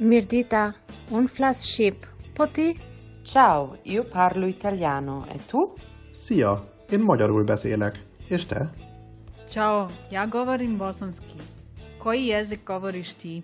Mirdita, 0.00 0.74
un 1.10 1.26
flas 1.26 1.62
chip, 1.62 2.06
poti? 2.32 2.74
Ciao, 3.22 3.78
io 3.82 4.02
parlo 4.04 4.46
italiano, 4.46 5.26
e 5.28 5.38
tu? 5.46 5.74
Szia, 6.12 6.74
én 6.90 7.00
magyarul 7.00 7.44
beszélek, 7.44 7.98
és 8.28 8.46
te? 8.46 8.70
Ciao, 9.48 9.88
ja 10.10 10.26
govorim 10.26 10.76
bosanski. 10.76 11.34
Koji 11.98 12.26
jezik 12.26 12.64
govoriš 12.64 13.12
ti? 13.12 13.42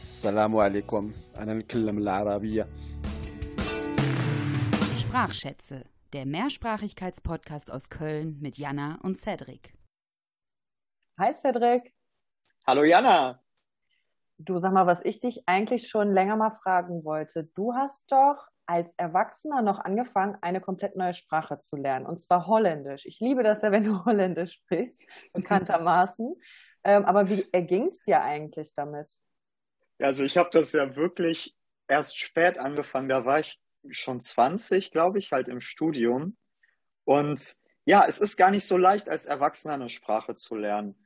Assalamu 0.00 0.58
alaikum, 0.58 1.14
ana 1.34 1.52
nitkallam 1.52 1.96
al-arabiyya. 1.96 2.66
Sprachschätze, 4.96 5.84
der 6.12 6.26
Mehrsprachigkeitspodcast 6.26 7.70
aus 7.70 7.88
Köln 7.88 8.38
mit 8.40 8.56
Jana 8.58 8.98
und 9.02 9.18
Cedric. 9.18 9.74
Hi 11.18 11.32
Cedric. 11.32 11.92
Hallo 12.66 12.84
Jana. 12.84 13.43
Du 14.38 14.58
sag 14.58 14.72
mal, 14.72 14.86
was 14.86 15.04
ich 15.04 15.20
dich 15.20 15.42
eigentlich 15.46 15.88
schon 15.88 16.12
länger 16.12 16.36
mal 16.36 16.50
fragen 16.50 17.04
wollte. 17.04 17.44
Du 17.54 17.74
hast 17.74 18.10
doch 18.10 18.48
als 18.66 18.92
Erwachsener 18.96 19.62
noch 19.62 19.78
angefangen, 19.78 20.36
eine 20.40 20.60
komplett 20.60 20.96
neue 20.96 21.14
Sprache 21.14 21.58
zu 21.58 21.76
lernen, 21.76 22.06
und 22.06 22.20
zwar 22.20 22.46
Holländisch. 22.46 23.06
Ich 23.06 23.20
liebe 23.20 23.42
das 23.42 23.62
ja, 23.62 23.72
wenn 23.72 23.84
du 23.84 24.04
Holländisch 24.04 24.54
sprichst, 24.54 25.00
bekanntermaßen. 25.32 26.34
ähm, 26.84 27.04
aber 27.04 27.28
wie 27.28 27.46
erging 27.52 27.84
es 27.84 28.00
dir 28.00 28.22
eigentlich 28.22 28.72
damit? 28.74 29.12
Also 29.98 30.24
ich 30.24 30.36
habe 30.36 30.50
das 30.52 30.72
ja 30.72 30.96
wirklich 30.96 31.54
erst 31.88 32.18
spät 32.18 32.58
angefangen. 32.58 33.08
Da 33.08 33.24
war 33.24 33.38
ich 33.38 33.60
schon 33.90 34.20
20, 34.20 34.90
glaube 34.90 35.18
ich, 35.18 35.30
halt 35.32 35.48
im 35.48 35.60
Studium. 35.60 36.36
Und 37.04 37.56
ja, 37.84 38.04
es 38.06 38.20
ist 38.20 38.36
gar 38.36 38.50
nicht 38.50 38.66
so 38.66 38.76
leicht, 38.76 39.08
als 39.08 39.26
Erwachsener 39.26 39.74
eine 39.74 39.90
Sprache 39.90 40.34
zu 40.34 40.56
lernen. 40.56 41.03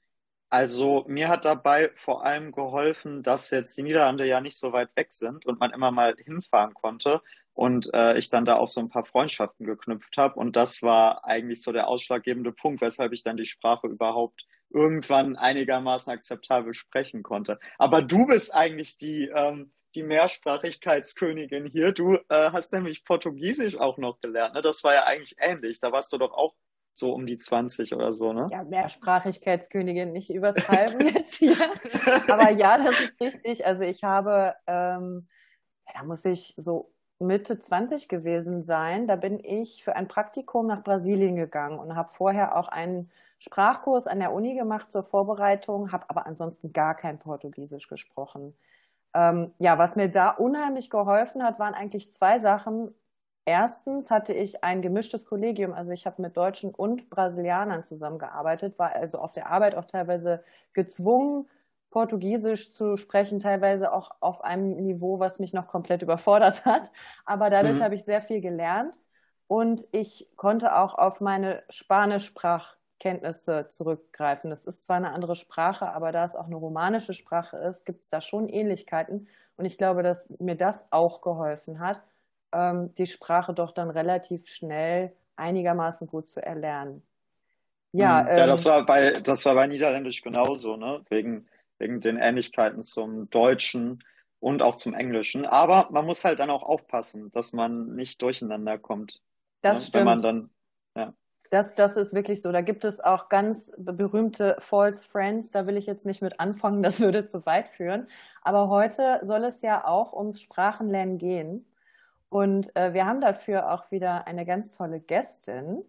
Also 0.50 1.04
mir 1.08 1.28
hat 1.28 1.44
dabei 1.44 1.90
vor 1.94 2.24
allem 2.24 2.52
geholfen, 2.52 3.22
dass 3.22 3.50
jetzt 3.50 3.76
die 3.76 3.82
Niederlande 3.82 4.26
ja 4.26 4.40
nicht 4.40 4.56
so 4.56 4.72
weit 4.72 4.88
weg 4.96 5.12
sind 5.12 5.44
und 5.44 5.60
man 5.60 5.72
immer 5.72 5.90
mal 5.90 6.16
hinfahren 6.16 6.72
konnte 6.72 7.20
und 7.52 7.92
äh, 7.92 8.16
ich 8.16 8.30
dann 8.30 8.44
da 8.44 8.56
auch 8.56 8.68
so 8.68 8.80
ein 8.80 8.88
paar 8.88 9.04
Freundschaften 9.04 9.66
geknüpft 9.66 10.16
habe. 10.16 10.38
Und 10.38 10.56
das 10.56 10.80
war 10.82 11.24
eigentlich 11.24 11.60
so 11.60 11.72
der 11.72 11.88
ausschlaggebende 11.88 12.52
Punkt, 12.52 12.80
weshalb 12.80 13.12
ich 13.12 13.24
dann 13.24 13.36
die 13.36 13.46
Sprache 13.46 13.88
überhaupt 13.88 14.46
irgendwann 14.70 15.36
einigermaßen 15.36 16.12
akzeptabel 16.12 16.72
sprechen 16.72 17.22
konnte. 17.22 17.58
Aber 17.76 18.00
du 18.00 18.26
bist 18.26 18.54
eigentlich 18.54 18.96
die, 18.96 19.28
ähm, 19.34 19.72
die 19.94 20.02
Mehrsprachigkeitskönigin 20.02 21.66
hier. 21.66 21.92
Du 21.92 22.14
äh, 22.28 22.52
hast 22.52 22.72
nämlich 22.72 23.04
Portugiesisch 23.04 23.76
auch 23.76 23.98
noch 23.98 24.20
gelernt. 24.20 24.54
Ne? 24.54 24.62
Das 24.62 24.84
war 24.84 24.94
ja 24.94 25.04
eigentlich 25.04 25.34
ähnlich. 25.38 25.80
Da 25.80 25.90
warst 25.90 26.12
du 26.12 26.18
doch 26.18 26.32
auch 26.32 26.54
so 26.98 27.12
um 27.12 27.26
die 27.26 27.36
20 27.36 27.94
oder 27.94 28.12
so, 28.12 28.32
ne? 28.32 28.48
Ja, 28.50 28.64
Mehrsprachigkeitskönigin, 28.64 30.12
nicht 30.12 30.30
übertreiben 30.30 31.00
jetzt 31.14 31.36
hier. 31.36 31.56
Aber 32.28 32.50
ja, 32.50 32.78
das 32.78 33.00
ist 33.00 33.20
richtig. 33.20 33.66
Also 33.66 33.82
ich 33.82 34.04
habe, 34.04 34.54
ähm, 34.66 35.28
da 35.92 36.02
muss 36.02 36.24
ich 36.24 36.54
so 36.56 36.90
Mitte 37.18 37.58
20 37.58 38.08
gewesen 38.08 38.62
sein. 38.64 39.06
Da 39.06 39.16
bin 39.16 39.42
ich 39.42 39.82
für 39.84 39.96
ein 39.96 40.08
Praktikum 40.08 40.66
nach 40.66 40.82
Brasilien 40.82 41.36
gegangen 41.36 41.78
und 41.78 41.96
habe 41.96 42.10
vorher 42.10 42.56
auch 42.56 42.68
einen 42.68 43.10
Sprachkurs 43.38 44.06
an 44.06 44.20
der 44.20 44.32
Uni 44.32 44.54
gemacht 44.54 44.90
zur 44.90 45.02
Vorbereitung, 45.04 45.92
habe 45.92 46.08
aber 46.08 46.26
ansonsten 46.26 46.72
gar 46.72 46.94
kein 46.94 47.18
Portugiesisch 47.18 47.88
gesprochen. 47.88 48.54
Ähm, 49.14 49.52
ja, 49.58 49.78
was 49.78 49.96
mir 49.96 50.08
da 50.08 50.30
unheimlich 50.30 50.90
geholfen 50.90 51.42
hat, 51.42 51.58
waren 51.58 51.74
eigentlich 51.74 52.12
zwei 52.12 52.40
Sachen. 52.40 52.94
Erstens 53.48 54.10
hatte 54.10 54.34
ich 54.34 54.62
ein 54.62 54.82
gemischtes 54.82 55.24
Kollegium, 55.24 55.72
also 55.72 55.90
ich 55.90 56.04
habe 56.04 56.20
mit 56.20 56.36
Deutschen 56.36 56.74
und 56.74 57.08
Brasilianern 57.08 57.82
zusammengearbeitet, 57.82 58.78
war 58.78 58.94
also 58.94 59.16
auf 59.16 59.32
der 59.32 59.48
Arbeit 59.48 59.74
auch 59.74 59.86
teilweise 59.86 60.44
gezwungen, 60.74 61.48
Portugiesisch 61.88 62.70
zu 62.74 62.98
sprechen, 62.98 63.38
teilweise 63.38 63.90
auch 63.94 64.10
auf 64.20 64.44
einem 64.44 64.76
Niveau, 64.76 65.18
was 65.18 65.38
mich 65.38 65.54
noch 65.54 65.66
komplett 65.66 66.02
überfordert 66.02 66.66
hat. 66.66 66.90
Aber 67.24 67.48
dadurch 67.48 67.78
mhm. 67.78 67.84
habe 67.84 67.94
ich 67.94 68.04
sehr 68.04 68.20
viel 68.20 68.42
gelernt 68.42 69.00
und 69.46 69.88
ich 69.92 70.28
konnte 70.36 70.76
auch 70.76 70.92
auf 70.92 71.22
meine 71.22 71.62
Spanischsprachkenntnisse 71.70 73.68
zurückgreifen. 73.70 74.50
Das 74.50 74.66
ist 74.66 74.84
zwar 74.84 74.96
eine 74.96 75.12
andere 75.12 75.36
Sprache, 75.36 75.88
aber 75.88 76.12
da 76.12 76.26
es 76.26 76.36
auch 76.36 76.48
eine 76.48 76.56
romanische 76.56 77.14
Sprache 77.14 77.56
ist, 77.56 77.86
gibt 77.86 78.02
es 78.04 78.10
da 78.10 78.20
schon 78.20 78.46
Ähnlichkeiten. 78.46 79.26
Und 79.56 79.64
ich 79.64 79.78
glaube, 79.78 80.02
dass 80.02 80.28
mir 80.38 80.54
das 80.54 80.86
auch 80.92 81.22
geholfen 81.22 81.80
hat 81.80 82.02
ähm, 82.52 82.94
die 82.94 83.06
Sprache 83.06 83.54
doch 83.54 83.72
dann 83.72 83.90
relativ 83.90 84.48
schnell 84.48 85.12
einigermaßen 85.36 86.06
gut 86.06 86.28
zu 86.28 86.44
erlernen. 86.44 87.02
Ja, 87.92 88.22
mhm. 88.22 88.28
ja 88.28 88.42
ähm, 88.42 88.48
das 88.48 88.64
war 88.66 88.86
bei 88.86 89.12
das 89.12 89.44
war 89.46 89.54
bei 89.54 89.66
Niederländisch 89.66 90.22
genauso, 90.22 90.76
ne? 90.76 91.04
Wegen, 91.08 91.48
wegen 91.78 92.00
den 92.00 92.16
Ähnlichkeiten 92.16 92.82
zum 92.82 93.30
Deutschen 93.30 94.02
und 94.40 94.62
auch 94.62 94.74
zum 94.74 94.94
Englischen. 94.94 95.46
Aber 95.46 95.88
man 95.90 96.04
muss 96.04 96.24
halt 96.24 96.38
dann 96.38 96.50
auch 96.50 96.62
aufpassen, 96.62 97.30
dass 97.30 97.52
man 97.52 97.94
nicht 97.94 98.22
durcheinander 98.22 98.78
kommt. 98.78 99.20
Das 99.62 99.78
ne? 99.78 99.84
stimmt. 99.84 99.94
Wenn 99.94 100.04
man 100.04 100.22
dann, 100.22 100.50
ja. 100.96 101.14
Das, 101.50 101.74
das 101.74 101.96
ist 101.96 102.14
wirklich 102.14 102.42
so. 102.42 102.52
Da 102.52 102.60
gibt 102.60 102.84
es 102.84 103.00
auch 103.00 103.28
ganz 103.30 103.72
berühmte 103.78 104.56
False 104.58 105.06
Friends. 105.06 105.50
Da 105.50 105.66
will 105.66 105.76
ich 105.76 105.86
jetzt 105.86 106.04
nicht 106.04 106.20
mit 106.20 106.40
anfangen, 106.40 106.82
das 106.82 107.00
würde 107.00 107.24
zu 107.24 107.46
weit 107.46 107.68
führen. 107.68 108.08
Aber 108.42 108.68
heute 108.68 109.20
soll 109.22 109.44
es 109.44 109.62
ja 109.62 109.86
auch 109.86 110.12
ums 110.12 110.40
Sprachenlernen 110.40 111.18
gehen. 111.18 111.64
Und 112.28 112.74
äh, 112.76 112.92
wir 112.92 113.06
haben 113.06 113.20
dafür 113.20 113.72
auch 113.72 113.90
wieder 113.90 114.26
eine 114.26 114.44
ganz 114.44 114.72
tolle 114.72 115.00
Gästin. 115.00 115.84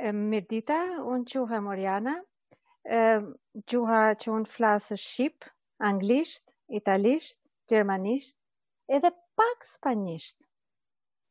Medita 0.00 1.02
und 1.04 1.32
Juha 1.32 1.60
Moriana. 1.60 2.20
Juha 3.68 4.16
schon 4.18 4.46
Flagship, 4.46 5.44
Englisch, 5.78 6.38
Italisch, 6.68 7.34
Germanisch, 7.66 8.30
edhe 8.86 9.12
pak 9.36 9.64
Spanisch. 9.64 10.34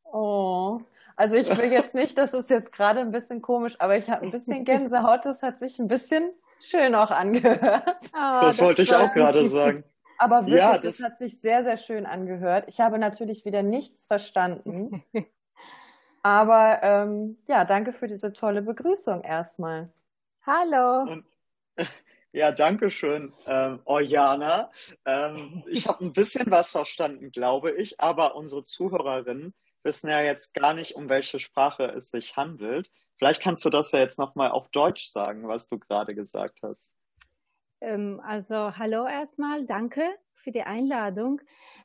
Oh, 0.04 0.80
also 1.16 1.34
ich 1.34 1.48
will 1.58 1.72
jetzt 1.72 1.94
nicht, 1.94 2.16
das 2.16 2.32
ist 2.32 2.48
jetzt 2.50 2.72
gerade 2.72 3.00
ein 3.00 3.10
bisschen 3.10 3.42
komisch, 3.42 3.76
aber 3.80 3.96
ich 3.96 4.08
habe 4.08 4.24
ein 4.24 4.30
bisschen 4.30 4.64
Gänsehaut, 4.64 5.24
das 5.24 5.42
hat 5.42 5.58
sich 5.58 5.78
ein 5.78 5.88
bisschen 5.88 6.30
schön 6.60 6.94
auch 6.94 7.10
angehört. 7.10 8.00
Oh, 8.14 8.40
das, 8.40 8.56
das 8.58 8.62
wollte 8.62 8.82
ich 8.82 8.94
auch 8.94 9.12
gerade 9.12 9.46
sagen. 9.46 9.84
Aber 10.18 10.42
wirklich, 10.42 10.58
ja, 10.58 10.78
das, 10.78 10.98
das 10.98 11.06
hat 11.06 11.18
sich 11.18 11.40
sehr, 11.40 11.62
sehr 11.62 11.76
schön 11.76 12.04
angehört. 12.04 12.64
Ich 12.66 12.80
habe 12.80 12.98
natürlich 12.98 13.44
wieder 13.44 13.62
nichts 13.62 14.06
verstanden. 14.06 15.04
Aber 16.22 16.82
ähm, 16.82 17.38
ja, 17.46 17.64
danke 17.64 17.92
für 17.92 18.08
diese 18.08 18.32
tolle 18.32 18.60
Begrüßung 18.60 19.22
erstmal. 19.22 19.90
Hallo. 20.44 21.12
Und, 21.12 21.24
ja, 22.32 22.50
danke 22.50 22.90
schön, 22.90 23.32
ähm, 23.46 23.80
Orjana. 23.84 24.70
Ähm, 25.04 25.62
ich 25.68 25.86
habe 25.86 26.04
ein 26.04 26.12
bisschen 26.12 26.50
was 26.50 26.72
verstanden, 26.72 27.30
glaube 27.30 27.70
ich, 27.70 28.00
aber 28.00 28.34
unsere 28.34 28.64
Zuhörerinnen 28.64 29.54
wissen 29.84 30.10
ja 30.10 30.20
jetzt 30.20 30.52
gar 30.52 30.74
nicht, 30.74 30.96
um 30.96 31.08
welche 31.08 31.38
Sprache 31.38 31.84
es 31.84 32.10
sich 32.10 32.36
handelt. 32.36 32.90
Vielleicht 33.16 33.40
kannst 33.40 33.64
du 33.64 33.70
das 33.70 33.92
ja 33.92 34.00
jetzt 34.00 34.18
nochmal 34.18 34.50
auf 34.50 34.68
Deutsch 34.70 35.06
sagen, 35.08 35.46
was 35.46 35.68
du 35.68 35.78
gerade 35.78 36.14
gesagt 36.14 36.58
hast. 36.62 36.90
Ähm, 37.80 38.20
also 38.24 38.76
hallo 38.76 39.06
erstmal, 39.06 39.64
danke 39.66 40.02
für 40.32 40.50
die 40.50 40.62
Einladung. 40.62 41.40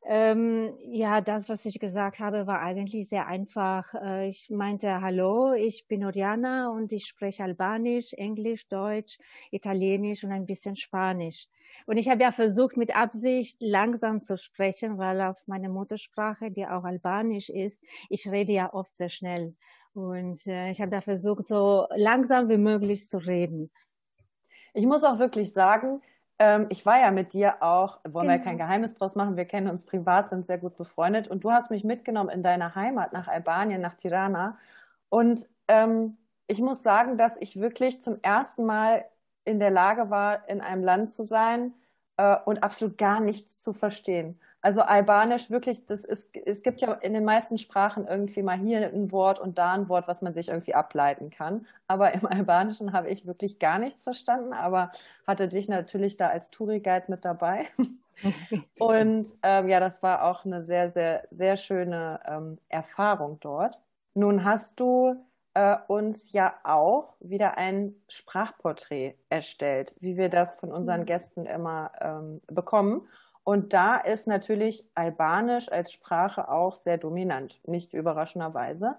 Ähm, 0.06 0.76
ja, 0.92 1.22
das, 1.22 1.50
was 1.50 1.66
ich 1.66 1.80
gesagt 1.80 2.20
habe, 2.20 2.48
war 2.48 2.62
eigentlich 2.62 3.10
sehr 3.10 3.28
einfach. 3.28 3.94
Äh, 3.96 4.28
ich 4.28 4.50
meinte, 4.50 5.02
hallo, 5.02 5.54
ich 5.54 5.86
bin 5.88 6.04
Oriana 6.06 6.70
und 6.70 6.92
ich 6.94 7.06
spreche 7.06 7.44
Albanisch, 7.44 8.14
Englisch, 8.14 8.68
Deutsch, 8.68 9.18
Italienisch 9.52 10.24
und 10.24 10.32
ein 10.32 10.46
bisschen 10.46 10.76
Spanisch. 10.76 11.48
Und 11.86 11.98
ich 11.98 12.10
habe 12.10 12.22
ja 12.24 12.32
versucht, 12.32 12.78
mit 12.78 12.96
Absicht 12.96 13.58
langsam 13.62 14.24
zu 14.24 14.38
sprechen, 14.38 14.98
weil 14.98 15.22
auf 15.22 15.48
meiner 15.48 15.70
Muttersprache, 15.70 16.52
die 16.52 16.66
auch 16.66 16.84
Albanisch 16.84 17.50
ist, 17.50 17.80
ich 18.10 18.30
rede 18.30 18.54
ja 18.54 18.74
oft 18.74 18.96
sehr 18.96 19.10
schnell. 19.10 19.56
Und 19.94 20.48
äh, 20.48 20.72
ich 20.72 20.82
habe 20.82 20.90
da 20.90 21.02
versucht, 21.02 21.46
so 21.48 21.86
langsam 21.96 22.50
wie 22.50 22.58
möglich 22.58 23.08
zu 23.08 23.20
reden. 23.20 23.70
Ich 24.74 24.86
muss 24.86 25.04
auch 25.04 25.20
wirklich 25.20 25.54
sagen, 25.54 26.02
ähm, 26.40 26.68
ich 26.70 26.86
war 26.86 27.00
ja 27.00 27.12
mit 27.12 27.34
dir 27.34 27.62
auch, 27.62 28.00
wollen 28.04 28.28
genau. 28.28 28.34
wir 28.34 28.38
ja 28.38 28.44
kein 28.44 28.58
Geheimnis 28.58 28.96
draus 28.96 29.16
machen, 29.16 29.38
wir 29.38 29.46
kennen 29.46 29.70
uns 29.70 29.86
privat, 29.86 30.30
sind 30.30 30.46
sehr 30.46 30.58
gut 30.58 30.76
befreundet 30.78 31.28
und 31.28 31.44
du 31.44 31.52
hast 31.52 31.70
mich 31.70 31.84
mitgenommen 31.84 32.30
in 32.30 32.44
deine 32.44 32.76
Heimat 32.76 33.14
nach 33.14 33.28
Albanien, 33.28 33.82
nach 33.82 33.96
Tirana. 33.96 34.58
Und 35.10 35.48
ähm, 35.68 36.18
ich 36.48 36.60
muss 36.60 36.84
sagen, 36.84 37.18
dass 37.18 37.38
ich 37.40 37.60
wirklich 37.60 38.02
zum 38.02 38.18
ersten 38.22 38.66
Mal 38.66 39.06
in 39.46 39.60
der 39.60 39.72
Lage 39.72 40.10
war, 40.10 40.48
in 40.50 40.62
einem 40.62 40.84
Land 40.84 41.12
zu 41.12 41.24
sein 41.24 41.74
äh, 42.18 42.38
und 42.46 42.64
absolut 42.64 42.98
gar 42.98 43.20
nichts 43.20 43.62
zu 43.62 43.74
verstehen. 43.74 44.40
Also 44.64 44.82
Albanisch 44.82 45.50
wirklich, 45.50 45.86
das 45.88 46.06
ist, 46.06 46.34
es 46.38 46.64
gibt 46.64 46.80
ja 46.80 46.94
in 46.94 47.14
den 47.14 47.26
meisten 47.26 47.58
Sprachen 47.58 48.08
irgendwie 48.08 48.42
mal 48.42 48.58
hier 48.58 48.88
ein 48.88 49.12
Wort 49.12 49.38
und 49.38 49.58
da 49.58 49.74
ein 49.74 49.90
Wort, 49.90 50.08
was 50.08 50.22
man 50.22 50.32
sich 50.32 50.48
irgendwie 50.48 50.74
ableiten 50.74 51.30
kann. 51.30 51.68
Aber 51.88 52.14
im 52.14 52.26
Albanischen 52.26 52.94
habe 52.94 53.10
ich 53.10 53.28
wirklich 53.28 53.60
gar 53.60 53.78
nichts 53.78 54.04
verstanden, 54.04 54.54
aber 54.54 54.94
hatte 55.28 55.50
dich 55.50 55.68
natürlich 55.68 56.16
da 56.16 56.30
als 56.30 56.50
Touri-Guide 56.50 57.08
mit 57.10 57.26
dabei. 57.26 57.68
und 58.80 59.28
ähm, 59.44 59.68
ja, 59.68 59.82
das 59.82 60.02
war 60.02 60.24
auch 60.24 60.46
eine 60.46 60.64
sehr, 60.64 60.88
sehr, 60.88 61.28
sehr 61.30 61.58
schöne 61.58 62.22
ähm, 62.26 62.58
Erfahrung 62.70 63.42
dort. 63.42 63.78
Nun 64.14 64.46
hast 64.46 64.80
du 64.80 65.26
äh, 65.56 65.76
uns 65.88 66.32
ja 66.32 66.54
auch 66.64 67.16
wieder 67.20 67.58
ein 67.58 67.96
Sprachporträt 68.08 69.16
erstellt, 69.28 69.94
wie 70.00 70.16
wir 70.16 70.30
das 70.30 70.56
von 70.56 70.72
unseren 70.72 71.06
Gästen 71.06 71.46
immer 71.46 71.92
ähm, 72.00 72.40
bekommen. 72.48 73.10
Und 73.44 73.74
da 73.74 73.98
ist 73.98 74.28
natürlich 74.28 74.88
Albanisch 74.96 75.70
als 75.72 75.92
Sprache 75.92 76.50
auch 76.50 76.78
sehr 76.78 76.98
dominant, 76.98 77.60
nicht 77.66 77.94
überraschenderweise. 77.94 78.96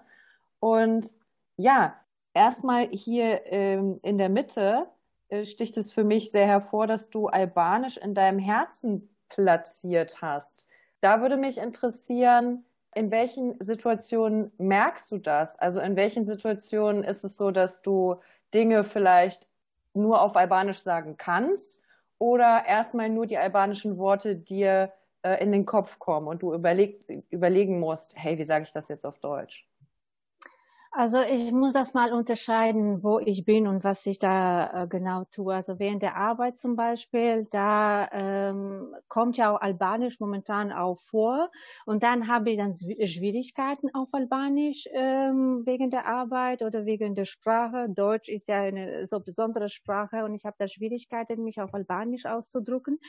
Und 0.59 1.15
ja, 1.57 1.95
erstmal 2.33 2.87
hier 2.89 3.51
ähm, 3.51 3.99
in 4.03 4.17
der 4.17 4.29
Mitte 4.29 4.87
äh, 5.29 5.45
sticht 5.45 5.77
es 5.77 5.93
für 5.93 6.03
mich 6.03 6.31
sehr 6.31 6.45
hervor, 6.45 6.85
dass 6.85 7.09
du 7.09 7.27
Albanisch 7.27 7.97
in 7.97 8.13
deinem 8.13 8.39
Herzen 8.39 9.09
platziert 9.29 10.21
hast. 10.21 10.67
Da 11.01 11.21
würde 11.21 11.37
mich 11.37 11.57
interessieren, 11.57 12.65
in 12.93 13.11
welchen 13.11 13.61
Situationen 13.61 14.51
merkst 14.57 15.11
du 15.11 15.17
das? 15.17 15.57
Also 15.59 15.79
in 15.79 15.95
welchen 15.95 16.25
Situationen 16.25 17.03
ist 17.03 17.23
es 17.23 17.35
so, 17.35 17.51
dass 17.51 17.81
du 17.81 18.15
Dinge 18.53 18.83
vielleicht 18.83 19.47
nur 19.93 20.21
auf 20.21 20.35
Albanisch 20.35 20.79
sagen 20.79 21.17
kannst 21.17 21.81
oder 22.19 22.65
erstmal 22.65 23.09
nur 23.09 23.25
die 23.27 23.37
albanischen 23.37 23.97
Worte 23.97 24.35
dir 24.35 24.93
äh, 25.23 25.41
in 25.43 25.51
den 25.51 25.65
Kopf 25.65 25.99
kommen 25.99 26.27
und 26.27 26.41
du 26.41 26.53
überleg 26.53 27.03
überlegen 27.29 27.79
musst, 27.79 28.15
hey, 28.17 28.37
wie 28.37 28.43
sage 28.43 28.65
ich 28.65 28.71
das 28.71 28.87
jetzt 28.89 29.05
auf 29.05 29.19
Deutsch? 29.19 29.67
Also 30.97 31.19
ich 31.19 31.51
muss 31.51 31.73
das 31.73 31.93
mal 31.93 32.13
unterscheiden, 32.13 33.03
wo 33.03 33.19
ich 33.19 33.43
bin 33.43 33.67
und 33.67 33.83
was 33.83 34.05
ich 34.05 34.17
da 34.17 34.83
äh, 34.83 34.87
genau 34.87 35.25
tue. 35.29 35.53
Also 35.53 35.77
während 35.77 36.01
der 36.01 36.15
Arbeit 36.15 36.55
zum 36.57 36.77
Beispiel, 36.77 37.45
da 37.51 38.07
ähm, 38.13 38.95
kommt 39.09 39.35
ja 39.35 39.53
auch 39.53 39.59
Albanisch 39.59 40.21
momentan 40.21 40.71
auch 40.71 41.01
vor 41.01 41.51
und 41.85 42.01
dann 42.01 42.29
habe 42.29 42.49
ich 42.49 42.57
dann 42.59 42.73
Schwierigkeiten 42.73 43.89
auf 43.93 44.13
Albanisch 44.13 44.87
ähm, 44.93 45.63
wegen 45.65 45.91
der 45.91 46.05
Arbeit 46.05 46.61
oder 46.61 46.85
wegen 46.85 47.13
der 47.13 47.25
Sprache. 47.25 47.87
Deutsch 47.89 48.29
ist 48.29 48.47
ja 48.47 48.61
eine 48.61 49.05
so 49.05 49.19
besondere 49.19 49.67
Sprache 49.67 50.23
und 50.23 50.33
ich 50.33 50.45
habe 50.45 50.55
da 50.57 50.65
Schwierigkeiten, 50.65 51.43
mich 51.43 51.59
auf 51.59 51.73
Albanisch 51.73 52.25
auszudrücken. 52.25 52.99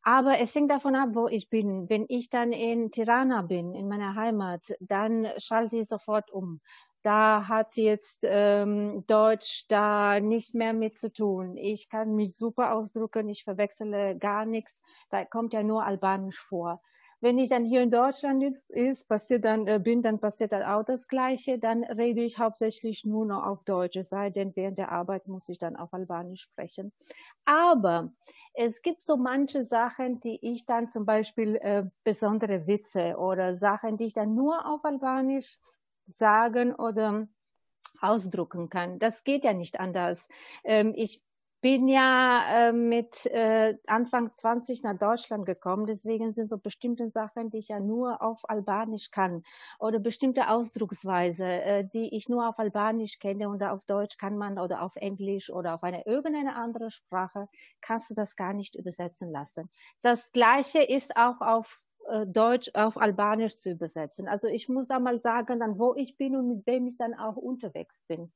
Aber 0.00 0.38
es 0.40 0.54
hängt 0.54 0.70
davon 0.70 0.94
ab, 0.94 1.10
wo 1.12 1.28
ich 1.28 1.50
bin. 1.50 1.90
Wenn 1.90 2.06
ich 2.08 2.30
dann 2.30 2.52
in 2.52 2.90
Tirana 2.92 3.42
bin, 3.42 3.74
in 3.74 3.88
meiner 3.88 4.14
Heimat, 4.14 4.62
dann 4.80 5.26
schalte 5.36 5.76
ich 5.76 5.86
sofort 5.88 6.30
um 6.30 6.60
da 7.06 7.46
hat 7.46 7.76
jetzt 7.76 8.24
ähm, 8.24 9.04
Deutsch 9.06 9.66
da 9.68 10.18
nicht 10.18 10.54
mehr 10.54 10.72
mit 10.72 10.98
zu 10.98 11.12
tun. 11.12 11.56
Ich 11.56 11.88
kann 11.88 12.16
mich 12.16 12.36
super 12.36 12.74
ausdrücken, 12.74 13.28
ich 13.28 13.44
verwechsele 13.44 14.18
gar 14.18 14.44
nichts. 14.44 14.82
Da 15.10 15.24
kommt 15.24 15.52
ja 15.52 15.62
nur 15.62 15.84
Albanisch 15.84 16.40
vor. 16.40 16.82
Wenn 17.20 17.38
ich 17.38 17.48
dann 17.48 17.64
hier 17.64 17.80
in 17.82 17.92
Deutschland 17.92 18.44
ist, 18.68 19.08
passiert 19.08 19.44
dann, 19.44 19.68
äh, 19.68 19.78
bin, 19.78 20.02
dann 20.02 20.18
passiert 20.18 20.50
dann 20.50 20.64
auch 20.64 20.82
das 20.82 21.06
Gleiche. 21.06 21.60
Dann 21.60 21.84
rede 21.84 22.22
ich 22.22 22.40
hauptsächlich 22.40 23.04
nur 23.04 23.24
noch 23.24 23.44
auf 23.44 23.62
Deutsch, 23.62 23.96
es 23.96 24.08
sei 24.08 24.30
denn, 24.30 24.54
während 24.56 24.76
der 24.76 24.90
Arbeit 24.90 25.28
muss 25.28 25.48
ich 25.48 25.58
dann 25.58 25.76
auf 25.76 25.94
Albanisch 25.94 26.42
sprechen. 26.42 26.92
Aber 27.44 28.10
es 28.52 28.82
gibt 28.82 29.02
so 29.02 29.16
manche 29.16 29.64
Sachen, 29.64 30.18
die 30.18 30.38
ich 30.42 30.66
dann 30.66 30.88
zum 30.88 31.06
Beispiel 31.06 31.54
äh, 31.56 31.84
besondere 32.02 32.66
Witze 32.66 33.16
oder 33.16 33.54
Sachen, 33.54 33.96
die 33.96 34.06
ich 34.06 34.14
dann 34.14 34.34
nur 34.34 34.66
auf 34.66 34.84
Albanisch 34.84 35.58
sagen 36.06 36.74
oder 36.74 37.28
ausdrucken 38.00 38.68
kann. 38.68 38.98
Das 38.98 39.24
geht 39.24 39.44
ja 39.44 39.52
nicht 39.52 39.80
anders. 39.80 40.28
Ähm, 40.64 40.92
ich 40.96 41.22
bin 41.62 41.88
ja 41.88 42.68
äh, 42.68 42.72
mit 42.72 43.26
äh, 43.26 43.76
Anfang 43.86 44.32
20 44.32 44.82
nach 44.82 44.98
Deutschland 44.98 45.46
gekommen, 45.46 45.86
deswegen 45.86 46.32
sind 46.32 46.48
so 46.48 46.58
bestimmte 46.58 47.10
Sachen, 47.10 47.50
die 47.50 47.58
ich 47.58 47.68
ja 47.68 47.80
nur 47.80 48.22
auf 48.22 48.48
Albanisch 48.48 49.10
kann 49.10 49.42
oder 49.78 49.98
bestimmte 49.98 50.48
Ausdrucksweise, 50.50 51.44
äh, 51.44 51.84
die 51.92 52.14
ich 52.14 52.28
nur 52.28 52.48
auf 52.48 52.58
Albanisch 52.58 53.18
kenne 53.18 53.48
oder 53.48 53.72
auf 53.72 53.84
Deutsch 53.84 54.18
kann 54.18 54.36
man 54.36 54.58
oder 54.58 54.82
auf 54.82 54.96
Englisch 54.96 55.50
oder 55.50 55.74
auf 55.74 55.82
eine 55.82 56.04
irgendeine 56.06 56.54
andere 56.54 56.90
Sprache 56.90 57.48
kannst 57.80 58.10
du 58.10 58.14
das 58.14 58.36
gar 58.36 58.52
nicht 58.52 58.76
übersetzen 58.76 59.32
lassen. 59.32 59.70
Das 60.02 60.32
gleiche 60.32 60.82
ist 60.82 61.16
auch 61.16 61.40
auf 61.40 61.85
Deutsch 62.26 62.70
auf 62.74 62.96
Albanisch 62.96 63.56
zu 63.56 63.70
übersetzen. 63.70 64.28
Also 64.28 64.48
ich 64.48 64.68
muss 64.68 64.86
da 64.88 64.98
mal 64.98 65.20
sagen, 65.20 65.60
dann 65.60 65.78
wo 65.78 65.94
ich 65.94 66.16
bin 66.16 66.36
und 66.36 66.48
mit 66.48 66.66
wem 66.66 66.86
ich 66.86 66.96
dann 66.96 67.14
auch 67.14 67.36
unterwegs 67.36 68.00
bin. 68.08 68.32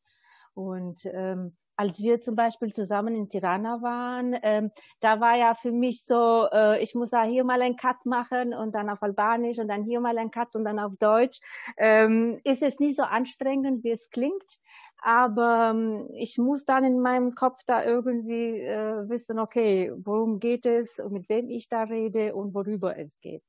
Und 0.54 1.06
ähm, 1.06 1.54
als 1.76 2.00
wir 2.00 2.20
zum 2.20 2.34
Beispiel 2.34 2.72
zusammen 2.72 3.14
in 3.14 3.28
Tirana 3.28 3.82
waren, 3.82 4.36
ähm, 4.42 4.70
da 5.00 5.20
war 5.20 5.36
ja 5.36 5.54
für 5.54 5.72
mich 5.72 6.04
so, 6.04 6.48
äh, 6.52 6.82
ich 6.82 6.94
muss 6.94 7.10
da 7.10 7.22
hier 7.22 7.44
mal 7.44 7.62
einen 7.62 7.76
Cut 7.76 8.04
machen 8.04 8.52
und 8.52 8.74
dann 8.74 8.90
auf 8.90 9.02
Albanisch 9.02 9.58
und 9.58 9.68
dann 9.68 9.84
hier 9.84 10.00
mal 10.00 10.18
einen 10.18 10.30
Cut 10.30 10.56
und 10.56 10.64
dann 10.64 10.78
auf 10.78 10.96
Deutsch. 10.96 11.38
Ähm, 11.76 12.40
ist 12.44 12.62
es 12.62 12.80
nicht 12.80 12.96
so 12.96 13.04
anstrengend, 13.04 13.84
wie 13.84 13.92
es 13.92 14.10
klingt, 14.10 14.58
aber 15.02 15.70
ähm, 15.70 16.08
ich 16.14 16.38
muss 16.38 16.64
dann 16.64 16.84
in 16.84 17.00
meinem 17.00 17.34
Kopf 17.34 17.62
da 17.66 17.84
irgendwie 17.84 18.60
äh, 18.60 19.08
wissen, 19.08 19.38
okay, 19.38 19.92
worum 19.96 20.40
geht 20.40 20.66
es 20.66 20.98
und 20.98 21.12
mit 21.12 21.28
wem 21.28 21.48
ich 21.50 21.68
da 21.68 21.84
rede 21.84 22.34
und 22.34 22.54
worüber 22.54 22.98
es 22.98 23.20
geht. 23.20 23.42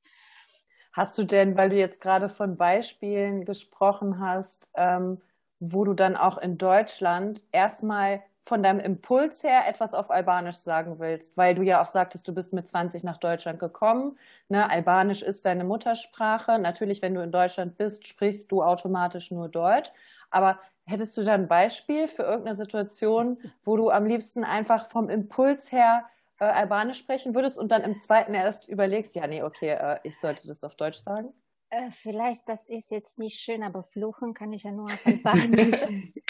Hast 0.92 1.16
du 1.16 1.24
denn, 1.24 1.56
weil 1.56 1.70
du 1.70 1.76
jetzt 1.76 2.00
gerade 2.00 2.28
von 2.28 2.56
Beispielen 2.56 3.44
gesprochen 3.44 4.20
hast, 4.20 4.70
ähm, 4.74 5.20
wo 5.58 5.84
du 5.84 5.94
dann 5.94 6.16
auch 6.16 6.38
in 6.38 6.58
Deutschland 6.58 7.44
erstmal 7.52 8.22
von 8.44 8.62
deinem 8.62 8.80
Impuls 8.80 9.42
her 9.44 9.68
etwas 9.68 9.94
auf 9.94 10.10
Albanisch 10.10 10.56
sagen 10.56 10.98
willst, 10.98 11.36
weil 11.36 11.54
du 11.54 11.62
ja 11.62 11.80
auch 11.80 11.86
sagtest, 11.86 12.26
du 12.26 12.34
bist 12.34 12.52
mit 12.52 12.66
20 12.66 13.04
nach 13.04 13.18
Deutschland 13.18 13.60
gekommen. 13.60 14.18
Ne? 14.48 14.68
Albanisch 14.68 15.22
ist 15.22 15.46
deine 15.46 15.64
Muttersprache. 15.64 16.58
Natürlich, 16.58 17.02
wenn 17.02 17.14
du 17.14 17.22
in 17.22 17.30
Deutschland 17.30 17.76
bist, 17.78 18.08
sprichst 18.08 18.50
du 18.50 18.62
automatisch 18.62 19.30
nur 19.30 19.48
Deutsch. 19.48 19.90
Aber 20.30 20.58
hättest 20.92 21.16
du 21.16 21.24
da 21.24 21.34
ein 21.34 21.48
Beispiel 21.48 22.06
für 22.06 22.22
irgendeine 22.22 22.56
Situation, 22.56 23.38
wo 23.64 23.76
du 23.76 23.90
am 23.90 24.06
liebsten 24.06 24.44
einfach 24.44 24.88
vom 24.88 25.10
Impuls 25.10 25.72
her 25.72 26.04
äh, 26.38 26.44
Albanisch 26.44 26.98
sprechen 26.98 27.34
würdest 27.34 27.58
und 27.58 27.72
dann 27.72 27.82
im 27.82 27.98
zweiten 27.98 28.34
erst 28.34 28.68
überlegst, 28.68 29.14
ja, 29.14 29.26
nee, 29.26 29.42
okay, 29.42 29.70
äh, 29.70 29.98
ich 30.04 30.18
sollte 30.20 30.46
das 30.46 30.62
auf 30.62 30.76
Deutsch 30.76 30.98
sagen? 30.98 31.32
Äh, 31.70 31.90
vielleicht, 31.90 32.48
das 32.48 32.64
ist 32.68 32.90
jetzt 32.90 33.18
nicht 33.18 33.40
schön, 33.40 33.62
aber 33.62 33.82
fluchen 33.82 34.34
kann 34.34 34.52
ich 34.52 34.64
ja 34.64 34.72
nur 34.72 34.86
auf 34.86 35.06
Albanisch. 35.06 35.80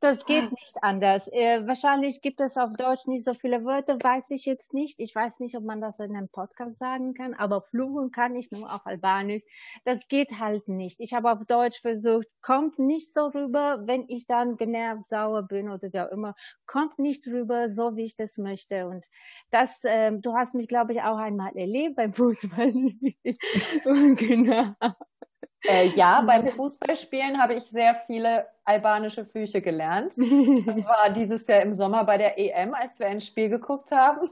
das 0.00 0.24
geht 0.26 0.50
nicht 0.50 0.82
anders. 0.82 1.28
Äh, 1.28 1.66
wahrscheinlich 1.66 2.22
gibt 2.22 2.40
es 2.40 2.56
auf 2.56 2.72
Deutsch 2.72 3.06
nicht 3.06 3.24
so 3.24 3.34
viele 3.34 3.64
Wörter, 3.64 3.98
weiß 4.00 4.30
ich 4.30 4.46
jetzt 4.46 4.74
nicht. 4.74 4.98
Ich 4.98 5.14
weiß 5.14 5.40
nicht, 5.40 5.56
ob 5.56 5.64
man 5.64 5.80
das 5.80 5.98
in 6.00 6.16
einem 6.16 6.28
Podcast 6.28 6.78
sagen 6.78 7.14
kann, 7.14 7.34
aber 7.34 7.62
fluchen 7.62 8.10
kann 8.10 8.34
ich 8.36 8.50
nur 8.50 8.72
auf 8.72 8.86
Albanisch. 8.86 9.42
Das 9.84 10.08
geht 10.08 10.38
halt 10.38 10.68
nicht. 10.68 11.00
Ich 11.00 11.14
habe 11.14 11.30
auf 11.30 11.44
Deutsch 11.46 11.80
versucht, 11.80 12.26
kommt 12.42 12.78
nicht 12.78 13.12
so 13.12 13.26
rüber, 13.26 13.82
wenn 13.84 14.04
ich 14.08 14.26
dann 14.26 14.56
genervt, 14.56 15.06
sauer 15.06 15.42
bin 15.42 15.68
oder 15.68 15.92
wie 15.92 16.00
auch 16.00 16.10
immer, 16.10 16.34
kommt 16.66 16.98
nicht 16.98 17.26
rüber, 17.26 17.70
so 17.70 17.96
wie 17.96 18.04
ich 18.04 18.16
das 18.16 18.38
möchte. 18.38 18.86
Und 18.88 19.06
das, 19.50 19.84
äh, 19.84 20.12
du 20.12 20.34
hast 20.34 20.54
mich, 20.54 20.68
glaube 20.68 20.92
ich, 20.92 21.02
auch 21.02 21.18
einmal 21.18 21.56
erlebt 21.56 21.96
beim 21.96 22.12
Fußball. 22.12 22.72
Und 23.84 24.16
genau 24.18 24.46
Genau. 24.46 24.74
Äh, 25.64 25.88
ja, 25.88 26.20
beim 26.26 26.46
Fußballspielen 26.46 27.40
habe 27.40 27.54
ich 27.54 27.64
sehr 27.64 27.94
viele 28.06 28.46
albanische 28.64 29.24
Flüche 29.24 29.60
gelernt. 29.60 30.16
Das 30.66 30.84
war 30.84 31.10
dieses 31.10 31.46
Jahr 31.46 31.62
im 31.62 31.74
Sommer 31.74 32.04
bei 32.04 32.18
der 32.18 32.38
EM, 32.38 32.74
als 32.74 32.98
wir 32.98 33.06
ein 33.06 33.20
Spiel 33.20 33.48
geguckt 33.48 33.90
haben. 33.92 34.28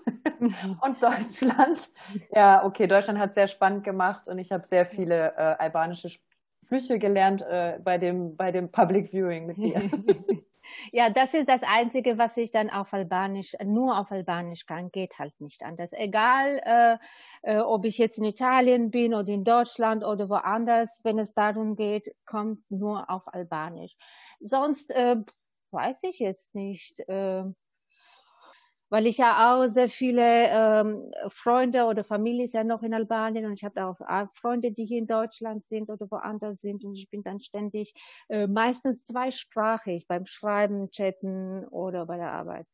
Und 0.81 1.02
Deutschland. 1.02 1.90
Ja, 2.33 2.64
okay, 2.64 2.87
Deutschland 2.87 3.19
hat 3.19 3.35
sehr 3.35 3.49
spannend 3.49 3.85
gemacht 3.85 4.28
und 4.28 4.38
ich 4.38 4.50
habe 4.52 4.66
sehr 4.66 4.87
viele 4.87 5.35
äh, 5.37 5.54
albanische 5.59 6.11
Flüche 6.62 6.99
gelernt 6.99 7.43
äh, 7.43 7.78
bei, 7.83 7.99
dem, 7.99 8.37
bei 8.37 8.50
dem 8.50 8.71
Public 8.71 9.12
Viewing 9.12 9.47
mit 9.47 9.59
dir. 9.59 9.83
Ja, 10.92 11.11
das 11.11 11.35
ist 11.35 11.49
das 11.49 11.62
Einzige, 11.62 12.18
was 12.18 12.37
ich 12.37 12.50
dann 12.50 12.71
auf 12.71 12.92
Albanisch, 12.92 13.54
nur 13.64 13.99
auf 13.99 14.11
Albanisch 14.11 14.66
kann, 14.66 14.90
geht 14.90 15.18
halt 15.18 15.38
nicht 15.40 15.64
anders. 15.64 15.92
Egal, 15.92 16.61
äh, 16.64 16.99
äh, 17.42 17.59
ob 17.61 17.85
ich 17.85 17.99
jetzt 17.99 18.18
in 18.18 18.25
Italien 18.25 18.90
bin 18.90 19.14
oder 19.14 19.28
in 19.28 19.44
Deutschland 19.44 20.04
oder 20.04 20.28
woanders, 20.28 21.00
wenn 21.04 21.18
es 21.18 21.35
darum 21.35 21.76
geht, 21.76 22.14
kommt 22.26 22.61
nur 22.71 23.09
auf 23.11 23.23
Albanisch. 23.33 23.97
Sonst 24.40 24.90
äh, 24.90 25.16
weiß 25.71 26.02
ich 26.04 26.18
jetzt 26.18 26.54
nicht. 26.54 27.00
Äh, 27.09 27.44
weil 28.90 29.06
ich 29.06 29.18
ja 29.18 29.54
auch 29.54 29.68
sehr 29.68 29.88
viele 29.88 30.22
ähm, 30.22 31.12
Freunde 31.28 31.84
oder 31.84 32.04
Familie 32.04 32.44
ist 32.44 32.54
ja 32.54 32.64
noch 32.64 32.82
in 32.82 32.94
Albanien 32.94 33.46
und 33.46 33.54
ich 33.54 33.64
habe 33.64 33.84
auch 33.84 33.96
Freunde, 34.34 34.72
die 34.72 34.84
hier 34.84 34.98
in 34.98 35.06
Deutschland 35.06 35.66
sind 35.66 35.90
oder 35.90 36.10
woanders 36.10 36.60
sind 36.60 36.84
und 36.84 36.94
ich 36.94 37.08
bin 37.10 37.22
dann 37.22 37.40
ständig 37.40 37.94
äh, 38.28 38.46
meistens 38.46 39.04
zweisprachig 39.04 40.06
beim 40.06 40.26
Schreiben, 40.26 40.90
Chatten 40.90 41.66
oder 41.68 42.06
bei 42.06 42.16
der 42.16 42.32
Arbeit. 42.32 42.66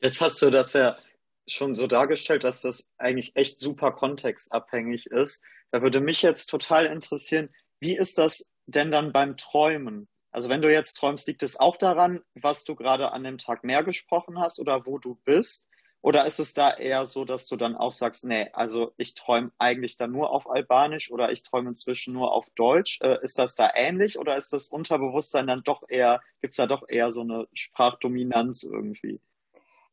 Jetzt 0.00 0.20
hast 0.20 0.40
du 0.42 0.50
das 0.50 0.72
ja 0.72 0.98
schon 1.46 1.74
so 1.74 1.86
dargestellt, 1.86 2.44
dass 2.44 2.62
das 2.62 2.86
eigentlich 2.98 3.36
echt 3.36 3.58
super 3.58 3.92
kontextabhängig 3.92 5.06
ist. 5.06 5.42
Da 5.70 5.82
würde 5.82 6.00
mich 6.00 6.22
jetzt 6.22 6.46
total 6.46 6.86
interessieren, 6.86 7.50
wie 7.80 7.96
ist 7.96 8.18
das 8.18 8.50
denn 8.66 8.90
dann 8.90 9.12
beim 9.12 9.36
Träumen? 9.36 10.08
Also 10.34 10.48
wenn 10.48 10.62
du 10.62 10.72
jetzt 10.72 10.94
träumst, 10.94 11.28
liegt 11.28 11.44
es 11.44 11.60
auch 11.60 11.76
daran, 11.76 12.20
was 12.34 12.64
du 12.64 12.74
gerade 12.74 13.12
an 13.12 13.22
dem 13.22 13.38
Tag 13.38 13.62
mehr 13.62 13.84
gesprochen 13.84 14.40
hast 14.40 14.58
oder 14.58 14.84
wo 14.84 14.98
du 14.98 15.14
bist? 15.24 15.68
Oder 16.00 16.26
ist 16.26 16.40
es 16.40 16.54
da 16.54 16.72
eher 16.72 17.06
so, 17.06 17.24
dass 17.24 17.46
du 17.46 17.54
dann 17.54 17.76
auch 17.76 17.92
sagst, 17.92 18.24
nee, 18.24 18.50
also 18.52 18.92
ich 18.96 19.14
träume 19.14 19.52
eigentlich 19.58 19.96
dann 19.96 20.10
nur 20.10 20.30
auf 20.30 20.50
Albanisch 20.50 21.12
oder 21.12 21.30
ich 21.30 21.44
träume 21.44 21.68
inzwischen 21.68 22.14
nur 22.14 22.32
auf 22.32 22.50
Deutsch? 22.56 22.98
Äh, 23.00 23.22
ist 23.22 23.38
das 23.38 23.54
da 23.54 23.70
ähnlich 23.76 24.18
oder 24.18 24.36
ist 24.36 24.52
das 24.52 24.70
Unterbewusstsein 24.70 25.46
dann 25.46 25.62
doch 25.62 25.84
eher, 25.88 26.20
gibt 26.40 26.50
es 26.50 26.56
da 26.56 26.66
doch 26.66 26.82
eher 26.88 27.12
so 27.12 27.20
eine 27.20 27.46
Sprachdominanz 27.52 28.64
irgendwie? 28.64 29.20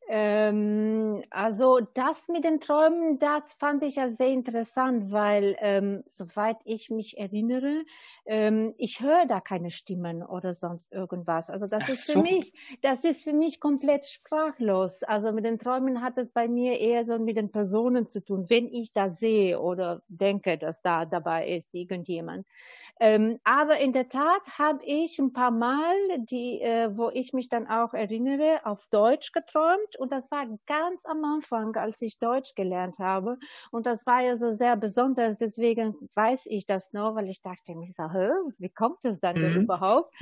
Ähm, 0.08 1.22
also 1.30 1.78
das 1.94 2.28
mit 2.28 2.44
den 2.44 2.60
Träumen, 2.60 3.18
das 3.18 3.54
fand 3.54 3.82
ich 3.82 3.96
ja 3.96 4.10
sehr 4.10 4.28
interessant, 4.28 5.12
weil 5.12 5.56
ähm, 5.60 6.02
soweit 6.08 6.56
ich 6.64 6.90
mich 6.90 7.18
erinnere, 7.18 7.84
ähm, 8.26 8.74
ich 8.78 9.00
höre 9.00 9.26
da 9.26 9.40
keine 9.40 9.70
Stimmen 9.70 10.22
oder 10.22 10.52
sonst 10.52 10.92
irgendwas. 10.92 11.50
Also 11.50 11.66
das 11.66 11.84
Ach 11.84 11.88
ist 11.88 12.06
so. 12.06 12.14
für 12.14 12.22
mich, 12.22 12.52
das 12.82 13.04
ist 13.04 13.24
für 13.24 13.32
mich 13.32 13.60
komplett 13.60 14.04
sprachlos. 14.04 15.02
Also 15.04 15.32
mit 15.32 15.44
den 15.44 15.58
Träumen 15.58 16.02
hat 16.02 16.18
es 16.18 16.30
bei 16.30 16.48
mir 16.48 16.80
eher 16.80 17.04
so 17.04 17.18
mit 17.18 17.36
den 17.36 17.52
Personen 17.52 18.06
zu 18.06 18.24
tun, 18.24 18.46
wenn 18.48 18.68
ich 18.68 18.92
da 18.92 19.08
sehe 19.08 19.60
oder 19.60 20.02
denke, 20.08 20.58
dass 20.58 20.82
da 20.82 21.04
dabei 21.04 21.48
ist 21.48 21.74
irgendjemand. 21.74 22.46
Ähm, 23.00 23.38
aber 23.44 23.78
in 23.80 23.92
der 23.92 24.08
Tat 24.08 24.58
habe 24.58 24.84
ich 24.84 25.18
ein 25.18 25.32
paar 25.32 25.50
Mal, 25.50 25.94
die, 26.18 26.60
äh, 26.60 26.96
wo 26.96 27.10
ich 27.10 27.32
mich 27.32 27.48
dann 27.48 27.66
auch 27.66 27.94
erinnere, 27.94 28.60
auf 28.64 28.86
Deutsch 28.90 29.32
geträumt. 29.32 29.96
Und 29.98 30.12
das 30.12 30.30
war 30.30 30.46
ganz 30.66 31.04
am 31.06 31.24
Anfang, 31.24 31.74
als 31.76 32.00
ich 32.02 32.18
Deutsch 32.18 32.54
gelernt 32.54 32.98
habe. 33.00 33.38
Und 33.72 33.86
das 33.86 34.06
war 34.06 34.20
ja 34.22 34.36
so 34.36 34.50
sehr 34.50 34.76
besonders. 34.76 35.36
Deswegen 35.38 35.96
weiß 36.14 36.46
ich 36.46 36.66
das 36.66 36.92
noch, 36.92 37.14
weil 37.16 37.28
ich 37.28 37.42
dachte 37.42 37.74
mir 37.74 37.86
so, 37.86 38.02
wie 38.58 38.70
kommt 38.70 39.04
es 39.04 39.18
dann 39.20 39.40
Mhm. 39.40 39.52
überhaupt? 39.54 40.14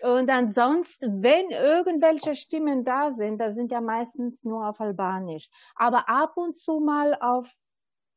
Und 0.00 0.30
ansonsten, 0.30 1.22
wenn 1.22 1.50
irgendwelche 1.50 2.36
Stimmen 2.36 2.84
da 2.84 3.12
sind, 3.12 3.38
das 3.38 3.54
sind 3.54 3.72
ja 3.72 3.80
meistens 3.80 4.44
nur 4.44 4.68
auf 4.68 4.80
Albanisch. 4.80 5.48
Aber 5.74 6.08
ab 6.08 6.36
und 6.36 6.54
zu 6.56 6.80
mal 6.80 7.14
auf 7.20 7.54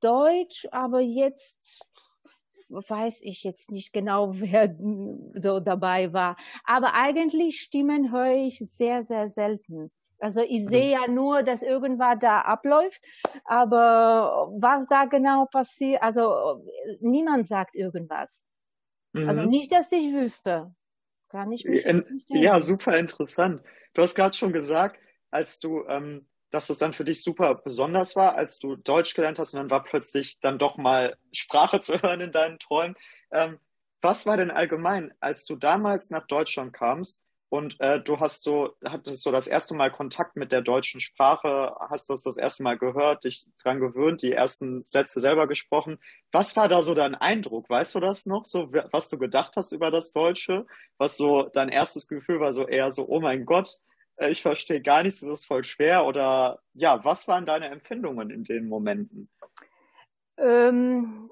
Deutsch, 0.02 0.68
aber 0.72 1.00
jetzt 1.02 1.88
weiß 2.70 3.22
ich 3.24 3.44
jetzt 3.44 3.72
nicht 3.72 3.94
genau, 3.94 4.32
wer 4.36 4.76
so 5.42 5.60
dabei 5.60 6.14
war. 6.14 6.38
Aber 6.64 6.94
eigentlich 6.94 7.62
Stimmen 7.62 8.12
höre 8.12 8.34
ich 8.34 8.60
sehr, 8.68 9.04
sehr 9.06 9.30
selten. 9.30 9.92
Also 10.22 10.42
ich 10.42 10.66
sehe 10.66 10.92
ja 10.92 11.08
nur, 11.08 11.44
dass 11.44 11.62
irgendwas 11.62 12.18
da 12.20 12.42
abläuft, 12.42 13.02
aber 13.46 14.52
was 14.60 14.86
da 14.88 15.06
genau 15.06 15.46
passiert, 15.46 16.04
also 16.04 16.62
niemand 17.00 17.48
sagt 17.48 17.76
irgendwas. 17.76 18.44
Also 19.26 19.44
Mhm. 19.44 19.50
nicht, 19.50 19.72
dass 19.72 19.92
ich 19.92 20.14
wüsste. 20.14 20.74
Kann 21.30 21.52
ich 21.52 21.66
mich 21.66 21.86
nicht 22.10 22.30
Ja, 22.30 22.36
erinnern. 22.36 22.62
super 22.62 22.98
interessant. 22.98 23.64
Du 23.94 24.02
hast 24.02 24.16
gerade 24.16 24.36
schon 24.36 24.54
gesagt, 24.54 25.00
als 25.32 25.60
du, 25.60 25.84
ähm, 25.88 26.28
dass 26.52 26.70
es 26.70 26.78
dann 26.78 26.94
für 26.94 27.04
dich 27.04 27.22
super 27.24 27.56
besonders 27.56 28.16
war, 28.16 28.36
als 28.36 28.60
du 28.60 28.76
Deutsch 28.76 29.14
gelernt 29.14 29.40
hast 29.40 29.54
und 29.54 29.60
dann 29.60 29.70
war 29.70 29.84
plötzlich 29.84 30.40
dann 30.40 30.58
doch 30.58 30.78
mal 30.78 31.16
Sprache 31.32 31.80
zu 31.80 32.02
hören 32.02 32.22
in 32.22 32.32
deinen 32.32 32.60
Träumen. 32.60 32.96
Ähm, 33.32 33.60
was 34.02 34.26
war 34.26 34.38
denn 34.38 34.52
allgemein, 34.52 35.14
als 35.20 35.46
du 35.46 35.56
damals 35.56 36.10
nach 36.10 36.26
Deutschland 36.26 36.74
kamst 36.74 37.22
und 37.50 37.80
äh, 37.80 38.00
du 38.00 38.20
hast 38.20 38.44
so, 38.44 38.76
hattest 38.86 39.24
so 39.24 39.32
das 39.32 39.48
erste 39.48 39.76
Mal 39.76 39.92
Kontakt 39.92 40.36
mit 40.36 40.52
der 40.52 40.62
deutschen 40.62 41.02
Sprache, 41.02 41.76
hast 41.90 42.10
das 42.10 42.22
das 42.22 42.38
erste 42.38 42.64
Mal 42.64 42.78
gehört, 42.78 43.24
dich 43.24 43.48
dran 43.62 43.80
gewöhnt, 43.80 44.22
die 44.22 44.32
ersten 44.32 44.86
Sätze 44.86 45.20
selber 45.20 45.48
gesprochen. 45.48 45.98
Was 46.32 46.56
war 46.56 46.68
da 46.68 46.82
so 46.84 46.94
dein 46.94 47.16
Eindruck? 47.16 47.70
Weißt 47.70 47.96
du 47.96 48.00
das 48.00 48.28
noch? 48.28 48.46
So, 48.46 48.72
was 48.92 49.10
du 49.10 49.18
gedacht 49.18 49.54
hast 49.58 49.72
über 49.72 49.90
das 49.90 50.14
Deutsche? 50.14 50.68
Was 50.98 51.18
so 51.18 51.50
dein 51.52 51.70
erstes 51.70 52.08
Gefühl 52.08 52.40
war, 52.40 52.54
so 52.54 52.68
eher 52.68 52.92
so, 52.92 53.08
oh 53.08 53.20
mein 53.20 53.46
Gott, 53.46 53.80
ich 54.20 54.42
verstehe 54.42 54.82
gar 54.82 55.04
nichts, 55.04 55.22
es 55.22 55.30
ist 55.30 55.46
voll 55.46 55.64
schwer? 55.64 56.06
Oder 56.06 56.60
ja, 56.74 57.04
was 57.04 57.28
waren 57.28 57.46
deine 57.46 57.70
Empfindungen 57.70 58.30
in 58.30 58.44
den 58.44 58.68
Momenten? 58.68 59.30
Ähm, 60.38 61.30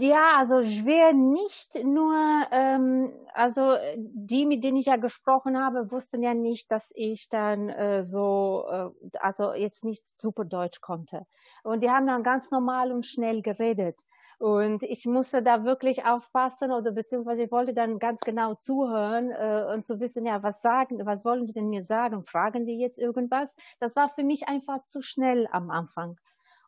ja, 0.00 0.38
also 0.38 0.62
schwer 0.64 1.12
nicht 1.12 1.84
nur, 1.84 2.14
ähm, 2.50 3.12
also 3.32 3.76
die, 3.96 4.44
mit 4.44 4.64
denen 4.64 4.76
ich 4.76 4.86
ja 4.86 4.96
gesprochen 4.96 5.56
habe, 5.56 5.92
wussten 5.92 6.22
ja 6.22 6.34
nicht, 6.34 6.72
dass 6.72 6.90
ich 6.96 7.28
dann 7.28 7.68
äh, 7.68 8.04
so, 8.04 8.64
äh, 8.68 9.18
also 9.20 9.54
jetzt 9.54 9.84
nicht 9.84 10.02
super 10.18 10.44
Deutsch 10.44 10.80
konnte. 10.80 11.26
Und 11.62 11.82
die 11.82 11.90
haben 11.90 12.08
dann 12.08 12.24
ganz 12.24 12.50
normal 12.50 12.90
und 12.90 13.06
schnell 13.06 13.40
geredet. 13.42 13.96
Und 14.42 14.82
ich 14.82 15.06
musste 15.06 15.40
da 15.40 15.62
wirklich 15.62 16.04
aufpassen 16.04 16.72
oder 16.72 16.90
beziehungsweise 16.90 17.44
ich 17.44 17.52
wollte 17.52 17.74
dann 17.74 18.00
ganz 18.00 18.22
genau 18.22 18.56
zuhören 18.56 19.30
äh, 19.30 19.72
und 19.72 19.86
zu 19.86 20.00
wissen, 20.00 20.26
ja, 20.26 20.42
was 20.42 20.60
sagen, 20.60 21.06
was 21.06 21.24
wollen 21.24 21.46
die 21.46 21.52
denn 21.52 21.68
mir 21.68 21.84
sagen? 21.84 22.24
Fragen 22.24 22.66
die 22.66 22.76
jetzt 22.76 22.98
irgendwas? 22.98 23.54
Das 23.78 23.94
war 23.94 24.08
für 24.08 24.24
mich 24.24 24.48
einfach 24.48 24.84
zu 24.86 25.00
schnell 25.00 25.46
am 25.52 25.70
Anfang. 25.70 26.18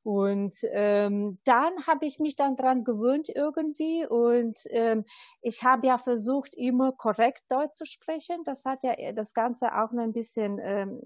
Und 0.04 0.54
ähm, 0.70 1.38
dann 1.44 1.86
habe 1.86 2.06
ich 2.06 2.18
mich 2.20 2.36
dann 2.36 2.56
dran 2.56 2.84
gewöhnt 2.84 3.28
irgendwie 3.34 4.06
und 4.06 4.58
ähm, 4.70 5.04
ich 5.42 5.64
habe 5.64 5.86
ja 5.86 5.98
versucht, 5.98 6.54
immer 6.54 6.92
korrekt 6.92 7.42
Deutsch 7.48 7.74
zu 7.74 7.86
sprechen. 7.86 8.44
Das 8.44 8.64
hat 8.66 8.84
ja 8.84 9.12
das 9.12 9.32
Ganze 9.34 9.74
auch 9.74 9.92
noch 9.92 10.02
ein 10.04 10.12
bisschen, 10.12 10.58
ähm, 10.62 11.00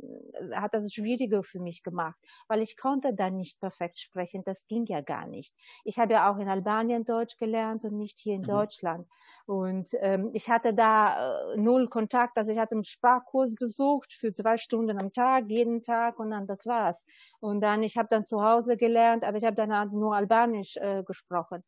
hat 0.54 0.74
das 0.74 0.92
schwieriger 0.92 1.42
für 1.44 1.60
mich 1.60 1.82
gemacht, 1.82 2.18
weil 2.48 2.60
ich 2.62 2.76
konnte 2.76 3.14
dann 3.14 3.36
nicht 3.36 3.60
perfekt 3.60 3.98
sprechen. 3.98 4.42
Das 4.44 4.66
ging 4.66 4.84
ja 4.86 5.00
gar 5.00 5.26
nicht. 5.26 5.54
Ich 5.84 5.98
habe 5.98 6.14
ja 6.14 6.30
auch 6.30 6.38
in 6.38 6.48
Albanien 6.48 7.04
Deutsch 7.04 7.36
gelernt 7.36 7.84
und 7.84 7.96
nicht 7.96 8.18
hier 8.18 8.34
in 8.34 8.44
Mhm. 8.44 8.44
Deutschland. 8.44 9.06
Und 9.46 9.90
ähm, 10.00 10.30
ich 10.32 10.48
hatte 10.50 10.74
da 10.74 11.52
äh, 11.52 11.56
null 11.56 11.88
Kontakt. 11.88 12.36
Also 12.38 12.52
ich 12.52 12.58
hatte 12.58 12.72
einen 12.74 12.84
Sprachkurs 12.84 13.54
besucht 13.56 14.12
für 14.12 14.32
zwei 14.32 14.56
Stunden 14.56 14.98
am 14.98 15.12
Tag, 15.12 15.44
jeden 15.48 15.82
Tag 15.82 16.18
und 16.18 16.30
dann 16.30 16.46
das 16.46 16.66
war's. 16.66 17.04
Und 17.40 17.60
dann, 17.60 17.82
ich 17.82 17.96
habe 17.96 18.08
dann 18.10 18.24
zu 18.26 18.42
Hause 18.42 18.76
gelernt, 18.76 18.87
aber 18.96 19.36
ich 19.36 19.44
habe 19.44 19.56
dann 19.56 19.76
halt 19.76 19.92
nur 19.92 20.14
Albanisch 20.14 20.76
äh, 20.76 21.02
gesprochen. 21.04 21.64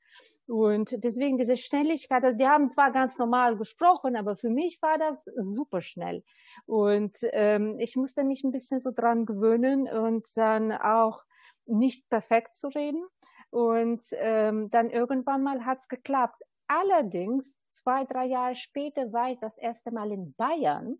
Und 0.47 1.05
deswegen 1.05 1.37
diese 1.37 1.57
Schnelligkeit, 1.57 2.25
also 2.25 2.39
wir 2.39 2.51
haben 2.51 2.69
zwar 2.69 2.91
ganz 2.91 3.17
normal 3.19 3.57
gesprochen, 3.57 4.17
aber 4.17 4.35
für 4.35 4.51
mich 4.51 4.83
war 4.83 4.99
das 4.99 5.23
super 5.37 5.81
schnell. 5.81 6.25
Und 6.67 7.19
ähm, 7.33 7.77
ich 7.79 7.95
musste 7.95 8.25
mich 8.25 8.43
ein 8.43 8.51
bisschen 8.51 8.81
so 8.81 8.91
dran 8.91 9.27
gewöhnen 9.27 9.89
und 9.89 10.27
dann 10.37 10.73
auch 10.73 11.23
nicht 11.67 12.09
perfekt 12.09 12.55
zu 12.55 12.67
reden. 12.69 13.05
Und 13.51 14.03
ähm, 14.13 14.71
dann 14.71 14.91
irgendwann 14.91 15.43
mal 15.43 15.65
hat's 15.65 15.89
geklappt. 15.89 16.43
Allerdings, 16.67 17.57
zwei, 17.69 18.05
drei 18.05 18.27
Jahre 18.27 18.55
später 18.55 19.13
war 19.13 19.31
ich 19.31 19.39
das 19.39 19.57
erste 19.57 19.93
Mal 19.93 20.11
in 20.11 20.35
Bayern. 20.35 20.99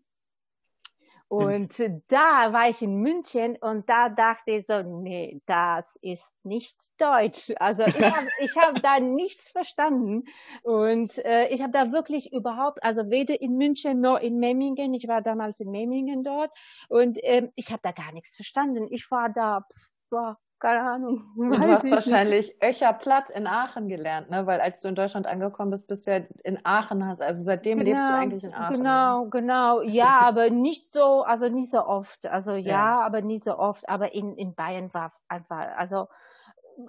Und 1.31 1.79
da 2.09 2.51
war 2.51 2.67
ich 2.67 2.81
in 2.81 2.97
München 2.97 3.55
und 3.61 3.87
da 3.87 4.09
dachte 4.09 4.51
ich 4.51 4.65
so, 4.67 4.81
nee, 4.81 5.39
das 5.45 5.97
ist 6.01 6.29
nicht 6.43 6.77
Deutsch. 6.99 7.53
Also 7.55 7.83
ich 7.83 8.03
habe 8.03 8.27
ich 8.39 8.57
hab 8.57 8.81
da 8.81 8.99
nichts 8.99 9.49
verstanden. 9.49 10.25
Und 10.63 11.17
äh, 11.23 11.47
ich 11.47 11.61
habe 11.61 11.71
da 11.71 11.93
wirklich 11.93 12.33
überhaupt, 12.33 12.83
also 12.83 13.09
weder 13.09 13.39
in 13.39 13.55
München 13.55 14.01
noch 14.01 14.19
in 14.19 14.39
Memmingen, 14.39 14.93
ich 14.93 15.07
war 15.07 15.21
damals 15.21 15.61
in 15.61 15.71
Memmingen 15.71 16.25
dort 16.25 16.51
und 16.89 17.17
ähm, 17.21 17.49
ich 17.55 17.71
habe 17.71 17.81
da 17.81 17.93
gar 17.93 18.11
nichts 18.11 18.35
verstanden. 18.35 18.87
Ich 18.89 19.09
war 19.09 19.31
da, 19.31 19.61
pff, 19.61 19.89
war, 20.09 20.37
keine 20.61 20.81
Ahnung. 20.89 21.23
Du 21.35 21.59
hast 21.59 21.89
wahrscheinlich 21.91 22.55
Öcherplatt 22.63 23.29
in 23.29 23.47
Aachen 23.47 23.89
gelernt, 23.89 24.29
ne? 24.29 24.45
Weil 24.45 24.61
als 24.61 24.79
du 24.81 24.87
in 24.87 24.95
Deutschland 24.95 25.27
angekommen 25.27 25.71
bist, 25.71 25.87
bist 25.87 26.07
du 26.07 26.11
ja 26.11 26.21
in 26.43 26.59
Aachen 26.65 27.05
hast. 27.05 27.21
Also 27.21 27.43
seitdem 27.43 27.79
lebst 27.79 28.07
du 28.07 28.13
eigentlich 28.13 28.43
in 28.43 28.53
Aachen. 28.53 28.77
ne? 28.77 28.83
Genau, 28.83 29.25
genau. 29.25 29.81
Ja, 29.81 30.19
aber 30.21 30.49
nicht 30.49 30.93
so, 30.93 31.23
also 31.23 31.49
nicht 31.49 31.69
so 31.71 31.83
oft. 31.85 32.25
Also 32.27 32.55
ja, 32.55 32.71
Ja. 32.71 33.01
aber 33.01 33.21
nicht 33.21 33.43
so 33.43 33.57
oft. 33.57 33.89
Aber 33.89 34.13
in, 34.13 34.35
in 34.35 34.55
Bayern 34.55 34.93
war 34.93 35.07
es 35.07 35.21
einfach, 35.27 35.75
also 35.77 36.07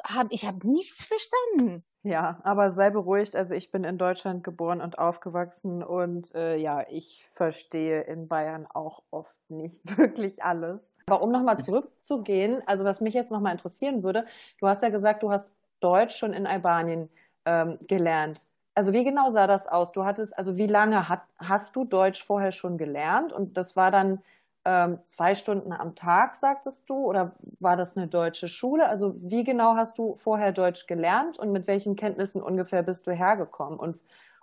hab, 0.05 0.27
ich 0.31 0.47
habe 0.47 0.67
nichts 0.69 1.07
verstanden. 1.07 1.85
Ja, 2.05 2.41
aber 2.43 2.71
sei 2.71 2.91
beruhigt. 2.91 3.37
Also 3.37 3.55
ich 3.55 3.71
bin 3.71 3.85
in 3.85 3.97
Deutschland 3.97 4.43
geboren 4.43 4.81
und 4.81 4.99
aufgewachsen 4.99 5.85
und 5.85 6.35
äh, 6.35 6.57
ja, 6.57 6.85
ich 6.89 7.29
verstehe 7.35 8.01
in 8.03 8.27
Bayern 8.27 8.67
auch 8.67 9.03
oft 9.13 9.37
nicht 9.49 9.99
wirklich 9.99 10.43
alles. 10.43 10.97
Aber 11.07 11.23
um 11.23 11.31
nochmal 11.31 11.59
zurückzugehen, 11.59 12.61
also 12.67 12.85
was 12.85 13.01
mich 13.01 13.15
jetzt 13.15 13.31
nochmal 13.31 13.53
interessieren 13.53 14.03
würde, 14.03 14.27
du 14.59 14.67
hast 14.67 14.83
ja 14.83 14.89
gesagt, 14.89 15.23
du 15.23 15.31
hast 15.31 15.53
Deutsch 15.79 16.17
schon 16.17 16.33
in 16.33 16.47
Albanien 16.47 17.09
ähm, 17.45 17.79
gelernt. 17.87 18.47
Also 18.75 18.93
wie 18.93 19.05
genau 19.05 19.31
sah 19.31 19.47
das 19.47 19.69
aus? 19.69 19.93
Du 19.93 20.05
hattest, 20.05 20.37
also 20.37 20.57
wie 20.57 20.67
lange 20.67 21.09
hat, 21.09 21.23
hast 21.39 21.77
du 21.77 21.85
Deutsch 21.85 22.25
vorher 22.25 22.51
schon 22.51 22.79
gelernt? 22.79 23.33
Und 23.33 23.57
das 23.57 23.77
war 23.77 23.93
dann 23.93 24.21
ähm, 24.65 24.99
zwei 25.05 25.35
Stunden 25.35 25.73
am 25.73 25.95
Tag, 25.95 26.35
sagtest 26.37 26.89
du? 26.89 26.95
Oder 26.95 27.33
war 27.61 27.77
das 27.77 27.97
eine 27.97 28.07
deutsche 28.07 28.49
Schule? 28.49 28.87
Also 28.89 29.15
wie 29.19 29.45
genau 29.45 29.77
hast 29.77 29.99
du 29.99 30.15
vorher 30.17 30.53
Deutsch 30.53 30.87
gelernt 30.87 31.39
und 31.39 31.53
mit 31.53 31.67
welchen 31.67 31.97
Kenntnissen 31.97 32.43
ungefähr 32.43 32.83
bist 32.83 33.07
du 33.07 33.13
hergekommen? 33.13 33.79
Und, 33.79 33.99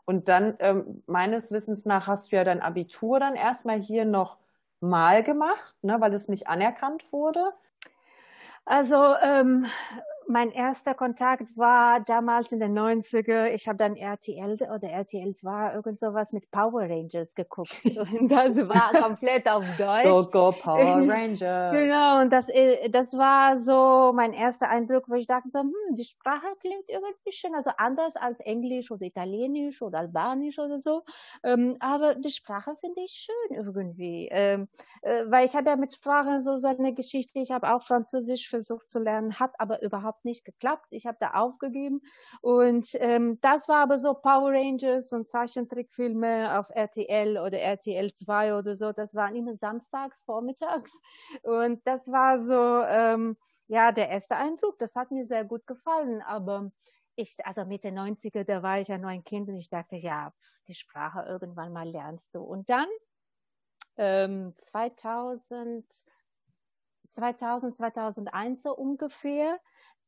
und 0.05 0.27
dann, 0.27 0.55
ähm, 0.59 1.03
meines 1.07 1.51
Wissens 1.51 1.85
nach, 1.85 2.07
hast 2.07 2.31
du 2.31 2.35
ja 2.35 2.43
dein 2.43 2.61
Abitur 2.61 3.19
dann 3.19 3.35
erstmal 3.35 3.79
hier 3.79 4.05
noch 4.05 4.37
mal 4.81 5.23
gemacht, 5.23 5.75
ne, 5.81 5.99
weil 5.99 6.13
es 6.13 6.27
nicht 6.29 6.47
anerkannt 6.47 7.05
wurde. 7.11 7.51
Also 8.65 9.15
ähm, 9.23 9.65
mein 10.29 10.51
erster 10.51 10.93
Kontakt 10.93 11.57
war 11.57 12.01
damals 12.01 12.51
in 12.51 12.59
den 12.59 12.77
90er. 12.77 13.47
Ich 13.47 13.67
habe 13.67 13.79
dann 13.79 13.95
RTL 13.95 14.53
oder 14.53 14.87
RTL 14.87 15.33
2 15.33 15.73
irgend 15.73 15.99
sowas 15.99 16.31
mit 16.33 16.51
Power 16.51 16.83
Rangers 16.83 17.33
geguckt. 17.33 17.75
Und 17.83 18.31
das 18.31 18.57
war 18.69 18.91
komplett 18.93 19.49
auf 19.49 19.65
Deutsch. 19.77 20.31
Go, 20.31 20.51
go, 20.51 20.51
Power 20.51 21.01
Rangers. 21.07 21.75
genau, 21.75 22.21
und 22.21 22.31
das, 22.31 22.47
äh, 22.49 22.89
das 22.89 23.17
war 23.17 23.59
so 23.59 24.13
mein 24.13 24.33
erster 24.33 24.69
Eindruck, 24.69 25.09
wo 25.09 25.15
ich 25.15 25.25
dachte, 25.25 25.59
hm, 25.59 25.73
die 25.95 26.03
Sprache 26.03 26.47
klingt 26.59 26.87
irgendwie 26.87 27.31
schön, 27.31 27.55
also 27.55 27.71
anders 27.77 28.15
als 28.15 28.39
Englisch 28.41 28.91
oder 28.91 29.05
Italienisch 29.05 29.81
oder 29.81 29.99
Albanisch 29.99 30.59
oder 30.59 30.77
so. 30.77 31.03
Ähm, 31.43 31.77
aber 31.79 32.15
die 32.15 32.29
Sprache 32.29 32.75
finde 32.79 33.01
ich 33.01 33.11
schön 33.27 33.57
irgendwie. 33.57 34.29
Ähm, 34.31 34.67
äh, 35.01 35.25
weil 35.27 35.45
ich 35.45 35.55
habe 35.55 35.69
ja 35.69 35.75
mit 35.75 35.93
Sprachen 35.93 36.41
so, 36.41 36.59
so 36.59 36.67
eine 36.67 36.93
Geschichte, 36.93 37.39
ich 37.39 37.51
habe 37.51 37.73
auch 37.73 37.81
Französisch 37.81 38.47
versucht 38.49 38.89
zu 38.89 38.99
lernen, 38.99 39.39
hat 39.39 39.53
aber 39.57 39.81
überhaupt 39.81 40.18
überhaupt 40.19 40.25
nicht 40.25 40.45
geklappt. 40.45 40.87
Ich 40.91 41.05
habe 41.05 41.17
da 41.19 41.31
aufgegeben. 41.31 42.01
Und 42.41 42.87
ähm, 42.95 43.39
das 43.41 43.67
war 43.67 43.83
aber 43.83 43.99
so 43.99 44.13
Power 44.13 44.51
Rangers 44.51 45.11
und 45.11 45.27
Zeichentrickfilme 45.27 46.59
auf 46.59 46.69
RTL 46.69 47.37
oder 47.37 47.59
RTL 47.59 48.13
2 48.13 48.55
oder 48.55 48.75
so. 48.75 48.91
Das 48.91 49.15
waren 49.15 49.35
immer 49.35 49.55
samstags, 49.55 50.23
vormittags. 50.23 50.91
Und 51.43 51.85
das 51.85 52.07
war 52.07 52.39
so, 52.39 52.83
ähm, 52.85 53.37
ja, 53.67 53.91
der 53.91 54.09
erste 54.09 54.35
Eindruck. 54.35 54.77
Das 54.79 54.95
hat 54.95 55.11
mir 55.11 55.25
sehr 55.25 55.45
gut 55.45 55.65
gefallen. 55.67 56.21
Aber 56.21 56.71
ich, 57.15 57.35
also 57.43 57.65
Mitte 57.65 57.89
90er, 57.89 58.43
da 58.43 58.63
war 58.63 58.79
ich 58.79 58.87
ja 58.87 58.97
nur 58.97 59.09
ein 59.09 59.23
Kind 59.23 59.49
und 59.49 59.55
ich 59.55 59.69
dachte, 59.69 59.97
ja, 59.97 60.33
die 60.67 60.75
Sprache 60.75 61.25
irgendwann 61.27 61.73
mal 61.73 61.87
lernst 61.87 62.35
du. 62.35 62.41
Und 62.41 62.69
dann 62.69 62.87
ähm, 63.97 64.53
2000, 64.57 65.85
2000, 67.09 67.77
2001 67.77 68.63
so 68.63 68.75
ungefähr, 68.75 69.59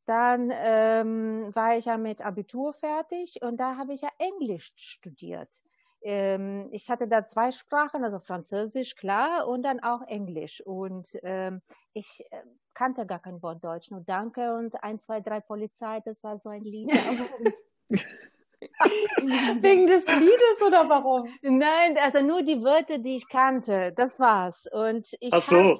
dann 0.05 0.51
ähm, 0.53 1.55
war 1.55 1.77
ich 1.77 1.86
ja 1.86 1.98
mit 1.98 2.25
Abitur 2.25 2.74
fertig 2.74 3.41
und 3.41 3.60
da 3.60 3.77
habe 3.77 3.93
ich 3.93 4.01
ja 4.01 4.10
Englisch 4.17 4.74
studiert. 4.75 5.62
Ähm, 6.03 6.70
ich 6.72 6.89
hatte 6.89 7.08
da 7.08 7.25
zwei 7.25 7.51
Sprachen, 7.51 8.03
also 8.03 8.20
Französisch, 8.20 8.96
klar, 8.96 9.48
und 9.48 9.63
dann 9.63 9.79
auch 9.79 10.01
Englisch. 10.08 10.62
Und 10.65 11.17
ähm, 11.22 11.62
ich 11.93 12.25
äh, 12.31 12.41
kannte 12.74 13.05
gar 13.05 13.20
kein 13.20 13.41
Wort 13.43 13.63
Deutsch, 13.63 13.91
nur 13.91 14.01
Danke 14.01 14.55
und 14.55 14.84
ein, 14.84 15.00
zwei, 15.00 15.22
drei 15.22 15.39
Polizei, 15.39 16.00
das 16.01 16.24
war 16.24 16.39
so 16.39 16.50
ein 16.50 16.63
Lied. 16.63 16.91
Wegen 19.62 19.88
des 19.88 20.06
Liedes 20.08 20.62
oder 20.65 20.88
warum? 20.89 21.27
Nein, 21.41 21.98
also 22.00 22.24
nur 22.24 22.44
die 22.44 22.63
Wörter, 22.63 23.00
die 23.00 23.15
ich 23.15 23.27
kannte, 23.27 23.94
das 23.96 24.20
war's. 24.20 24.68
Und 24.72 25.08
ich 25.20 25.34
so. 25.34 25.58
hatte 25.58 25.77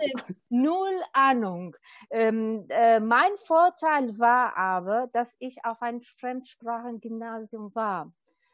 null 0.50 1.02
Ahnung. 1.14 1.76
Ähm, 2.10 2.66
äh, 2.70 3.00
mein 3.00 3.32
Vorteil 3.46 4.18
war 4.20 4.58
aber, 4.58 5.08
dass 5.14 5.36
ich 5.40 5.64
auf 5.64 5.82
ein 5.82 6.02
Fremdsprachengymnasium 6.02 7.74
war 7.76 8.12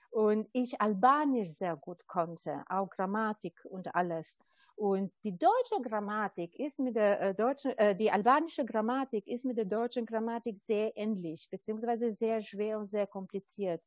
und 0.09 0.47
ich 0.53 0.81
Albanisch 0.81 1.49
sehr 1.57 1.75
gut 1.75 2.07
konnte, 2.07 2.63
auch 2.69 2.89
Grammatik 2.89 3.65
und 3.65 3.93
alles. 3.95 4.37
Und 4.75 5.11
die 5.25 5.37
deutsche 5.37 5.81
Grammatik 5.81 6.55
ist 6.59 6.79
mit 6.79 6.95
der 6.95 7.19
äh, 7.21 7.35
deutschen, 7.35 7.71
äh, 7.77 7.95
die 7.95 8.11
albanische 8.11 8.65
Grammatik 8.65 9.27
ist 9.27 9.43
mit 9.45 9.57
der 9.57 9.65
deutschen 9.65 10.05
Grammatik 10.05 10.59
sehr 10.65 10.95
ähnlich, 10.95 11.47
beziehungsweise 11.49 12.11
sehr 12.13 12.41
schwer 12.41 12.79
und 12.79 12.87
sehr 12.89 13.07
kompliziert. 13.07 13.81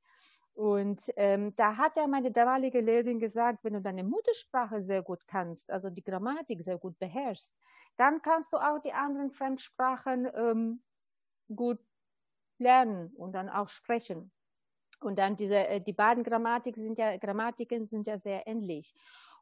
Und 0.55 1.11
ähm, 1.17 1.55
da 1.57 1.77
hat 1.77 1.97
ja 1.97 2.07
meine 2.07 2.33
damalige 2.33 2.81
Lehrerin 2.81 3.21
gesagt, 3.21 3.65
wenn 3.65 3.75
du 3.75 3.81
deine 3.81 4.05
Muttersprache 4.05 4.83
sehr 4.83 5.03
gut 5.03 5.27
kannst, 5.27 5.71
also 5.71 5.91
die 5.91 6.03
Grammatik 6.03 6.63
sehr 6.63 6.77
gut 6.79 6.99
beherrschst, 6.99 7.55
dann 7.97 8.21
kannst 8.21 8.53
du 8.53 8.57
auch 8.57 8.81
die 8.81 8.93
anderen 8.93 9.31
Fremdsprachen 9.31 10.29
ähm, 10.35 10.83
gut 11.55 11.79
lernen 12.59 13.15
und 13.17 13.33
dann 13.33 13.49
auch 13.49 13.69
sprechen. 13.69 14.33
Und 15.01 15.19
dann 15.19 15.37
diese, 15.37 15.57
äh, 15.57 15.81
die 15.81 15.93
beiden 15.93 16.25
Grammatiken 16.25 16.83
sind 16.83 16.99
ja, 16.99 17.17
Grammatiken 17.17 17.87
sind 17.87 18.07
ja 18.07 18.19
sehr 18.19 18.47
ähnlich. 18.47 18.93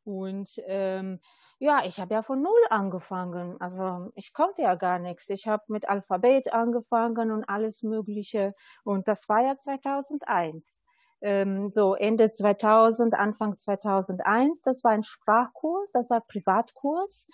Und 0.05 0.51
ähm, 0.67 1.21
ja, 1.59 1.85
ich 1.85 2.01
habe 2.01 2.15
ja 2.15 2.23
von 2.23 2.41
null 2.41 2.65
angefangen. 2.71 3.61
Also 3.61 4.11
ich 4.15 4.33
konnte 4.33 4.63
ja 4.63 4.75
gar 4.75 4.99
nichts. 4.99 5.29
Ich 5.29 5.47
habe 5.47 5.65
mit 5.69 5.89
Alphabet 5.89 6.53
angefangen 6.53 7.31
und 7.31 7.45
alles 7.45 7.83
Mögliche. 7.83 8.53
Und 8.85 9.09
das 9.09 9.29
war 9.29 9.43
ja 9.43 9.59
2001. 9.59 10.81
Ähm, 11.21 11.71
so 11.71 11.95
Ende 11.95 12.31
2000, 12.31 13.15
Anfang 13.15 13.57
2001. 13.57 14.63
Das 14.63 14.85
war 14.85 14.93
ein 14.93 15.03
Sprachkurs, 15.03 15.91
das 15.93 16.09
war 16.11 16.21
Privatkurs. 16.21 17.27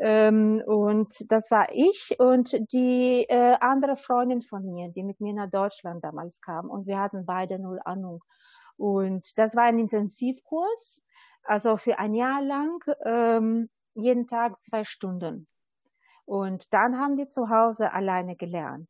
Ähm, 0.00 0.62
und 0.66 1.30
das 1.30 1.50
war 1.50 1.68
ich 1.72 2.16
und 2.18 2.72
die 2.72 3.26
äh, 3.28 3.56
andere 3.60 3.96
Freundin 3.96 4.42
von 4.42 4.64
mir, 4.64 4.88
die 4.88 5.02
mit 5.02 5.20
mir 5.20 5.34
nach 5.34 5.50
Deutschland 5.50 6.02
damals 6.02 6.40
kam. 6.40 6.70
Und 6.70 6.86
wir 6.86 6.98
hatten 6.98 7.26
beide 7.26 7.58
null 7.58 7.80
Ahnung. 7.84 8.24
Und 8.76 9.38
das 9.38 9.54
war 9.56 9.64
ein 9.64 9.78
Intensivkurs 9.78 11.02
also 11.44 11.76
für 11.76 11.98
ein 11.98 12.14
Jahr 12.14 12.42
lang 12.42 12.84
ähm, 13.04 13.70
jeden 13.94 14.26
Tag 14.26 14.60
zwei 14.60 14.84
Stunden. 14.84 15.46
Und 16.24 16.72
dann 16.72 16.98
haben 16.98 17.16
die 17.16 17.28
zu 17.28 17.48
Hause 17.50 17.92
alleine 17.92 18.36
gelernt. 18.36 18.88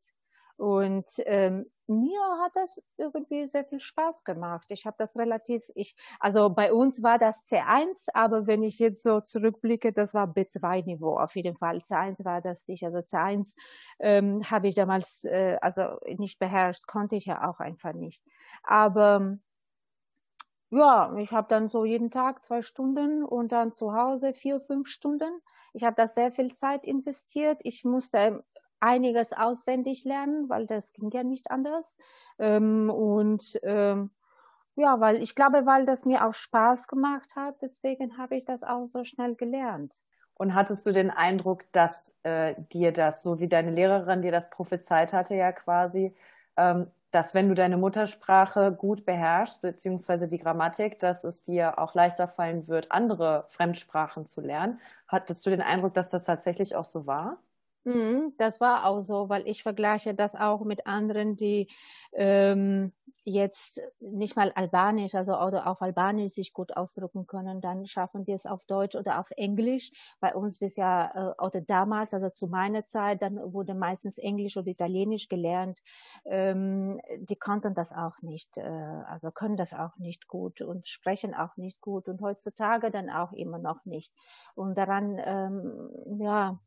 Und 0.60 1.08
ähm, 1.24 1.64
mir 1.86 2.20
hat 2.42 2.54
das 2.54 2.78
irgendwie 2.98 3.46
sehr 3.46 3.64
viel 3.64 3.80
Spaß 3.80 4.24
gemacht. 4.24 4.66
Ich 4.68 4.84
habe 4.84 4.96
das 4.98 5.16
relativ, 5.16 5.62
ich, 5.74 5.96
also 6.18 6.50
bei 6.50 6.70
uns 6.70 7.02
war 7.02 7.18
das 7.18 7.46
C1, 7.46 8.08
aber 8.12 8.46
wenn 8.46 8.62
ich 8.62 8.78
jetzt 8.78 9.02
so 9.02 9.22
zurückblicke, 9.22 9.94
das 9.94 10.12
war 10.12 10.26
B2-Niveau 10.26 11.16
auf 11.16 11.34
jeden 11.34 11.54
Fall. 11.54 11.78
C1 11.78 12.26
war 12.26 12.42
das 12.42 12.68
nicht. 12.68 12.84
Also 12.84 12.98
C1 12.98 13.54
ähm, 14.00 14.50
habe 14.50 14.68
ich 14.68 14.74
damals 14.74 15.24
äh, 15.24 15.56
also 15.62 15.98
nicht 16.06 16.38
beherrscht, 16.38 16.86
konnte 16.86 17.16
ich 17.16 17.24
ja 17.24 17.48
auch 17.48 17.60
einfach 17.60 17.94
nicht. 17.94 18.22
Aber 18.62 19.38
ja, 20.68 21.16
ich 21.16 21.32
habe 21.32 21.48
dann 21.48 21.70
so 21.70 21.86
jeden 21.86 22.10
Tag 22.10 22.44
zwei 22.44 22.60
Stunden 22.60 23.24
und 23.24 23.50
dann 23.52 23.72
zu 23.72 23.94
Hause 23.94 24.34
vier, 24.34 24.60
fünf 24.60 24.88
Stunden. 24.88 25.40
Ich 25.72 25.84
habe 25.84 25.96
da 25.96 26.06
sehr 26.06 26.32
viel 26.32 26.52
Zeit 26.52 26.84
investiert. 26.84 27.60
Ich 27.62 27.84
musste 27.84 28.44
einiges 28.80 29.32
auswendig 29.32 30.04
lernen, 30.04 30.48
weil 30.48 30.66
das 30.66 30.92
ging 30.92 31.10
ja 31.10 31.22
nicht 31.22 31.50
anders. 31.50 31.96
Ähm, 32.38 32.90
und 32.90 33.60
ähm, 33.62 34.10
ja, 34.76 34.98
weil 35.00 35.22
ich 35.22 35.34
glaube, 35.34 35.66
weil 35.66 35.84
das 35.84 36.04
mir 36.04 36.26
auch 36.26 36.34
Spaß 36.34 36.88
gemacht 36.88 37.36
hat, 37.36 37.56
deswegen 37.60 38.16
habe 38.18 38.36
ich 38.36 38.44
das 38.44 38.62
auch 38.62 38.86
so 38.86 39.04
schnell 39.04 39.34
gelernt. 39.34 39.94
Und 40.34 40.54
hattest 40.54 40.86
du 40.86 40.92
den 40.92 41.10
Eindruck, 41.10 41.70
dass 41.72 42.16
äh, 42.22 42.54
dir 42.72 42.92
das, 42.92 43.22
so 43.22 43.40
wie 43.40 43.48
deine 43.48 43.70
Lehrerin 43.72 44.22
dir 44.22 44.32
das 44.32 44.48
prophezeit 44.48 45.12
hatte, 45.12 45.34
ja 45.34 45.52
quasi, 45.52 46.14
ähm, 46.56 46.86
dass 47.10 47.34
wenn 47.34 47.48
du 47.48 47.54
deine 47.54 47.76
Muttersprache 47.76 48.72
gut 48.72 49.04
beherrschst, 49.04 49.60
beziehungsweise 49.60 50.28
die 50.28 50.38
Grammatik, 50.38 50.98
dass 50.98 51.24
es 51.24 51.42
dir 51.42 51.78
auch 51.78 51.94
leichter 51.94 52.26
fallen 52.26 52.68
wird, 52.68 52.90
andere 52.90 53.44
Fremdsprachen 53.48 54.26
zu 54.26 54.40
lernen. 54.40 54.80
Hattest 55.08 55.44
du 55.44 55.50
den 55.50 55.60
Eindruck, 55.60 55.92
dass 55.92 56.08
das 56.08 56.24
tatsächlich 56.24 56.74
auch 56.74 56.86
so 56.86 57.06
war? 57.06 57.38
Mhm, 57.84 58.34
das 58.36 58.60
war 58.60 58.84
auch 58.84 59.00
so, 59.00 59.30
weil 59.30 59.48
ich 59.48 59.62
vergleiche 59.62 60.14
das 60.14 60.34
auch 60.34 60.64
mit 60.64 60.86
anderen, 60.86 61.36
die 61.36 61.68
ähm, 62.12 62.92
jetzt 63.24 63.80
nicht 64.00 64.36
mal 64.36 64.52
Albanisch, 64.54 65.14
also 65.14 65.32
oder 65.38 65.66
auf 65.66 65.80
Albanisch 65.80 66.32
sich 66.32 66.52
gut 66.52 66.76
ausdrücken 66.76 67.26
können, 67.26 67.62
dann 67.62 67.86
schaffen 67.86 68.24
die 68.24 68.32
es 68.32 68.44
auf 68.44 68.64
Deutsch 68.66 68.96
oder 68.96 69.18
auf 69.18 69.30
Englisch. 69.30 69.92
Bei 70.20 70.34
uns 70.34 70.58
bis 70.58 70.76
ja 70.76 71.32
äh, 71.38 71.42
oder 71.42 71.62
damals, 71.62 72.12
also 72.12 72.28
zu 72.28 72.48
meiner 72.48 72.84
Zeit, 72.84 73.22
dann 73.22 73.36
wurde 73.54 73.72
meistens 73.74 74.18
Englisch 74.18 74.58
oder 74.58 74.66
Italienisch 74.68 75.28
gelernt. 75.28 75.78
Ähm, 76.26 77.00
die 77.18 77.36
konnten 77.36 77.74
das 77.74 77.92
auch 77.92 78.20
nicht, 78.20 78.58
äh, 78.58 78.62
also 78.62 79.30
können 79.30 79.56
das 79.56 79.72
auch 79.72 79.96
nicht 79.96 80.28
gut 80.28 80.60
und 80.60 80.86
sprechen 80.86 81.34
auch 81.34 81.56
nicht 81.56 81.80
gut 81.80 82.08
und 82.08 82.20
heutzutage 82.20 82.90
dann 82.90 83.08
auch 83.08 83.32
immer 83.32 83.58
noch 83.58 83.86
nicht. 83.86 84.12
Und 84.54 84.76
daran, 84.76 85.18
ähm, 85.24 85.90
ja, 86.20 86.58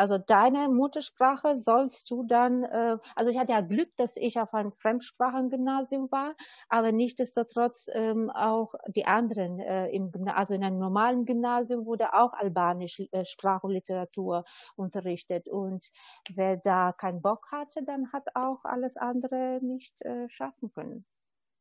also 0.00 0.16
deine 0.16 0.70
Muttersprache 0.70 1.56
sollst 1.56 2.10
du 2.10 2.22
dann, 2.24 2.64
äh, 2.64 2.96
also 3.14 3.30
ich 3.30 3.38
hatte 3.38 3.52
ja 3.52 3.60
Glück, 3.60 3.94
dass 3.98 4.16
ich 4.16 4.40
auf 4.40 4.54
einem 4.54 4.72
Fremdsprachengymnasium 4.72 6.10
war, 6.10 6.34
aber 6.70 6.90
nichtsdestotrotz 6.90 7.86
ähm, 7.92 8.30
auch 8.30 8.74
die 8.88 9.04
anderen, 9.04 9.60
äh, 9.60 9.88
im, 9.88 10.10
also 10.28 10.54
in 10.54 10.64
einem 10.64 10.78
normalen 10.78 11.26
Gymnasium 11.26 11.84
wurde 11.84 12.14
auch 12.14 12.32
Albanisch 12.32 13.02
äh, 13.12 13.26
Sprach 13.26 13.62
und 13.62 13.72
Literatur 13.72 14.44
unterrichtet 14.74 15.48
und 15.48 15.90
wer 16.30 16.56
da 16.56 16.92
keinen 16.92 17.20
Bock 17.20 17.46
hatte, 17.52 17.84
dann 17.84 18.10
hat 18.10 18.26
auch 18.34 18.64
alles 18.64 18.96
andere 18.96 19.58
nicht 19.60 20.00
äh, 20.00 20.26
schaffen 20.30 20.72
können. 20.72 21.04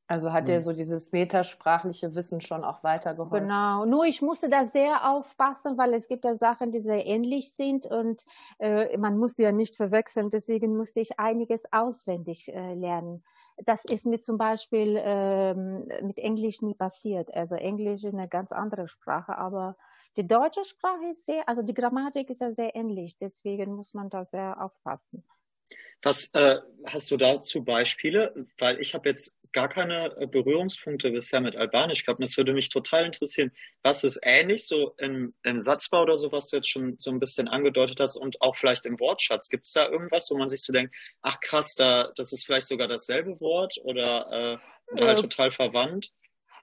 Also 0.10 0.34
hat 0.34 0.48
dir 0.48 0.56
hm. 0.56 0.62
so 0.62 0.74
dieses 0.74 1.12
metasprachliche 1.12 2.16
Wissen 2.16 2.42
schon 2.42 2.64
auch 2.64 2.84
weitergeholfen? 2.84 3.48
Genau, 3.48 3.86
nur 3.86 4.06
ich 4.06 4.24
musste 4.24 4.50
da 4.50 4.66
sehr 4.66 5.08
aufpassen, 5.08 5.78
weil 5.78 5.94
es 5.94 6.08
gibt 6.08 6.26
ja 6.26 6.34
Sachen, 6.34 6.72
die 6.72 6.80
sehr 6.80 7.06
ähnlich 7.06 7.54
sind 7.54 7.86
und 7.86 8.26
äh, 8.58 8.98
man 8.98 9.20
musste 9.20 9.44
ja 9.44 9.52
nicht 9.52 9.76
verwechseln, 9.76 10.32
deswegen 10.32 10.76
musste 10.76 11.00
ich 11.00 11.20
einiges 11.20 11.62
auswendig 11.72 12.52
äh, 12.52 12.74
lernen. 12.74 13.24
Das 13.58 13.86
ist 13.86 14.08
mir 14.08 14.20
zum 14.20 14.40
Beispiel 14.40 15.00
ähm, 15.00 15.88
mit 16.02 16.18
Englisch 16.18 16.64
nie 16.64 16.74
passiert. 16.74 17.32
Also 17.36 17.54
Englisch 17.54 18.04
ist 18.04 18.16
eine 18.16 18.28
ganz 18.28 18.52
andere 18.52 18.88
Sprache, 18.88 19.38
aber 19.38 19.78
die 20.18 20.28
deutsche 20.28 20.66
Sprache 20.66 21.06
ist 21.12 21.28
sehr, 21.28 21.48
also 21.48 21.62
die 21.62 21.76
Grammatik 21.76 22.32
ist 22.32 22.42
ja 22.42 22.52
sehr 22.52 22.76
ähnlich, 22.76 23.16
deswegen 23.22 23.76
muss 23.76 23.94
man 23.94 24.10
da 24.10 24.26
sehr 24.26 24.60
aufpassen. 24.60 25.24
Was 26.02 26.30
äh, 26.34 26.58
hast 26.88 27.12
du 27.12 27.18
dazu 27.18 27.64
Beispiele? 27.64 28.48
Weil 28.58 28.80
ich 28.80 28.94
habe 28.94 29.10
jetzt 29.10 29.36
gar 29.52 29.70
keine 29.70 30.16
äh, 30.18 30.28
Berührungspunkte 30.28 31.12
bisher 31.12 31.42
mit 31.42 31.56
Albanisch 31.56 32.06
gehabt. 32.06 32.20
Und 32.20 32.28
das 32.28 32.38
würde 32.38 32.54
mich 32.54 32.70
total 32.70 33.06
interessieren. 33.06 33.52
Was 33.84 34.04
ist 34.04 34.20
ähnlich 34.24 34.68
so 34.68 34.94
im, 34.98 35.34
im 35.44 35.58
Satzbau 35.58 36.04
oder 36.04 36.18
so, 36.18 36.32
was 36.32 36.50
du 36.50 36.58
jetzt 36.58 36.70
schon 36.70 36.96
so 36.98 37.12
ein 37.12 37.20
bisschen 37.20 37.48
angedeutet 37.48 38.00
hast 38.00 38.18
und 38.18 38.42
auch 38.42 38.56
vielleicht 38.56 38.86
im 38.86 39.00
Wortschatz? 39.00 39.50
Gibt 39.50 39.66
es 39.66 39.74
da 39.74 39.88
irgendwas, 39.88 40.30
wo 40.32 40.38
man 40.38 40.48
sich 40.48 40.64
so 40.64 40.74
denkt, 40.74 40.96
ach 41.22 41.40
krass, 41.40 41.76
da, 41.76 42.10
das 42.16 42.34
ist 42.34 42.46
vielleicht 42.46 42.68
sogar 42.68 42.88
dasselbe 42.88 43.40
Wort 43.40 43.80
oder, 43.84 44.60
äh, 44.92 44.94
oder 44.94 45.08
halt 45.08 45.20
total 45.20 45.52
verwandt? 45.52 46.12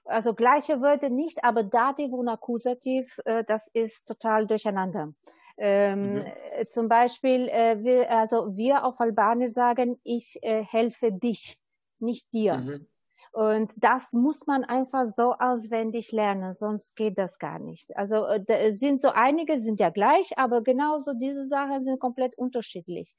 Also 0.05 0.33
gleiche 0.33 0.81
Wörter 0.81 1.09
nicht, 1.09 1.43
aber 1.43 1.63
Dativ 1.63 2.13
und 2.13 2.29
Akkusativ, 2.29 3.19
äh, 3.25 3.43
das 3.45 3.67
ist 3.73 4.07
total 4.07 4.47
durcheinander. 4.47 5.13
Ähm, 5.57 6.13
mhm. 6.13 6.25
Zum 6.69 6.87
Beispiel, 6.87 7.49
äh, 7.49 7.83
wir, 7.83 8.09
also 8.11 8.55
wir 8.55 8.85
auf 8.85 8.99
Albanisch 9.01 9.51
sagen, 9.51 9.99
ich 10.03 10.37
äh, 10.43 10.63
helfe 10.63 11.11
dich, 11.11 11.57
nicht 12.01 12.33
dir. 12.33 12.57
Mhm. 12.57 12.87
Und 13.31 13.71
das 13.75 14.13
muss 14.13 14.47
man 14.47 14.63
einfach 14.63 15.05
so 15.07 15.33
auswendig 15.33 16.11
lernen, 16.11 16.53
sonst 16.53 16.95
geht 16.95 17.17
das 17.17 17.39
gar 17.39 17.59
nicht. 17.59 17.95
Also 17.97 18.25
äh, 18.25 18.73
sind 18.73 19.01
so 19.01 19.09
einige 19.09 19.59
sind 19.59 19.79
ja 19.79 19.89
gleich, 19.89 20.37
aber 20.37 20.63
genauso 20.63 21.13
diese 21.13 21.45
Sachen 21.45 21.83
sind 21.83 21.99
komplett 21.99 22.37
unterschiedlich. 22.37 23.15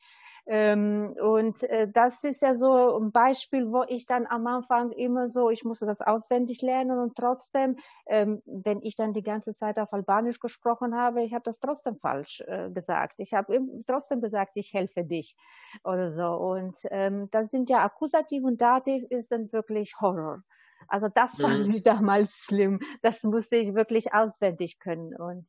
Ähm, 0.50 1.14
und 1.20 1.62
äh, 1.64 1.88
das 1.92 2.24
ist 2.24 2.40
ja 2.40 2.54
so 2.54 2.96
ein 2.98 3.12
Beispiel, 3.12 3.70
wo 3.70 3.84
ich 3.86 4.06
dann 4.06 4.26
am 4.26 4.46
Anfang 4.46 4.92
immer 4.92 5.28
so, 5.28 5.50
ich 5.50 5.62
musste 5.62 5.84
das 5.84 6.00
auswendig 6.00 6.62
lernen 6.62 6.98
und 6.98 7.14
trotzdem, 7.14 7.76
ähm, 8.06 8.40
wenn 8.46 8.80
ich 8.80 8.96
dann 8.96 9.12
die 9.12 9.22
ganze 9.22 9.54
Zeit 9.54 9.78
auf 9.78 9.92
Albanisch 9.92 10.40
gesprochen 10.40 10.96
habe, 10.96 11.22
ich 11.22 11.34
habe 11.34 11.44
das 11.44 11.60
trotzdem 11.60 11.98
falsch 11.98 12.42
äh, 12.46 12.70
gesagt. 12.70 13.16
Ich 13.18 13.34
habe 13.34 13.60
trotzdem 13.86 14.22
gesagt, 14.22 14.52
ich 14.54 14.72
helfe 14.72 15.04
dich 15.04 15.36
oder 15.84 16.12
so. 16.12 16.28
Und 16.28 16.78
ähm, 16.90 17.28
das 17.30 17.50
sind 17.50 17.68
ja 17.68 17.84
Akkusativ 17.84 18.42
und 18.42 18.62
Dativ 18.62 19.04
ist 19.10 19.30
dann 19.30 19.52
wirklich 19.52 20.00
Horror. 20.00 20.42
Also 20.86 21.08
das 21.08 21.38
fand 21.38 21.68
mhm. 21.68 21.74
ich 21.74 21.82
damals 21.82 22.46
schlimm. 22.46 22.80
Das 23.02 23.22
musste 23.22 23.56
ich 23.56 23.74
wirklich 23.74 24.14
auswendig 24.14 24.80
können 24.80 25.14
und 25.14 25.46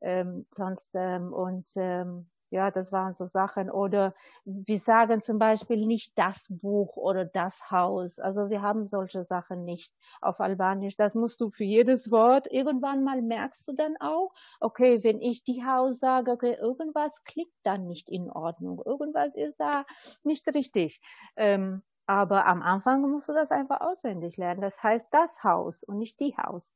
ähm, 0.00 0.46
sonst 0.50 0.96
ähm, 0.96 1.32
und 1.32 1.68
ähm, 1.76 2.28
ja, 2.50 2.70
das 2.70 2.92
waren 2.92 3.12
so 3.12 3.26
Sachen. 3.26 3.70
Oder 3.70 4.12
wir 4.44 4.78
sagen 4.78 5.22
zum 5.22 5.38
Beispiel 5.38 5.86
nicht 5.86 6.18
das 6.18 6.46
Buch 6.50 6.96
oder 6.96 7.24
das 7.24 7.70
Haus. 7.70 8.18
Also 8.18 8.50
wir 8.50 8.60
haben 8.62 8.86
solche 8.86 9.24
Sachen 9.24 9.64
nicht 9.64 9.94
auf 10.20 10.40
Albanisch. 10.40 10.96
Das 10.96 11.14
musst 11.14 11.40
du 11.40 11.50
für 11.50 11.64
jedes 11.64 12.10
Wort. 12.10 12.48
Irgendwann 12.50 13.04
mal 13.04 13.22
merkst 13.22 13.66
du 13.68 13.72
dann 13.72 13.96
auch, 14.00 14.32
okay, 14.58 15.02
wenn 15.04 15.20
ich 15.20 15.44
die 15.44 15.64
Haus 15.64 16.00
sage, 16.00 16.32
okay, 16.32 16.56
irgendwas 16.60 17.22
klickt 17.24 17.56
dann 17.62 17.86
nicht 17.86 18.08
in 18.08 18.30
Ordnung. 18.30 18.82
Irgendwas 18.84 19.34
ist 19.34 19.58
da 19.58 19.84
nicht 20.24 20.46
richtig. 20.54 21.00
Ähm, 21.36 21.82
aber 22.06 22.46
am 22.46 22.62
Anfang 22.62 23.08
musst 23.08 23.28
du 23.28 23.32
das 23.32 23.52
einfach 23.52 23.80
auswendig 23.80 24.36
lernen. 24.36 24.60
Das 24.60 24.82
heißt 24.82 25.08
das 25.12 25.44
Haus 25.44 25.84
und 25.84 25.98
nicht 25.98 26.18
die 26.18 26.36
Haus. 26.36 26.74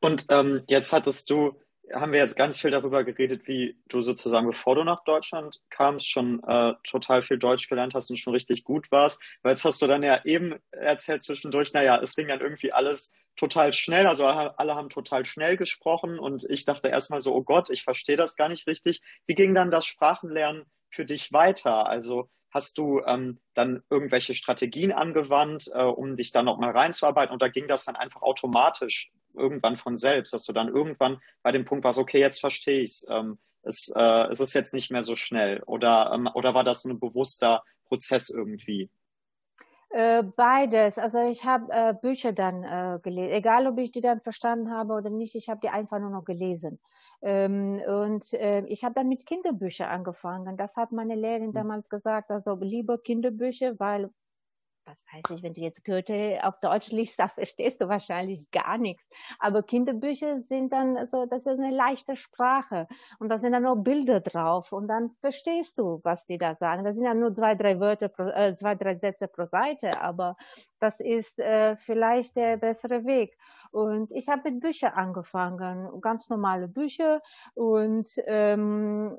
Und 0.00 0.26
ähm, 0.30 0.62
jetzt 0.68 0.92
hattest 0.92 1.28
du 1.28 1.54
haben 1.94 2.12
wir 2.12 2.20
jetzt 2.20 2.36
ganz 2.36 2.60
viel 2.60 2.70
darüber 2.70 3.04
geredet, 3.04 3.46
wie 3.46 3.76
du 3.88 4.00
sozusagen, 4.02 4.46
bevor 4.46 4.74
du 4.74 4.84
nach 4.84 5.04
Deutschland 5.04 5.60
kamst, 5.70 6.10
schon 6.10 6.42
äh, 6.44 6.74
total 6.84 7.22
viel 7.22 7.38
Deutsch 7.38 7.68
gelernt 7.68 7.94
hast 7.94 8.10
und 8.10 8.16
schon 8.16 8.34
richtig 8.34 8.64
gut 8.64 8.90
warst. 8.90 9.20
Weil 9.42 9.52
jetzt 9.52 9.64
hast 9.64 9.80
du 9.82 9.86
dann 9.86 10.02
ja 10.02 10.20
eben 10.24 10.56
erzählt 10.70 11.22
zwischendurch, 11.22 11.72
naja, 11.72 11.98
es 12.00 12.14
ging 12.14 12.28
dann 12.28 12.40
irgendwie 12.40 12.72
alles 12.72 13.12
total 13.36 13.72
schnell, 13.72 14.06
also 14.06 14.26
alle 14.26 14.74
haben 14.74 14.88
total 14.88 15.24
schnell 15.24 15.56
gesprochen 15.56 16.18
und 16.18 16.44
ich 16.50 16.64
dachte 16.64 16.88
erstmal 16.88 17.20
so, 17.20 17.34
oh 17.34 17.42
Gott, 17.42 17.70
ich 17.70 17.84
verstehe 17.84 18.16
das 18.16 18.36
gar 18.36 18.48
nicht 18.48 18.66
richtig. 18.66 19.00
Wie 19.26 19.34
ging 19.34 19.54
dann 19.54 19.70
das 19.70 19.86
Sprachenlernen 19.86 20.64
für 20.90 21.04
dich 21.04 21.32
weiter? 21.32 21.86
Also 21.86 22.28
hast 22.50 22.78
du 22.78 23.00
ähm, 23.06 23.38
dann 23.54 23.82
irgendwelche 23.90 24.34
Strategien 24.34 24.92
angewandt, 24.92 25.70
äh, 25.72 25.82
um 25.82 26.16
dich 26.16 26.32
dann 26.32 26.46
nochmal 26.46 26.70
reinzuarbeiten 26.70 27.34
oder 27.34 27.50
ging 27.50 27.68
das 27.68 27.84
dann 27.84 27.96
einfach 27.96 28.22
automatisch 28.22 29.12
irgendwann 29.34 29.76
von 29.76 29.96
selbst, 29.96 30.32
dass 30.32 30.44
du 30.44 30.52
dann 30.52 30.68
irgendwann 30.68 31.20
bei 31.42 31.52
dem 31.52 31.64
Punkt 31.64 31.84
warst, 31.84 31.98
okay, 31.98 32.20
jetzt 32.20 32.40
verstehe 32.40 32.82
ich 32.82 33.04
ähm, 33.08 33.38
es. 33.62 33.92
Äh, 33.94 34.28
es 34.28 34.40
ist 34.40 34.54
jetzt 34.54 34.74
nicht 34.74 34.90
mehr 34.90 35.02
so 35.02 35.16
schnell. 35.16 35.62
Oder, 35.64 36.12
ähm, 36.14 36.28
oder 36.34 36.54
war 36.54 36.64
das 36.64 36.84
ein 36.84 36.98
bewusster 36.98 37.62
Prozess 37.86 38.30
irgendwie? 38.30 38.90
Äh, 39.90 40.22
beides. 40.22 40.98
Also 40.98 41.18
ich 41.20 41.44
habe 41.44 41.72
äh, 41.72 41.94
Bücher 41.94 42.32
dann 42.32 42.62
äh, 42.62 42.98
gelesen, 43.02 43.32
egal 43.32 43.66
ob 43.66 43.78
ich 43.78 43.90
die 43.90 44.02
dann 44.02 44.20
verstanden 44.20 44.70
habe 44.70 44.92
oder 44.92 45.08
nicht, 45.08 45.34
ich 45.34 45.48
habe 45.48 45.60
die 45.62 45.70
einfach 45.70 45.98
nur 45.98 46.10
noch 46.10 46.26
gelesen. 46.26 46.78
Ähm, 47.22 47.80
und 47.86 48.34
äh, 48.34 48.66
ich 48.66 48.84
habe 48.84 48.94
dann 48.94 49.08
mit 49.08 49.24
Kinderbüchern 49.24 49.88
angefangen. 49.88 50.58
Das 50.58 50.76
hat 50.76 50.92
meine 50.92 51.14
Lehrerin 51.14 51.48
hm. 51.48 51.54
damals 51.54 51.88
gesagt, 51.88 52.30
also 52.30 52.58
lieber 52.60 52.98
Kinderbücher, 52.98 53.78
weil 53.78 54.10
was 54.88 55.04
weiß 55.12 55.36
ich, 55.36 55.42
wenn 55.42 55.54
du 55.54 55.60
jetzt 55.60 55.84
Goethe 55.84 56.40
auf 56.42 56.58
Deutsch 56.60 56.90
liest, 56.90 57.18
da 57.20 57.28
verstehst 57.28 57.80
du 57.80 57.88
wahrscheinlich 57.88 58.50
gar 58.50 58.78
nichts. 58.78 59.08
Aber 59.38 59.62
Kinderbücher 59.62 60.38
sind 60.38 60.72
dann 60.72 61.06
so, 61.06 61.26
das 61.26 61.46
ist 61.46 61.60
eine 61.60 61.74
leichte 61.74 62.16
Sprache 62.16 62.88
und 63.18 63.28
da 63.28 63.38
sind 63.38 63.52
dann 63.52 63.66
auch 63.66 63.76
Bilder 63.76 64.20
drauf 64.20 64.72
und 64.72 64.88
dann 64.88 65.10
verstehst 65.20 65.78
du, 65.78 66.00
was 66.02 66.26
die 66.26 66.38
da 66.38 66.54
sagen. 66.54 66.84
Das 66.84 66.94
sind 66.94 67.04
ja 67.04 67.14
nur 67.14 67.32
zwei, 67.32 67.54
drei 67.54 67.78
Wörter, 67.80 68.08
pro, 68.08 68.24
äh, 68.24 68.56
zwei, 68.56 68.74
drei 68.74 68.96
Sätze 68.96 69.28
pro 69.28 69.44
Seite, 69.44 70.00
aber 70.00 70.36
das 70.78 71.00
ist 71.00 71.38
äh, 71.38 71.76
vielleicht 71.76 72.36
der 72.36 72.56
bessere 72.56 73.04
Weg. 73.04 73.36
Und 73.70 74.12
ich 74.12 74.28
habe 74.28 74.50
mit 74.50 74.60
Büchern 74.60 74.92
angefangen, 74.94 76.00
ganz 76.00 76.28
normale 76.30 76.68
Bücher 76.68 77.20
und 77.54 78.08
ähm, 78.26 79.18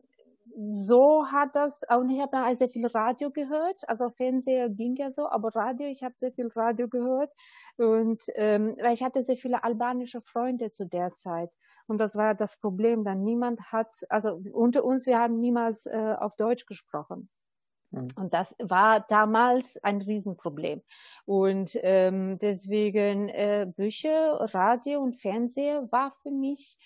so 0.58 1.26
hat 1.32 1.56
das, 1.56 1.82
und 1.90 2.10
ich 2.10 2.20
habe 2.20 2.32
dann 2.32 2.56
sehr 2.56 2.70
viel 2.70 2.88
Radio 2.88 3.32
gehört, 3.32 3.82
also 3.88 4.10
Fernseher 4.10 4.70
ging 4.70 4.96
ja 4.96 5.12
so, 5.12 5.30
aber 5.30 5.56
Radio, 5.56 5.88
ich 5.88 6.04
habe 6.04 6.16
sehr 6.18 6.32
viel 6.32 6.48
Radio 6.56 6.88
gehört 6.88 7.32
und 7.78 8.24
ähm, 8.36 8.76
weil 8.82 8.94
ich 8.94 9.04
hatte 9.04 9.24
sehr 9.24 9.38
viele 9.38 9.64
albanische 9.64 10.22
Freunde 10.22 10.72
zu 10.72 10.86
der 10.86 11.16
Zeit 11.16 11.50
und 11.88 11.98
das 11.98 12.16
war 12.16 12.36
das 12.36 12.58
Problem, 12.60 13.04
dann 13.04 13.24
niemand 13.24 13.62
hat, 13.72 14.06
also 14.10 14.42
unter 14.54 14.84
uns, 14.84 15.06
wir 15.06 15.20
haben 15.20 15.40
niemals 15.40 15.86
äh, 15.86 16.16
auf 16.20 16.36
Deutsch 16.36 16.66
gesprochen. 16.66 17.30
Mhm. 17.92 18.08
Und 18.16 18.34
das 18.34 18.56
war 18.60 19.06
damals 19.08 19.78
ein 19.84 20.02
Riesenproblem. 20.02 20.82
Und 21.26 21.72
ähm, 21.82 22.38
deswegen 22.40 23.30
äh, 23.30 23.66
Bücher, 23.76 24.38
Radio 24.54 25.02
und 25.02 25.20
Fernseher 25.20 25.92
war 25.92 26.14
für 26.22 26.32
mich 26.32 26.78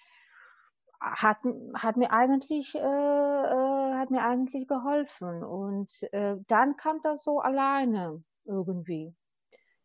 hat, 1.03 1.37
hat 1.73 1.97
mir 1.97 2.11
eigentlich, 2.11 2.75
äh, 2.75 2.79
äh, 2.79 3.93
hat 3.93 4.09
mir 4.09 4.23
eigentlich 4.23 4.67
geholfen. 4.67 5.43
Und 5.43 5.91
äh, 6.13 6.35
dann 6.47 6.77
kam 6.77 7.01
das 7.03 7.23
so 7.23 7.39
alleine 7.39 8.23
irgendwie. 8.45 9.13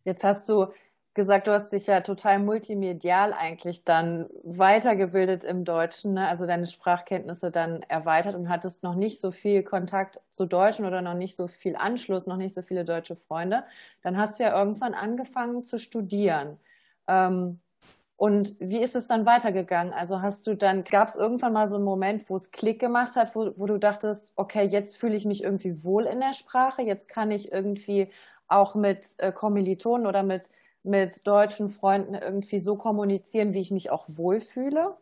Jetzt 0.04 0.24
hast 0.24 0.48
du 0.48 0.68
gesagt, 1.14 1.48
du 1.48 1.52
hast 1.52 1.72
dich 1.72 1.88
ja 1.88 2.00
total 2.00 2.38
multimedial 2.38 3.32
eigentlich 3.32 3.84
dann 3.84 4.28
weitergebildet 4.44 5.42
im 5.42 5.64
Deutschen, 5.64 6.14
ne? 6.14 6.28
also 6.28 6.46
deine 6.46 6.68
Sprachkenntnisse 6.68 7.50
dann 7.50 7.82
erweitert 7.82 8.36
und 8.36 8.48
hattest 8.48 8.84
noch 8.84 8.94
nicht 8.94 9.20
so 9.20 9.32
viel 9.32 9.64
Kontakt 9.64 10.20
zu 10.30 10.46
Deutschen 10.46 10.86
oder 10.86 11.02
noch 11.02 11.14
nicht 11.14 11.34
so 11.34 11.48
viel 11.48 11.74
Anschluss, 11.74 12.28
noch 12.28 12.36
nicht 12.36 12.54
so 12.54 12.62
viele 12.62 12.84
deutsche 12.84 13.16
Freunde. 13.16 13.64
Dann 14.02 14.16
hast 14.16 14.38
du 14.38 14.44
ja 14.44 14.56
irgendwann 14.56 14.94
angefangen 14.94 15.64
zu 15.64 15.80
studieren. 15.80 16.56
Ähm, 17.08 17.58
und 18.18 18.56
wie 18.58 18.80
ist 18.80 18.96
es 18.96 19.06
dann 19.06 19.26
weitergegangen? 19.26 19.92
Also 19.92 20.20
hast 20.22 20.44
du 20.48 20.56
dann, 20.56 20.82
gab 20.82 21.08
es 21.08 21.14
irgendwann 21.14 21.52
mal 21.52 21.68
so 21.68 21.76
einen 21.76 21.84
Moment, 21.84 22.28
wo 22.28 22.36
es 22.36 22.50
Klick 22.50 22.80
gemacht 22.80 23.14
hat, 23.14 23.36
wo, 23.36 23.52
wo 23.56 23.66
du 23.66 23.78
dachtest, 23.78 24.32
okay, 24.34 24.64
jetzt 24.64 24.96
fühle 24.96 25.14
ich 25.14 25.24
mich 25.24 25.44
irgendwie 25.44 25.84
wohl 25.84 26.04
in 26.04 26.18
der 26.18 26.32
Sprache, 26.32 26.82
jetzt 26.82 27.08
kann 27.08 27.30
ich 27.30 27.52
irgendwie 27.52 28.10
auch 28.48 28.74
mit 28.74 29.14
äh, 29.18 29.30
Kommilitonen 29.30 30.06
oder 30.08 30.24
mit, 30.24 30.50
mit 30.82 31.24
deutschen 31.28 31.68
Freunden 31.68 32.14
irgendwie 32.14 32.58
so 32.58 32.74
kommunizieren, 32.76 33.54
wie 33.54 33.60
ich 33.60 33.70
mich 33.70 33.90
auch 33.90 34.04
wohlfühle? 34.08 34.96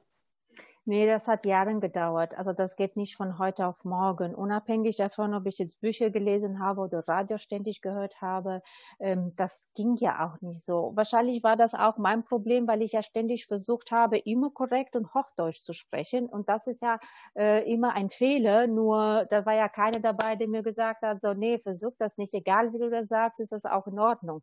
Nee, 0.88 1.05
das 1.09 1.27
hat 1.27 1.44
Jahre 1.44 1.81
gedauert. 1.81 2.38
Also 2.38 2.53
das 2.53 2.77
geht 2.77 2.96
nicht 2.96 3.16
von 3.16 3.38
heute 3.40 3.66
auf 3.66 3.85
morgen. 3.85 4.37
Unabhängig 4.37 4.96
davon, 4.96 5.35
ob 5.35 5.44
ich 5.46 5.59
jetzt 5.59 5.81
Bücher 5.81 6.11
gelesen 6.11 6.61
habe 6.61 6.83
oder 6.83 7.07
Radio 7.09 7.38
ständig 7.38 7.83
gehört 7.83 8.20
habe, 8.20 8.62
ähm, 9.01 9.33
das 9.35 9.68
ging 9.75 9.96
ja 9.96 10.25
auch 10.25 10.40
nicht 10.42 10.64
so. 10.64 10.92
Wahrscheinlich 10.94 11.42
war 11.42 11.57
das 11.57 11.75
auch 11.75 11.99
mein 11.99 12.22
Problem, 12.25 12.68
weil 12.68 12.83
ich 12.83 12.92
ja 12.92 13.03
ständig 13.03 13.46
versucht 13.46 13.90
habe, 13.90 14.18
immer 14.18 14.51
korrekt 14.51 14.94
und 14.94 15.12
Hochdeutsch 15.12 15.64
zu 15.64 15.72
sprechen. 15.72 16.29
Und 16.29 16.49
das 16.49 16.68
ist 16.68 16.83
ja 16.83 17.01
äh, 17.35 17.68
immer 17.68 17.94
ein 17.94 18.09
Fehler. 18.09 18.68
Nur 18.68 19.27
da 19.29 19.44
war 19.44 19.55
ja 19.55 19.68
keiner 19.68 19.99
dabei, 20.01 20.37
der 20.37 20.46
mir 20.46 20.62
gesagt 20.62 21.03
hat, 21.03 21.20
so 21.20 21.35
nee, 21.35 21.59
versuch 21.59 21.94
das 21.99 22.16
nicht. 22.16 22.33
Egal 22.33 22.72
wie 22.72 22.79
du 22.79 22.90
das 22.90 23.09
sagst, 23.09 23.40
ist 23.40 23.51
das 23.51 23.64
auch 23.64 23.88
in 23.88 23.99
Ordnung. 23.99 24.40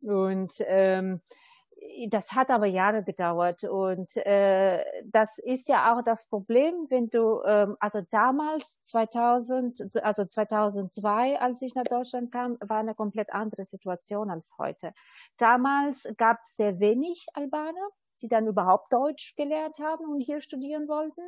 Und 0.00 0.54
ähm, 0.60 1.20
das 2.08 2.32
hat 2.32 2.50
aber 2.50 2.66
Jahre 2.66 3.02
gedauert 3.02 3.64
und 3.64 4.16
äh, 4.16 4.84
das 5.04 5.38
ist 5.38 5.68
ja 5.68 5.94
auch 5.94 6.02
das 6.02 6.26
Problem, 6.28 6.86
wenn 6.88 7.10
du 7.10 7.42
ähm, 7.44 7.76
also 7.80 8.00
damals 8.10 8.82
2000 8.82 10.02
also 10.02 10.24
2002 10.24 11.40
als 11.40 11.62
ich 11.62 11.74
nach 11.74 11.84
Deutschland 11.84 12.32
kam 12.32 12.56
war 12.60 12.78
eine 12.78 12.94
komplett 12.94 13.32
andere 13.32 13.64
Situation 13.64 14.30
als 14.30 14.54
heute. 14.58 14.92
Damals 15.38 16.06
gab 16.16 16.38
es 16.44 16.56
sehr 16.56 16.80
wenig 16.80 17.26
Albaner 17.34 17.88
die 18.22 18.28
dann 18.28 18.46
überhaupt 18.46 18.92
Deutsch 18.92 19.34
gelernt 19.36 19.78
haben 19.78 20.04
und 20.06 20.20
hier 20.20 20.40
studieren 20.40 20.88
wollten. 20.88 21.22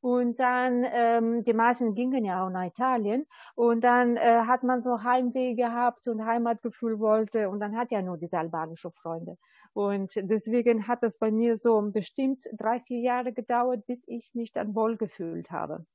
Und 0.00 0.40
dann, 0.40 0.84
ähm, 0.92 1.44
die 1.44 1.52
meisten 1.54 1.94
gingen 1.94 2.24
ja 2.24 2.44
auch 2.44 2.50
nach 2.50 2.66
Italien. 2.66 3.26
Und 3.54 3.82
dann 3.84 4.16
äh, 4.16 4.42
hat 4.46 4.62
man 4.62 4.80
so 4.80 5.02
Heimweh 5.02 5.54
gehabt 5.54 6.08
und 6.08 6.24
Heimatgefühl 6.24 6.98
wollte. 6.98 7.48
Und 7.48 7.60
dann 7.60 7.76
hat 7.76 7.90
ja 7.92 8.02
nur 8.02 8.18
diese 8.18 8.38
albanische 8.38 8.90
Freunde. 8.90 9.36
Und 9.72 10.12
deswegen 10.16 10.88
hat 10.88 11.02
das 11.02 11.18
bei 11.18 11.30
mir 11.30 11.56
so 11.56 11.80
bestimmt 11.82 12.44
drei, 12.52 12.80
vier 12.80 13.00
Jahre 13.00 13.32
gedauert, 13.32 13.86
bis 13.86 14.02
ich 14.06 14.30
mich 14.34 14.52
dann 14.52 14.74
wohl 14.74 14.96
gefühlt 14.96 15.50
habe. 15.50 15.86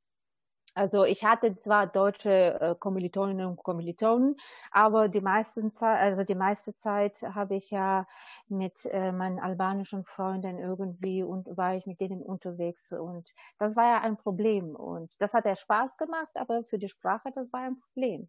Also 0.75 1.05
ich 1.05 1.23
hatte 1.23 1.57
zwar 1.57 1.87
deutsche 1.87 2.59
äh, 2.59 2.75
Kommilitoninnen 2.77 3.45
und 3.47 3.63
Kommilitonen, 3.63 4.35
aber 4.71 5.07
die 5.07 5.21
meisten 5.21 5.71
Zeit, 5.71 5.99
also 6.01 6.23
die 6.23 6.35
meiste 6.35 6.75
Zeit 6.75 7.21
habe 7.23 7.55
ich 7.55 7.71
ja 7.71 8.05
mit 8.49 8.85
äh, 8.87 9.13
meinen 9.13 9.39
albanischen 9.39 10.03
Freunden 10.03 10.59
irgendwie 10.59 11.23
und 11.23 11.47
war 11.55 11.75
ich 11.75 11.85
mit 11.87 12.01
denen 12.01 12.21
unterwegs 12.21 12.91
und 12.91 13.33
das 13.57 13.77
war 13.77 13.85
ja 13.85 14.01
ein 14.01 14.17
Problem 14.17 14.75
und 14.75 15.11
das 15.17 15.33
hat 15.33 15.45
ja 15.45 15.55
Spaß 15.55 15.97
gemacht, 15.97 16.35
aber 16.35 16.65
für 16.65 16.77
die 16.77 16.89
Sprache 16.89 17.31
das 17.33 17.51
war 17.53 17.61
ein 17.61 17.79
Problem. 17.79 18.27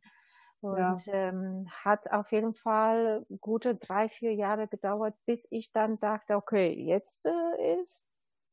Und 0.60 1.06
ja. 1.06 1.12
ähm, 1.12 1.68
hat 1.84 2.10
auf 2.10 2.32
jeden 2.32 2.54
Fall 2.54 3.26
gute 3.40 3.74
drei, 3.74 4.08
vier 4.08 4.34
Jahre 4.34 4.68
gedauert, 4.68 5.14
bis 5.26 5.46
ich 5.50 5.70
dann 5.70 5.98
dachte, 5.98 6.34
okay, 6.34 6.72
jetzt 6.72 7.26
äh, 7.26 7.82
ist, 7.82 8.04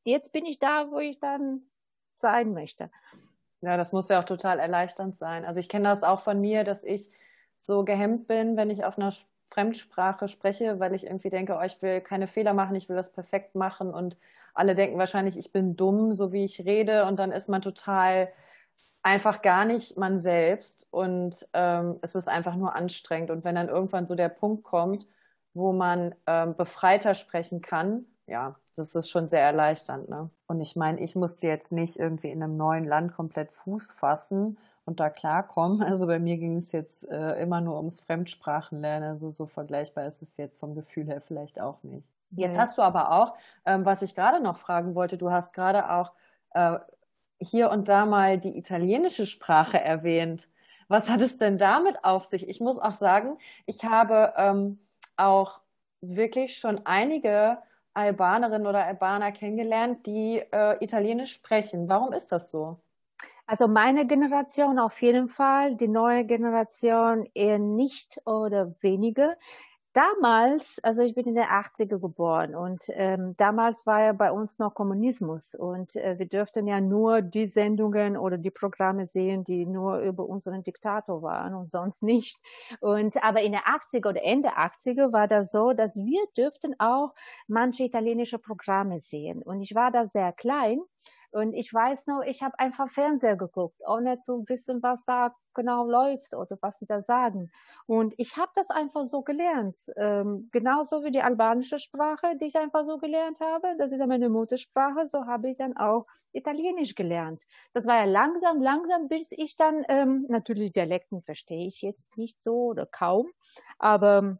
jetzt 0.04 0.32
bin 0.32 0.44
ich 0.44 0.58
da, 0.58 0.90
wo 0.90 0.98
ich 0.98 1.18
dann 1.18 1.62
sein 2.16 2.52
möchte. 2.52 2.90
Ja, 3.64 3.76
das 3.78 3.92
muss 3.92 4.08
ja 4.08 4.20
auch 4.20 4.24
total 4.24 4.58
erleichternd 4.58 5.16
sein. 5.18 5.44
Also 5.46 5.58
ich 5.58 5.68
kenne 5.70 5.88
das 5.88 6.02
auch 6.02 6.20
von 6.20 6.38
mir, 6.40 6.64
dass 6.64 6.84
ich 6.84 7.10
so 7.60 7.84
gehemmt 7.84 8.26
bin, 8.26 8.56
wenn 8.56 8.68
ich 8.70 8.84
auf 8.84 8.98
einer 8.98 9.12
Fremdsprache 9.50 10.28
spreche, 10.28 10.80
weil 10.80 10.94
ich 10.94 11.06
irgendwie 11.06 11.30
denke, 11.30 11.56
oh, 11.58 11.62
ich 11.64 11.80
will 11.80 12.00
keine 12.02 12.26
Fehler 12.26 12.52
machen, 12.52 12.76
ich 12.76 12.88
will 12.90 12.96
das 12.96 13.10
perfekt 13.12 13.54
machen 13.54 13.92
und 13.94 14.18
alle 14.52 14.74
denken 14.74 14.98
wahrscheinlich, 14.98 15.38
ich 15.38 15.50
bin 15.52 15.76
dumm, 15.76 16.12
so 16.12 16.32
wie 16.32 16.44
ich 16.44 16.60
rede 16.64 17.06
und 17.06 17.18
dann 17.18 17.32
ist 17.32 17.48
man 17.48 17.62
total 17.62 18.28
einfach 19.02 19.42
gar 19.42 19.64
nicht 19.64 19.96
man 19.96 20.18
selbst 20.18 20.86
und 20.90 21.46
ähm, 21.54 21.98
es 22.02 22.14
ist 22.14 22.28
einfach 22.28 22.56
nur 22.56 22.74
anstrengend 22.74 23.30
und 23.30 23.44
wenn 23.44 23.54
dann 23.54 23.68
irgendwann 23.68 24.06
so 24.06 24.14
der 24.14 24.28
Punkt 24.30 24.64
kommt, 24.64 25.06
wo 25.54 25.72
man 25.72 26.14
ähm, 26.26 26.56
befreiter 26.56 27.14
sprechen 27.14 27.60
kann, 27.62 28.06
ja, 28.26 28.56
das 28.76 28.94
ist 28.94 29.08
schon 29.08 29.28
sehr 29.28 29.42
erleichternd. 29.42 30.08
Ne? 30.08 30.30
Und 30.46 30.60
ich 30.60 30.76
meine, 30.76 31.00
ich 31.00 31.14
musste 31.14 31.46
jetzt 31.46 31.72
nicht 31.72 31.98
irgendwie 31.98 32.30
in 32.30 32.42
einem 32.42 32.56
neuen 32.56 32.84
Land 32.84 33.14
komplett 33.14 33.52
Fuß 33.52 33.92
fassen 33.92 34.58
und 34.84 35.00
da 35.00 35.10
klarkommen. 35.10 35.82
Also 35.94 36.06
bei 36.06 36.18
mir 36.18 36.36
ging 36.38 36.56
es 36.56 36.72
jetzt 36.72 37.08
äh, 37.10 37.40
immer 37.40 37.60
nur 37.60 37.76
ums 37.76 38.00
Fremdsprachenlernen. 38.00 39.10
Also 39.10 39.30
so 39.30 39.46
vergleichbar 39.46 40.06
ist 40.06 40.22
es 40.22 40.36
jetzt 40.36 40.58
vom 40.58 40.74
Gefühl 40.74 41.06
her 41.06 41.20
vielleicht 41.20 41.60
auch 41.60 41.82
nicht. 41.82 42.06
Jetzt 42.36 42.58
hast 42.58 42.78
du 42.78 42.82
aber 42.82 43.12
auch, 43.12 43.34
ähm, 43.64 43.84
was 43.84 44.02
ich 44.02 44.16
gerade 44.16 44.42
noch 44.42 44.56
fragen 44.56 44.96
wollte, 44.96 45.16
du 45.16 45.30
hast 45.30 45.52
gerade 45.52 45.90
auch 45.90 46.12
äh, 46.50 46.78
hier 47.40 47.70
und 47.70 47.88
da 47.88 48.06
mal 48.06 48.38
die 48.38 48.58
italienische 48.58 49.26
Sprache 49.26 49.80
erwähnt. 49.80 50.48
Was 50.88 51.08
hat 51.08 51.20
es 51.20 51.36
denn 51.36 51.58
damit 51.58 52.04
auf 52.04 52.24
sich? 52.24 52.48
Ich 52.48 52.60
muss 52.60 52.78
auch 52.78 52.92
sagen, 52.92 53.38
ich 53.66 53.84
habe 53.84 54.34
ähm, 54.36 54.78
auch 55.16 55.60
wirklich 56.00 56.58
schon 56.58 56.80
einige 56.84 57.58
Albanerinnen 57.94 58.66
oder 58.66 58.84
Albaner 58.84 59.32
kennengelernt, 59.32 60.06
die 60.06 60.42
äh, 60.52 60.84
Italienisch 60.84 61.32
sprechen. 61.32 61.88
Warum 61.88 62.12
ist 62.12 62.32
das 62.32 62.50
so? 62.50 62.78
Also 63.46 63.68
meine 63.68 64.06
Generation 64.06 64.78
auf 64.78 65.00
jeden 65.02 65.28
Fall, 65.28 65.76
die 65.76 65.88
neue 65.88 66.24
Generation 66.24 67.28
eher 67.34 67.58
nicht 67.58 68.20
oder 68.24 68.74
weniger 68.80 69.36
damals, 69.94 70.78
also 70.82 71.02
ich 71.02 71.14
bin 71.14 71.26
in 71.26 71.34
der 71.34 71.50
80er 71.50 71.98
geboren 71.98 72.54
und 72.54 72.84
ähm, 72.88 73.34
damals 73.36 73.86
war 73.86 74.02
ja 74.02 74.12
bei 74.12 74.30
uns 74.30 74.58
noch 74.58 74.74
Kommunismus 74.74 75.54
und 75.54 75.96
äh, 75.96 76.18
wir 76.18 76.26
dürften 76.26 76.66
ja 76.66 76.80
nur 76.80 77.22
die 77.22 77.46
Sendungen 77.46 78.16
oder 78.16 78.36
die 78.36 78.50
Programme 78.50 79.06
sehen, 79.06 79.44
die 79.44 79.64
nur 79.64 80.00
über 80.00 80.26
unseren 80.26 80.62
Diktator 80.64 81.22
waren 81.22 81.54
und 81.54 81.70
sonst 81.70 82.02
nicht. 82.02 82.38
Und 82.80 83.22
aber 83.22 83.42
in 83.42 83.52
der 83.52 83.62
80er 83.62 84.08
oder 84.08 84.22
Ende 84.22 84.50
80er 84.56 85.12
war 85.12 85.28
das 85.28 85.52
so, 85.52 85.72
dass 85.72 85.96
wir 85.96 86.20
dürften 86.36 86.74
auch 86.78 87.14
manche 87.46 87.84
italienische 87.84 88.38
Programme 88.38 89.00
sehen 89.00 89.42
und 89.42 89.60
ich 89.62 89.74
war 89.74 89.92
da 89.92 90.06
sehr 90.06 90.32
klein 90.32 90.80
und 91.34 91.52
ich 91.52 91.72
weiß 91.72 92.06
noch, 92.06 92.22
ich 92.22 92.42
habe 92.42 92.58
einfach 92.58 92.88
Fernseher 92.88 93.36
geguckt, 93.36 93.80
ohne 93.86 94.20
zu 94.20 94.44
wissen, 94.48 94.82
was 94.82 95.04
da 95.04 95.34
genau 95.54 95.84
läuft 95.84 96.34
oder 96.34 96.56
was 96.60 96.78
sie 96.78 96.86
da 96.86 97.00
sagen. 97.02 97.50
Und 97.86 98.14
ich 98.18 98.36
habe 98.36 98.52
das 98.54 98.70
einfach 98.70 99.04
so 99.04 99.22
gelernt. 99.22 99.78
Ähm, 99.96 100.48
genauso 100.52 101.04
wie 101.04 101.10
die 101.10 101.22
albanische 101.22 101.78
Sprache, 101.78 102.36
die 102.40 102.46
ich 102.46 102.56
einfach 102.56 102.84
so 102.84 102.98
gelernt 102.98 103.40
habe. 103.40 103.74
Das 103.78 103.92
ist 103.92 104.00
ja 104.00 104.06
meine 104.06 104.28
Muttersprache. 104.28 105.08
So 105.08 105.26
habe 105.26 105.50
ich 105.50 105.56
dann 105.56 105.76
auch 105.76 106.06
Italienisch 106.32 106.94
gelernt. 106.94 107.42
Das 107.72 107.86
war 107.86 107.96
ja 107.96 108.04
langsam, 108.04 108.60
langsam, 108.62 109.08
bis 109.08 109.32
ich 109.32 109.56
dann, 109.56 109.84
ähm, 109.88 110.26
natürlich 110.28 110.72
Dialekten 110.72 111.22
verstehe 111.22 111.66
ich 111.66 111.82
jetzt 111.82 112.16
nicht 112.16 112.42
so 112.42 112.66
oder 112.66 112.86
kaum. 112.86 113.28
Aber 113.78 114.38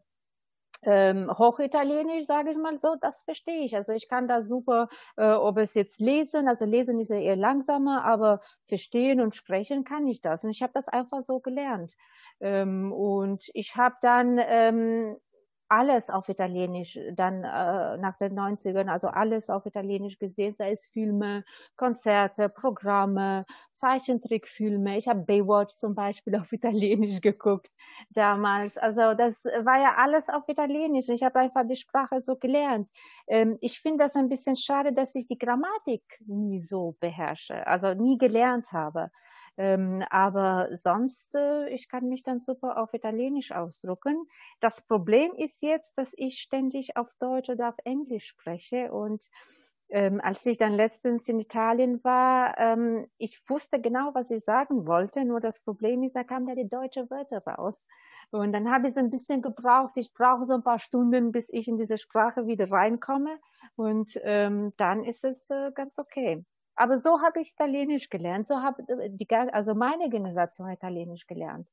ähm, 0.83 1.29
Hochitalienisch, 1.37 2.25
sage 2.25 2.51
ich 2.51 2.57
mal 2.57 2.77
so, 2.79 2.95
das 3.01 3.23
verstehe 3.23 3.65
ich. 3.65 3.75
Also 3.75 3.93
ich 3.93 4.07
kann 4.07 4.27
da 4.27 4.43
super, 4.43 4.87
äh, 5.17 5.31
ob 5.31 5.57
es 5.57 5.73
jetzt 5.73 5.99
lesen, 5.99 6.47
also 6.47 6.65
lesen 6.65 6.99
ist 6.99 7.09
ja 7.09 7.17
eher 7.17 7.35
langsamer, 7.35 8.03
aber 8.05 8.39
verstehen 8.67 9.21
und 9.21 9.35
sprechen 9.35 9.83
kann 9.83 10.07
ich 10.07 10.21
das. 10.21 10.43
Und 10.43 10.51
ich 10.51 10.61
habe 10.61 10.73
das 10.73 10.87
einfach 10.87 11.21
so 11.21 11.39
gelernt. 11.39 11.93
Ähm, 12.41 12.91
und 12.91 13.45
ich 13.53 13.75
habe 13.75 13.95
dann 14.01 14.39
ähm, 14.39 15.17
alles 15.67 16.09
auf 16.09 16.29
Italienisch 16.29 16.99
dann 17.13 17.43
äh, 17.43 17.97
nach 17.97 18.17
den 18.17 18.37
90ern, 18.37 18.87
also 18.87 19.07
alles 19.07 19.49
auf 19.49 19.65
Italienisch 19.65 20.19
gesehen, 20.19 20.55
sei 20.57 20.71
es 20.71 20.85
Filme, 20.87 21.43
Konzerte, 21.75 22.49
Programme, 22.49 23.45
Zeichentrickfilme. 23.71 24.97
Ich 24.97 25.07
habe 25.07 25.21
Baywatch 25.21 25.75
zum 25.75 25.95
Beispiel 25.95 26.35
auf 26.39 26.51
Italienisch 26.51 27.21
geguckt 27.21 27.71
damals. 28.11 28.77
Also 28.77 29.13
das 29.13 29.33
war 29.43 29.79
ja 29.79 29.95
alles 29.97 30.29
auf 30.29 30.47
Italienisch. 30.47 31.09
Ich 31.09 31.23
habe 31.23 31.39
einfach 31.39 31.65
die 31.65 31.75
Sprache 31.75 32.21
so 32.21 32.35
gelernt. 32.35 32.89
Ähm, 33.27 33.57
ich 33.61 33.79
finde 33.81 34.03
das 34.03 34.15
ein 34.15 34.29
bisschen 34.29 34.55
schade, 34.55 34.93
dass 34.93 35.15
ich 35.15 35.27
die 35.27 35.37
Grammatik 35.37 36.03
nie 36.25 36.61
so 36.61 36.95
beherrsche, 36.99 37.65
also 37.67 37.93
nie 37.93 38.17
gelernt 38.17 38.71
habe. 38.71 39.11
Ähm, 39.57 40.03
aber 40.09 40.69
sonst, 40.71 41.35
äh, 41.35 41.69
ich 41.69 41.87
kann 41.87 42.07
mich 42.09 42.23
dann 42.23 42.39
super 42.39 42.77
auf 42.77 42.93
Italienisch 42.93 43.51
ausdrucken. 43.51 44.25
Das 44.59 44.81
Problem 44.81 45.33
ist 45.35 45.61
jetzt, 45.61 45.97
dass 45.97 46.13
ich 46.15 46.39
ständig 46.39 46.97
auf 46.97 47.13
Deutsch 47.19 47.49
oder 47.49 47.69
auf 47.69 47.77
Englisch 47.85 48.25
spreche 48.25 48.91
und 48.91 49.29
ähm, 49.89 50.19
als 50.21 50.45
ich 50.45 50.57
dann 50.57 50.73
letztens 50.73 51.29
in 51.29 51.39
Italien 51.39 52.03
war, 52.03 52.57
ähm, 52.57 53.07
ich 53.17 53.39
wusste 53.47 53.79
genau, 53.79 54.11
was 54.13 54.31
ich 54.31 54.43
sagen 54.43 54.87
wollte, 54.87 55.25
nur 55.25 55.39
das 55.39 55.59
Problem 55.61 56.01
ist, 56.03 56.15
da 56.15 56.23
kamen 56.23 56.47
ja 56.47 56.55
die 56.55 56.67
deutschen 56.67 57.09
Wörter 57.09 57.43
raus. 57.45 57.83
Und 58.31 58.51
dann 58.53 58.71
habe 58.71 58.87
ich 58.87 58.95
so 58.95 58.99
ein 58.99 59.11
bisschen 59.11 59.41
gebraucht. 59.41 59.97
Ich 59.97 60.11
brauche 60.13 60.45
so 60.45 60.55
ein 60.55 60.63
paar 60.63 60.79
Stunden, 60.79 61.31
bis 61.31 61.49
ich 61.51 61.67
in 61.67 61.77
diese 61.77 61.97
Sprache 61.97 62.47
wieder 62.47 62.71
reinkomme. 62.71 63.37
Und 63.75 64.19
ähm, 64.23 64.73
dann 64.77 65.03
ist 65.03 65.23
es 65.23 65.49
äh, 65.51 65.71
ganz 65.73 65.99
okay. 65.99 66.43
Aber 66.75 66.97
so 66.97 67.21
habe 67.21 67.41
ich 67.41 67.53
Italienisch 67.53 68.09
gelernt. 68.09 68.47
So 68.47 68.61
habe 68.61 68.83
die, 69.09 69.27
also 69.29 69.75
meine 69.75 70.09
Generation 70.09 70.69
Italienisch 70.69 71.25
gelernt. 71.27 71.67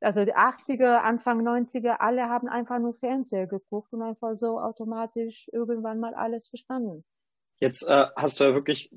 Also 0.00 0.24
die 0.24 0.34
80er, 0.34 0.98
Anfang 0.98 1.40
90er, 1.46 1.96
alle 2.00 2.28
haben 2.28 2.48
einfach 2.48 2.78
nur 2.78 2.94
Fernseher 2.94 3.46
geguckt 3.46 3.92
und 3.92 4.02
einfach 4.02 4.36
so 4.36 4.60
automatisch 4.60 5.48
irgendwann 5.52 6.00
mal 6.00 6.14
alles 6.14 6.48
verstanden. 6.48 7.04
Jetzt 7.60 7.88
äh, 7.88 8.06
hast 8.14 8.38
du 8.38 8.44
ja 8.44 8.54
wirklich, 8.54 8.92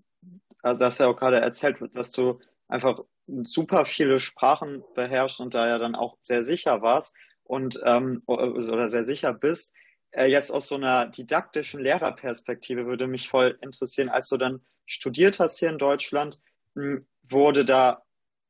äh, 0.64 0.76
das 0.76 0.98
ja 0.98 1.08
auch 1.08 1.16
gerade 1.16 1.40
erzählt, 1.40 1.78
dass 1.96 2.12
du 2.12 2.40
einfach 2.68 3.00
super 3.44 3.86
viele 3.86 4.20
Sprachen 4.20 4.84
beherrschst 4.94 5.40
und 5.40 5.56
da 5.56 5.68
ja 5.68 5.78
dann 5.78 5.96
auch 5.96 6.18
sehr 6.22 6.44
sicher 6.44 6.82
warst 6.82 7.16
und 7.44 7.80
ähm, 7.86 8.22
oder 8.26 8.88
sehr 8.88 9.04
sicher 9.04 9.34
bist. 9.34 9.74
Äh, 10.12 10.28
jetzt 10.28 10.52
aus 10.52 10.68
so 10.68 10.76
einer 10.76 11.08
didaktischen 11.08 11.82
Lehrerperspektive 11.82 12.86
würde 12.86 13.08
mich 13.08 13.30
voll 13.30 13.58
interessieren, 13.62 14.10
als 14.10 14.30
du 14.30 14.38
dann 14.38 14.62
studiert 14.86 15.40
hast 15.40 15.60
hier 15.60 15.70
in 15.70 15.78
Deutschland, 15.78 16.40
hm, 16.76 17.08
wurde 17.24 17.66
da 17.66 18.04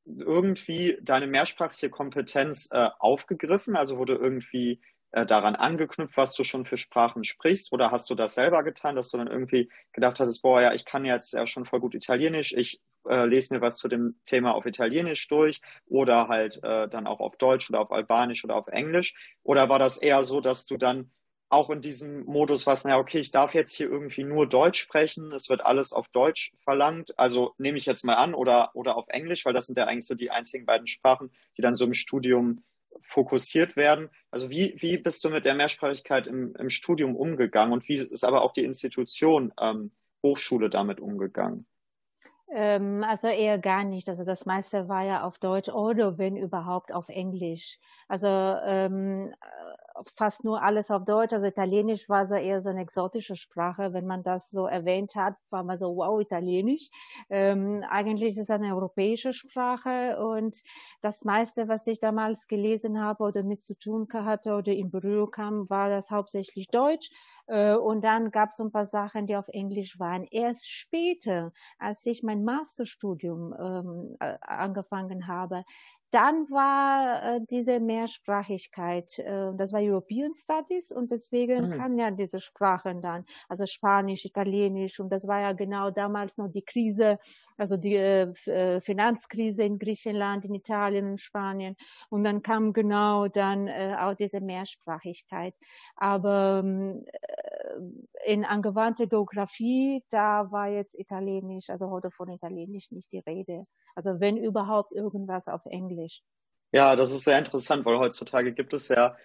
irgendwie 0.05 0.97
deine 1.01 1.27
mehrsprachige 1.27 1.89
Kompetenz 1.89 2.69
äh, 2.71 2.89
aufgegriffen? 2.99 3.75
Also 3.75 3.97
wurde 3.97 4.15
irgendwie 4.15 4.81
äh, 5.11 5.25
daran 5.25 5.55
angeknüpft, 5.55 6.17
was 6.17 6.33
du 6.35 6.43
schon 6.43 6.65
für 6.65 6.77
Sprachen 6.77 7.23
sprichst? 7.23 7.71
Oder 7.73 7.91
hast 7.91 8.09
du 8.09 8.15
das 8.15 8.35
selber 8.35 8.63
getan, 8.63 8.95
dass 8.95 9.09
du 9.09 9.17
dann 9.17 9.27
irgendwie 9.27 9.69
gedacht 9.91 10.19
hattest, 10.19 10.41
boah, 10.41 10.61
ja, 10.61 10.73
ich 10.73 10.85
kann 10.85 11.05
jetzt 11.05 11.33
ja 11.33 11.45
schon 11.45 11.65
voll 11.65 11.79
gut 11.79 11.95
Italienisch, 11.95 12.53
ich 12.53 12.81
äh, 13.07 13.25
lese 13.25 13.53
mir 13.53 13.61
was 13.61 13.77
zu 13.77 13.87
dem 13.87 14.19
Thema 14.25 14.53
auf 14.55 14.65
Italienisch 14.65 15.27
durch 15.27 15.61
oder 15.85 16.27
halt 16.27 16.59
äh, 16.63 16.87
dann 16.87 17.07
auch 17.07 17.19
auf 17.19 17.37
Deutsch 17.37 17.69
oder 17.69 17.81
auf 17.81 17.91
Albanisch 17.91 18.43
oder 18.43 18.55
auf 18.55 18.67
Englisch? 18.67 19.15
Oder 19.43 19.69
war 19.69 19.79
das 19.79 19.97
eher 19.97 20.23
so, 20.23 20.41
dass 20.41 20.65
du 20.65 20.77
dann 20.77 21.11
auch 21.49 21.69
in 21.71 21.81
diesem 21.81 22.25
Modus 22.25 22.67
was, 22.67 22.85
naja, 22.85 22.99
okay, 22.99 23.17
ich 23.17 23.31
darf 23.31 23.53
jetzt 23.55 23.73
hier 23.73 23.89
irgendwie 23.89 24.23
nur 24.23 24.47
Deutsch 24.47 24.79
sprechen, 24.79 25.31
es 25.31 25.49
wird 25.49 25.65
alles 25.65 25.93
auf 25.93 26.07
Deutsch 26.09 26.53
verlangt, 26.63 27.17
also 27.17 27.53
nehme 27.57 27.77
ich 27.77 27.87
jetzt 27.87 28.05
mal 28.05 28.15
an, 28.15 28.33
oder, 28.35 28.71
oder 28.75 28.95
auf 28.95 29.07
Englisch, 29.07 29.45
weil 29.45 29.53
das 29.53 29.65
sind 29.65 29.77
ja 29.77 29.85
eigentlich 29.85 30.05
so 30.05 30.15
die 30.15 30.29
einzigen 30.29 30.65
beiden 30.65 30.87
Sprachen, 30.87 31.31
die 31.57 31.61
dann 31.61 31.75
so 31.75 31.85
im 31.85 31.93
Studium 31.93 32.63
fokussiert 33.01 33.75
werden. 33.75 34.09
Also 34.29 34.49
wie, 34.49 34.75
wie 34.77 34.97
bist 34.99 35.23
du 35.23 35.29
mit 35.29 35.45
der 35.45 35.55
Mehrsprachigkeit 35.55 36.27
im, 36.27 36.55
im 36.55 36.69
Studium 36.69 37.15
umgegangen 37.15 37.73
und 37.73 37.87
wie 37.89 37.95
ist 37.95 38.23
aber 38.23 38.43
auch 38.43 38.53
die 38.53 38.63
Institution 38.63 39.51
ähm, 39.59 39.91
Hochschule 40.21 40.69
damit 40.69 40.99
umgegangen? 40.99 41.65
Ähm, 42.51 43.03
also 43.07 43.27
eher 43.27 43.59
gar 43.59 43.83
nicht. 43.83 44.09
Also 44.09 44.23
das 44.25 44.45
meiste 44.45 44.89
war 44.89 45.03
ja 45.03 45.23
auf 45.23 45.37
Deutsch 45.37 45.69
oder 45.69 46.17
wenn 46.17 46.35
überhaupt 46.35 46.91
auf 46.91 47.09
Englisch. 47.09 47.77
Also 48.07 48.27
ähm, 48.27 49.33
fast 50.15 50.43
nur 50.43 50.63
alles 50.63 50.89
auf 50.91 51.05
Deutsch. 51.05 51.33
Also 51.33 51.45
Italienisch 51.47 52.09
war 52.09 52.27
so 52.27 52.35
eher 52.35 52.61
so 52.61 52.69
eine 52.69 52.81
exotische 52.81 53.35
Sprache. 53.35 53.93
Wenn 53.93 54.07
man 54.07 54.23
das 54.23 54.49
so 54.49 54.65
erwähnt 54.65 55.15
hat, 55.15 55.35
war 55.51 55.63
man 55.63 55.77
so, 55.77 55.95
wow, 55.95 56.19
Italienisch. 56.21 56.89
Ähm, 57.29 57.83
eigentlich 57.87 58.29
ist 58.29 58.39
es 58.39 58.49
eine 58.49 58.73
europäische 58.75 59.33
Sprache 59.33 60.17
und 60.25 60.57
das 61.01 61.23
meiste, 61.23 61.67
was 61.67 61.85
ich 61.87 61.99
damals 61.99 62.47
gelesen 62.47 62.99
habe 62.99 63.23
oder 63.23 63.43
mit 63.43 63.61
zu 63.61 63.77
tun 63.77 64.07
hatte 64.11 64.53
oder 64.55 64.71
in 64.71 64.89
Berührung 64.89 65.31
kam, 65.31 65.69
war 65.69 65.89
das 65.89 66.09
hauptsächlich 66.11 66.67
Deutsch. 66.69 67.09
Äh, 67.49 67.75
und 67.75 68.01
dann 68.03 68.31
gab 68.31 68.49
es 68.51 68.59
ein 68.59 68.71
paar 68.71 68.85
Sachen, 68.85 69.25
die 69.25 69.35
auf 69.35 69.47
Englisch 69.49 69.99
waren. 69.99 70.23
Erst 70.25 70.69
später, 70.69 71.51
als 71.79 72.05
ich 72.05 72.21
mein 72.23 72.43
Masterstudium 72.43 73.53
ähm, 73.59 74.15
angefangen 74.41 75.27
habe, 75.27 75.63
dann 76.11 76.49
war 76.49 77.23
äh, 77.23 77.39
diese 77.49 77.79
Mehrsprachigkeit, 77.79 79.19
äh, 79.19 79.53
das 79.55 79.73
war 79.73 79.81
European 79.81 80.33
Studies 80.33 80.91
und 80.91 81.11
deswegen 81.11 81.67
mhm. 81.67 81.71
kann 81.71 81.97
ja 81.99 82.11
diese 82.11 82.39
Sprachen 82.39 83.01
dann, 83.01 83.25
also 83.47 83.65
Spanisch, 83.65 84.25
Italienisch 84.25 84.99
und 84.99 85.09
das 85.09 85.27
war 85.27 85.41
ja 85.41 85.53
genau 85.53 85.91
damals 85.91 86.37
noch 86.37 86.49
die 86.49 86.63
Krise, 86.63 87.17
also 87.57 87.77
die 87.77 87.95
äh, 87.95 88.33
äh 88.47 88.81
Finanzkrise 88.81 89.63
in 89.63 89.77
Griechenland, 89.77 90.45
in 90.45 90.53
Italien 90.53 91.11
und 91.11 91.21
Spanien 91.21 91.75
und 92.09 92.23
dann 92.23 92.41
kam 92.41 92.73
genau 92.73 93.27
dann 93.27 93.67
äh, 93.67 93.95
auch 93.99 94.15
diese 94.15 94.41
Mehrsprachigkeit. 94.41 95.53
Aber 95.95 96.61
ähm, 96.63 97.05
äh, 97.05 98.33
in 98.33 98.45
angewandte 98.45 99.07
Geografie, 99.07 100.03
da 100.09 100.51
war 100.51 100.69
jetzt 100.69 100.97
Italienisch, 100.97 101.69
also 101.69 101.89
heute 101.89 102.11
von 102.11 102.29
Italienisch 102.29 102.91
nicht 102.91 103.11
die 103.11 103.19
Rede. 103.19 103.65
Also 103.99 104.21
wenn 104.21 104.37
überhaupt 104.37 104.93
irgendwas 104.93 105.49
auf 105.49 105.65
Englisch. 105.65 106.21
Ja, 106.71 106.95
das 106.95 107.11
ist 107.11 107.25
sehr 107.25 107.37
interessant, 107.37 107.83
weil 107.83 107.99
heutzutage 107.99 108.53
gibt 108.53 108.73
es 108.73 108.87
ja 108.87 109.17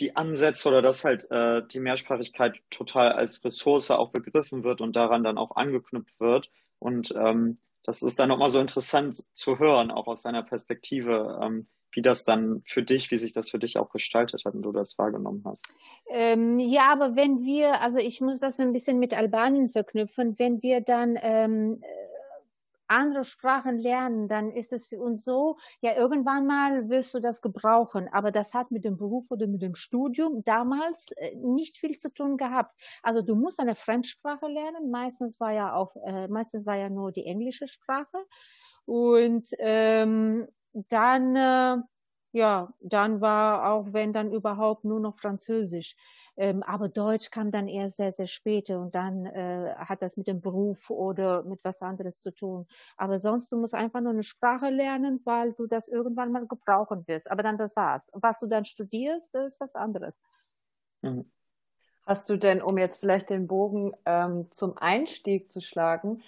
die 0.00 0.16
Ansätze 0.16 0.68
oder 0.68 0.82
dass 0.82 1.04
halt 1.04 1.30
äh, 1.30 1.62
die 1.64 1.78
Mehrsprachigkeit 1.78 2.56
total 2.68 3.12
als 3.12 3.44
Ressource 3.44 3.92
auch 3.92 4.10
begriffen 4.10 4.64
wird 4.64 4.80
und 4.80 4.96
daran 4.96 5.22
dann 5.22 5.38
auch 5.38 5.54
angeknüpft 5.54 6.18
wird. 6.18 6.50
Und 6.80 7.14
ähm, 7.16 7.58
das 7.84 8.02
ist 8.02 8.18
dann 8.18 8.28
nochmal 8.28 8.48
so 8.48 8.58
interessant 8.58 9.22
zu 9.32 9.60
hören, 9.60 9.92
auch 9.92 10.08
aus 10.08 10.22
deiner 10.22 10.42
Perspektive, 10.42 11.38
ähm, 11.40 11.68
wie 11.92 12.02
das 12.02 12.24
dann 12.24 12.64
für 12.66 12.82
dich, 12.82 13.12
wie 13.12 13.18
sich 13.18 13.32
das 13.32 13.50
für 13.50 13.60
dich 13.60 13.78
auch 13.78 13.90
gestaltet 13.90 14.44
hat 14.44 14.54
und 14.54 14.62
du 14.62 14.72
das 14.72 14.98
wahrgenommen 14.98 15.44
hast. 15.44 15.68
Ähm, 16.08 16.58
ja, 16.58 16.92
aber 16.92 17.14
wenn 17.14 17.44
wir, 17.44 17.80
also 17.80 17.98
ich 17.98 18.20
muss 18.20 18.40
das 18.40 18.58
ein 18.58 18.72
bisschen 18.72 18.98
mit 18.98 19.16
Albanien 19.16 19.70
verknüpfen, 19.70 20.36
wenn 20.40 20.62
wir 20.62 20.80
dann 20.80 21.16
ähm, 21.22 21.80
andere 22.88 23.24
Sprachen 23.24 23.78
lernen, 23.78 24.28
dann 24.28 24.50
ist 24.50 24.72
es 24.72 24.86
für 24.86 25.00
uns 25.00 25.24
so, 25.24 25.56
ja, 25.80 25.96
irgendwann 25.96 26.46
mal 26.46 26.88
wirst 26.88 27.14
du 27.14 27.20
das 27.20 27.42
gebrauchen, 27.42 28.08
aber 28.12 28.30
das 28.30 28.54
hat 28.54 28.70
mit 28.70 28.84
dem 28.84 28.96
Beruf 28.96 29.30
oder 29.30 29.46
mit 29.46 29.62
dem 29.62 29.74
Studium 29.74 30.42
damals 30.44 31.12
äh, 31.12 31.34
nicht 31.36 31.76
viel 31.76 31.96
zu 31.96 32.12
tun 32.12 32.36
gehabt. 32.36 32.74
Also 33.02 33.22
du 33.22 33.34
musst 33.34 33.60
eine 33.60 33.74
Fremdsprache 33.74 34.46
lernen, 34.46 34.90
meistens 34.90 35.40
war 35.40 35.52
ja 35.52 35.74
auch, 35.74 35.96
äh, 36.04 36.28
meistens 36.28 36.66
war 36.66 36.76
ja 36.76 36.88
nur 36.88 37.12
die 37.12 37.26
englische 37.26 37.66
Sprache. 37.66 38.18
Und 38.84 39.48
ähm, 39.58 40.46
dann 40.88 41.36
äh, 41.36 41.76
ja, 42.36 42.68
dann 42.80 43.22
war 43.22 43.72
auch, 43.72 43.92
wenn 43.94 44.12
dann 44.12 44.30
überhaupt 44.30 44.84
nur 44.84 45.00
noch 45.00 45.16
Französisch. 45.16 45.96
Ähm, 46.36 46.62
aber 46.62 46.90
Deutsch 46.90 47.30
kam 47.30 47.50
dann 47.50 47.66
erst 47.66 47.96
sehr, 47.96 48.12
sehr 48.12 48.26
später 48.26 48.78
und 48.78 48.94
dann 48.94 49.24
äh, 49.24 49.74
hat 49.76 50.02
das 50.02 50.18
mit 50.18 50.28
dem 50.28 50.42
Beruf 50.42 50.90
oder 50.90 51.42
mit 51.44 51.60
was 51.62 51.80
anderes 51.80 52.20
zu 52.20 52.34
tun. 52.34 52.66
Aber 52.98 53.18
sonst, 53.18 53.50
du 53.52 53.56
musst 53.56 53.74
einfach 53.74 54.02
nur 54.02 54.12
eine 54.12 54.22
Sprache 54.22 54.68
lernen, 54.68 55.22
weil 55.24 55.54
du 55.54 55.66
das 55.66 55.88
irgendwann 55.88 56.30
mal 56.30 56.46
gebrauchen 56.46 57.08
wirst. 57.08 57.30
Aber 57.30 57.42
dann 57.42 57.56
das 57.56 57.74
war's. 57.74 58.10
Was 58.12 58.38
du 58.40 58.46
dann 58.46 58.66
studierst, 58.66 59.34
das 59.34 59.54
ist 59.54 59.60
was 59.60 59.74
anderes. 59.74 60.14
Mhm. 61.00 61.24
Hast 62.04 62.28
du 62.28 62.36
denn, 62.36 62.60
um 62.60 62.76
jetzt 62.76 63.00
vielleicht 63.00 63.30
den 63.30 63.46
Bogen 63.46 63.92
ähm, 64.04 64.50
zum 64.50 64.76
Einstieg 64.76 65.50
zu 65.50 65.62
schlagen, 65.62 66.22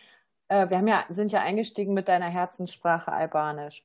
äh, 0.49 0.71
wir 0.71 0.79
haben 0.79 0.89
ja, 0.89 1.05
sind 1.11 1.33
ja 1.33 1.43
eingestiegen 1.43 1.93
mit 1.93 2.09
deiner 2.09 2.31
Herzenssprache 2.31 3.13
Albanisch. 3.13 3.85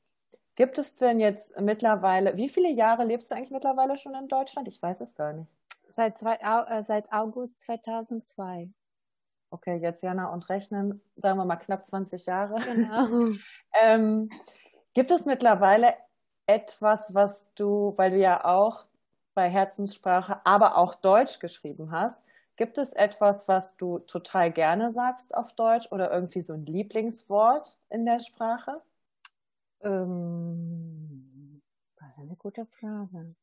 Gibt 0.55 0.77
es 0.77 0.95
denn 0.95 1.19
jetzt 1.19 1.59
mittlerweile, 1.59 2.37
wie 2.37 2.49
viele 2.49 2.69
Jahre 2.69 3.03
lebst 3.03 3.31
du 3.31 3.35
eigentlich 3.35 3.51
mittlerweile 3.51 3.97
schon 3.97 4.13
in 4.13 4.27
Deutschland? 4.27 4.67
Ich 4.67 4.81
weiß 4.81 5.01
es 5.01 5.15
gar 5.15 5.33
nicht. 5.33 5.49
Seit, 5.89 6.17
zwei, 6.17 6.35
äh, 6.35 6.83
seit 6.83 7.11
August 7.11 7.61
2002. 7.61 8.69
Okay, 9.49 9.75
jetzt 9.77 10.01
Jana 10.01 10.31
und 10.33 10.49
rechnen, 10.49 11.01
sagen 11.15 11.37
wir 11.37 11.45
mal 11.45 11.57
knapp 11.57 11.85
20 11.85 12.25
Jahre. 12.25 12.59
Genau. 12.61 13.35
ähm, 13.81 14.29
gibt 14.93 15.11
es 15.11 15.25
mittlerweile 15.25 15.93
etwas, 16.45 17.13
was 17.13 17.47
du, 17.55 17.93
weil 17.97 18.11
du 18.11 18.17
ja 18.17 18.45
auch 18.45 18.85
bei 19.33 19.49
Herzenssprache, 19.49 20.41
aber 20.45 20.77
auch 20.77 20.95
Deutsch 20.95 21.39
geschrieben 21.39 21.91
hast, 21.91 22.23
gibt 22.55 22.77
es 22.77 22.93
etwas, 22.93 23.47
was 23.47 23.77
du 23.77 23.99
total 23.99 24.51
gerne 24.51 24.91
sagst 24.91 25.35
auf 25.35 25.53
Deutsch 25.53 25.91
oder 25.91 26.11
irgendwie 26.11 26.41
so 26.41 26.53
ein 26.53 26.65
Lieblingswort 26.65 27.77
in 27.89 28.05
der 28.05 28.19
Sprache? 28.19 28.81
Ähm, 29.83 31.61
das 31.99 32.11
ist 32.11 32.19
eine 32.19 32.35
gute 32.35 32.65
Frage. 32.65 33.35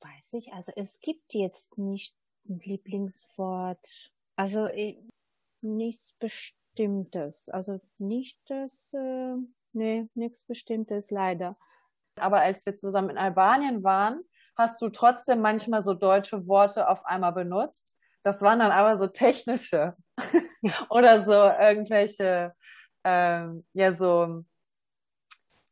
Weiß 0.00 0.32
ich, 0.34 0.52
also 0.52 0.72
es 0.76 1.00
gibt 1.00 1.32
jetzt 1.34 1.78
nicht 1.78 2.14
ein 2.48 2.60
Lieblingswort. 2.60 4.12
Also 4.36 4.68
nichts 5.62 6.12
Bestimmtes. 6.18 7.48
Also 7.48 7.80
nicht 7.98 8.38
das, 8.48 8.92
äh, 8.92 9.36
nee, 9.72 10.08
nichts 10.14 10.44
Bestimmtes 10.44 11.10
leider. 11.10 11.56
Aber 12.16 12.40
als 12.40 12.64
wir 12.66 12.76
zusammen 12.76 13.10
in 13.10 13.18
Albanien 13.18 13.82
waren, 13.82 14.22
hast 14.56 14.80
du 14.82 14.88
trotzdem 14.88 15.40
manchmal 15.40 15.82
so 15.82 15.94
deutsche 15.94 16.46
Worte 16.46 16.88
auf 16.88 17.04
einmal 17.06 17.32
benutzt. 17.32 17.96
Das 18.22 18.40
waren 18.40 18.60
dann 18.60 18.70
aber 18.70 18.96
so 18.96 19.06
technische 19.06 19.96
oder 20.90 21.24
so 21.24 21.32
irgendwelche, 21.32 22.54
ähm, 23.04 23.66
ja, 23.72 23.94
so 23.94 24.44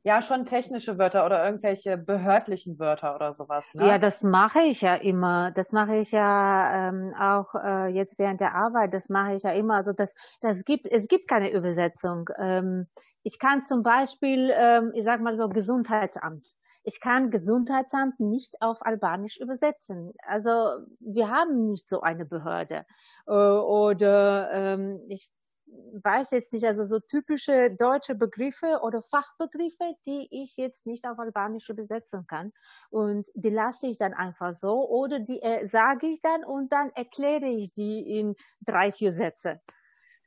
ja, 0.04 0.20
schon 0.20 0.44
technische 0.44 0.98
Wörter 0.98 1.24
oder 1.24 1.44
irgendwelche 1.44 1.96
behördlichen 1.96 2.78
Wörter 2.78 3.14
oder 3.14 3.32
sowas. 3.34 3.64
Ne? 3.74 3.86
Ja, 3.86 3.98
das 3.98 4.22
mache 4.22 4.62
ich 4.62 4.80
ja 4.80 4.96
immer. 4.96 5.52
Das 5.52 5.70
mache 5.70 5.96
ich 5.96 6.10
ja 6.10 6.88
ähm, 6.88 7.14
auch 7.18 7.54
äh, 7.54 7.86
jetzt 7.88 8.18
während 8.18 8.40
der 8.40 8.54
Arbeit. 8.54 8.92
Das 8.94 9.08
mache 9.08 9.34
ich 9.34 9.44
ja 9.44 9.52
immer. 9.52 9.76
Also 9.76 9.92
das, 9.92 10.12
das 10.40 10.64
gibt, 10.64 10.86
es 10.90 11.06
gibt 11.06 11.28
keine 11.28 11.52
Übersetzung. 11.52 12.28
Ähm, 12.36 12.88
ich 13.22 13.38
kann 13.38 13.64
zum 13.64 13.84
Beispiel, 13.84 14.52
ähm, 14.52 14.90
ich 14.94 15.04
sag 15.04 15.20
mal 15.20 15.36
so 15.36 15.48
Gesundheitsamt. 15.48 16.48
Ich 16.82 17.00
kann 17.00 17.30
Gesundheitsamt 17.30 18.18
nicht 18.18 18.56
auf 18.60 18.78
Albanisch 18.82 19.38
übersetzen. 19.38 20.12
Also 20.26 20.50
wir 20.98 21.30
haben 21.30 21.68
nicht 21.68 21.86
so 21.86 22.00
eine 22.00 22.24
Behörde. 22.24 22.84
Äh, 23.28 23.32
oder 23.32 24.50
ähm, 24.52 25.00
ich 25.08 25.30
weiß 26.02 26.30
jetzt 26.30 26.52
nicht, 26.52 26.64
also 26.64 26.84
so 26.84 27.00
typische 27.00 27.70
deutsche 27.70 28.14
Begriffe 28.14 28.80
oder 28.82 29.02
Fachbegriffe, 29.02 29.94
die 30.06 30.28
ich 30.30 30.56
jetzt 30.56 30.86
nicht 30.86 31.06
auf 31.06 31.18
Albanisch 31.18 31.68
übersetzen 31.68 32.26
kann. 32.26 32.52
Und 32.90 33.28
die 33.34 33.50
lasse 33.50 33.86
ich 33.86 33.98
dann 33.98 34.14
einfach 34.14 34.54
so 34.54 34.88
oder 34.88 35.18
die 35.18 35.42
äh, 35.42 35.66
sage 35.66 36.06
ich 36.06 36.20
dann 36.20 36.44
und 36.44 36.72
dann 36.72 36.90
erkläre 36.94 37.46
ich 37.46 37.72
die 37.72 38.18
in 38.18 38.34
drei, 38.60 38.90
vier 38.90 39.12
Sätze. 39.12 39.60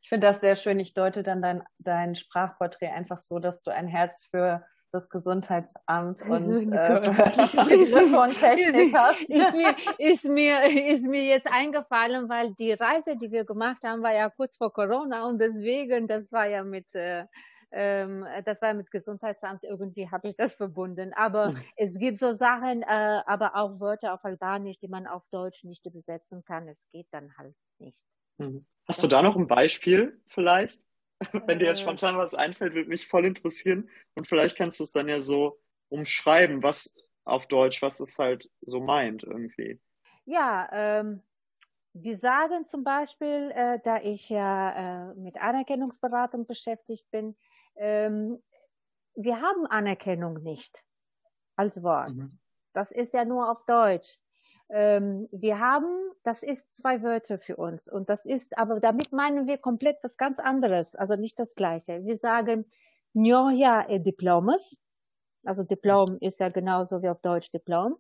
Ich 0.02 0.10
finde 0.10 0.28
das 0.28 0.42
sehr 0.42 0.56
schön. 0.56 0.80
Ich 0.80 0.94
deute 0.94 1.24
dann 1.24 1.42
dein, 1.42 1.64
dein 1.80 2.16
Sprachporträt 2.16 2.90
einfach 2.90 3.18
so, 3.18 3.40
dass 3.40 3.64
du 3.64 3.72
ein 3.72 3.88
Herz 3.88 4.24
für 4.24 4.64
das 4.96 5.10
Gesundheitsamt 5.10 6.22
und 6.30 6.72
äh, 6.72 7.00
Begriffe 7.02 8.20
und 8.20 8.40
Technik 8.40 8.96
hast. 8.96 9.22
Ist 9.30 9.54
mir, 9.54 9.76
ist, 9.98 10.26
mir, 10.26 10.92
ist 10.92 11.08
mir 11.08 11.24
jetzt 11.24 11.48
eingefallen, 11.52 12.30
weil 12.30 12.54
die 12.54 12.72
Reise, 12.72 13.18
die 13.18 13.32
wir 13.32 13.46
gemacht 13.46 13.84
haben, 13.84 14.02
war 14.02 14.14
ja 14.14 14.30
kurz 14.30 14.58
vor 14.58 14.72
Corona 14.72 15.28
und 15.28 15.40
deswegen, 15.40 16.08
das 16.08 16.32
war 16.32 16.48
ja 16.48 16.64
mit 16.64 16.94
äh, 16.96 17.26
ähm, 17.72 18.26
das 18.46 18.62
war 18.62 18.74
mit 18.74 18.90
Gesundheitsamt, 18.90 19.64
irgendwie 19.64 20.10
habe 20.10 20.30
ich 20.30 20.36
das 20.38 20.54
verbunden. 20.54 21.12
Aber 21.14 21.52
mhm. 21.52 21.58
es 21.76 22.00
gibt 22.00 22.20
so 22.20 22.32
Sachen, 22.32 22.84
äh, 22.84 23.22
aber 23.26 23.56
auch 23.56 23.80
Wörter 23.82 24.14
auf 24.14 24.24
Albanisch, 24.24 24.78
die 24.80 24.88
man 24.88 25.08
auf 25.08 25.24
Deutsch 25.30 25.64
nicht 25.66 25.86
übersetzen 25.86 26.44
kann. 26.46 26.70
Es 26.70 26.80
geht 26.94 27.08
dann 27.12 27.36
halt 27.38 27.56
nicht. 27.80 27.98
Mhm. 28.38 28.66
Hast 28.88 29.04
du 29.04 29.08
da 29.08 29.22
noch 29.22 29.36
ein 29.36 29.48
Beispiel 29.48 30.22
vielleicht? 30.28 30.82
Wenn 31.48 31.60
dir 31.60 31.66
jetzt 31.66 31.80
äh. 31.80 31.84
spontan 31.84 32.18
was 32.18 32.34
einfällt, 32.34 32.74
würde 32.74 32.90
mich 32.90 33.08
voll 33.08 33.26
interessieren. 33.26 33.90
Und 34.16 34.28
vielleicht 34.28 34.58
kannst 34.58 34.80
du 34.80 34.84
es 34.84 34.92
dann 34.92 35.08
ja 35.08 35.22
so 35.22 35.60
umschreiben, 35.90 36.64
was 36.64 36.94
auf 37.24 37.48
Deutsch, 37.48 37.82
was 37.82 38.00
es 38.00 38.18
halt 38.20 38.50
so 38.62 38.80
meint 38.82 39.24
irgendwie. 39.24 39.80
Ja, 40.26 40.68
ähm, 40.72 41.22
wir 41.94 42.18
sagen 42.18 42.68
zum 42.68 42.84
Beispiel, 42.84 43.52
äh, 43.54 43.80
da 43.84 44.02
ich 44.02 44.30
ja 44.30 45.12
äh, 45.12 45.16
mit 45.16 45.42
Anerkennungsberatung 45.42 46.46
beschäftigt 46.46 47.10
bin, 47.12 47.36
ähm, 47.76 48.42
wir 49.16 49.42
haben 49.42 49.66
Anerkennung 49.66 50.42
nicht 50.44 50.84
als 51.56 51.82
Wort. 51.84 52.16
Mhm. 52.16 52.38
Das 52.74 52.92
ist 52.92 53.14
ja 53.14 53.24
nur 53.24 53.50
auf 53.50 53.66
Deutsch. 53.66 54.18
Ähm, 54.70 55.28
wir 55.32 55.60
haben, 55.60 56.12
das 56.24 56.44
ist 56.44 56.74
zwei 56.74 57.04
Wörter 57.04 57.38
für 57.38 57.56
uns. 57.58 57.88
Und 57.88 58.10
das 58.10 58.26
ist, 58.26 58.58
aber 58.58 58.80
damit 58.80 59.12
meinen 59.12 59.48
wir 59.48 59.58
komplett 59.58 59.98
was 60.02 60.18
ganz 60.18 60.40
anderes. 60.40 60.96
Also 60.96 61.16
nicht 61.16 61.40
das 61.40 61.56
Gleiche. 61.56 62.04
Wir 62.04 62.18
sagen, 62.18 62.66
Njoja 63.14 63.88
e 63.90 64.00
Diplomas. 64.00 64.78
Also 65.44 65.64
Diplom 65.64 66.18
ist 66.22 66.40
ja 66.40 66.50
genauso 66.50 67.02
wie 67.02 67.10
auf 67.10 67.22
Deutsch 67.22 67.52
Diplom. 67.52 67.98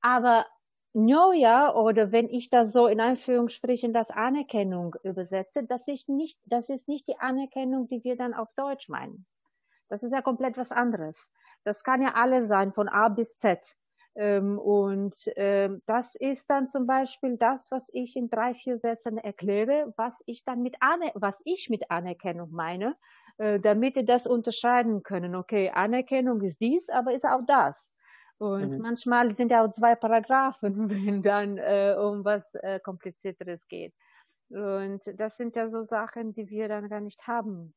Aber 0.00 0.46
Njoja 0.94 1.74
oder 1.74 2.12
wenn 2.12 2.28
ich 2.28 2.50
das 2.50 2.72
so 2.72 2.86
in 2.86 3.00
Anführungsstrichen 3.00 3.92
das 3.92 4.10
Anerkennung 4.10 4.96
übersetze, 5.04 5.64
das 5.64 5.86
ist 5.86 6.08
nicht, 6.08 6.40
das 6.44 6.68
ist 6.68 6.88
nicht 6.88 7.06
die 7.06 7.18
Anerkennung, 7.18 7.86
die 7.86 8.02
wir 8.04 8.16
dann 8.16 8.34
auf 8.34 8.48
Deutsch 8.56 8.88
meinen. 8.88 9.26
Das 9.88 10.02
ist 10.02 10.12
ja 10.12 10.22
komplett 10.22 10.56
was 10.58 10.72
anderes. 10.72 11.30
Das 11.64 11.84
kann 11.84 12.02
ja 12.02 12.14
alles 12.14 12.48
sein, 12.48 12.72
von 12.72 12.88
A 12.88 13.08
bis 13.08 13.38
Z. 13.38 13.76
Ähm, 14.18 14.58
und 14.58 15.14
ähm, 15.36 15.80
das 15.86 16.16
ist 16.16 16.50
dann 16.50 16.66
zum 16.66 16.88
Beispiel 16.88 17.36
das, 17.38 17.70
was 17.70 17.88
ich 17.92 18.16
in 18.16 18.28
drei, 18.28 18.52
vier 18.52 18.76
Sätzen 18.76 19.16
erkläre, 19.16 19.94
was 19.96 20.24
ich 20.26 20.42
dann 20.42 20.60
mit 20.60 20.74
Aner 20.80 21.12
was 21.14 21.40
ich 21.44 21.70
mit 21.70 21.88
Anerkennung 21.88 22.50
meine, 22.50 22.96
äh, 23.36 23.60
damit 23.60 23.96
ihr 23.96 24.04
das 24.04 24.26
unterscheiden 24.26 25.04
können. 25.04 25.36
Okay, 25.36 25.70
Anerkennung 25.72 26.40
ist 26.40 26.60
dies, 26.60 26.88
aber 26.88 27.14
ist 27.14 27.26
auch 27.26 27.42
das. 27.46 27.92
Und 28.38 28.72
mhm. 28.72 28.78
manchmal 28.78 29.30
sind 29.30 29.52
ja 29.52 29.64
auch 29.64 29.70
zwei 29.70 29.94
Paragraphen, 29.94 30.90
wenn 30.90 31.22
dann 31.22 31.56
äh, 31.56 31.94
um 31.96 32.24
was 32.24 32.42
äh, 32.54 32.80
komplizierteres 32.80 33.68
geht. 33.68 33.94
Und 34.48 35.00
das 35.14 35.36
sind 35.36 35.54
ja 35.54 35.68
so 35.68 35.82
Sachen, 35.82 36.32
die 36.32 36.48
wir 36.50 36.66
dann 36.66 36.88
gar 36.88 37.00
nicht 37.00 37.28
haben. 37.28 37.72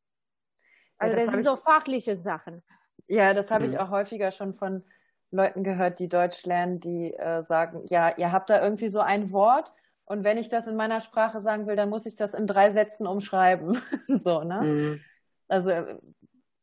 Also 0.97 1.17
ja, 1.17 1.17
das, 1.17 1.25
das 1.25 1.35
sind 1.35 1.45
so 1.45 1.55
fachliche 1.55 2.17
Sachen. 2.17 2.63
Ja, 3.05 3.35
das 3.35 3.51
habe 3.51 3.67
mhm. 3.67 3.73
ich 3.73 3.79
auch 3.79 3.91
häufiger 3.91 4.31
schon 4.31 4.55
von 4.55 4.83
Leuten 5.31 5.63
gehört, 5.63 5.99
die 5.99 6.09
Deutsch 6.09 6.45
lernen, 6.45 6.79
die 6.79 7.13
äh, 7.13 7.43
sagen, 7.43 7.83
ja, 7.85 8.15
ihr 8.17 8.31
habt 8.31 8.49
da 8.49 8.61
irgendwie 8.61 8.89
so 8.89 8.99
ein 8.99 9.31
Wort 9.31 9.73
und 10.05 10.25
wenn 10.25 10.37
ich 10.37 10.49
das 10.49 10.67
in 10.67 10.75
meiner 10.75 10.99
Sprache 10.99 11.39
sagen 11.39 11.67
will, 11.67 11.77
dann 11.77 11.89
muss 11.89 12.05
ich 12.05 12.17
das 12.17 12.33
in 12.33 12.45
drei 12.45 12.69
Sätzen 12.69 13.07
umschreiben. 13.07 13.81
so, 14.07 14.43
ne? 14.43 14.61
Mhm. 14.61 15.01
Also 15.47 15.71
äh, 15.71 15.97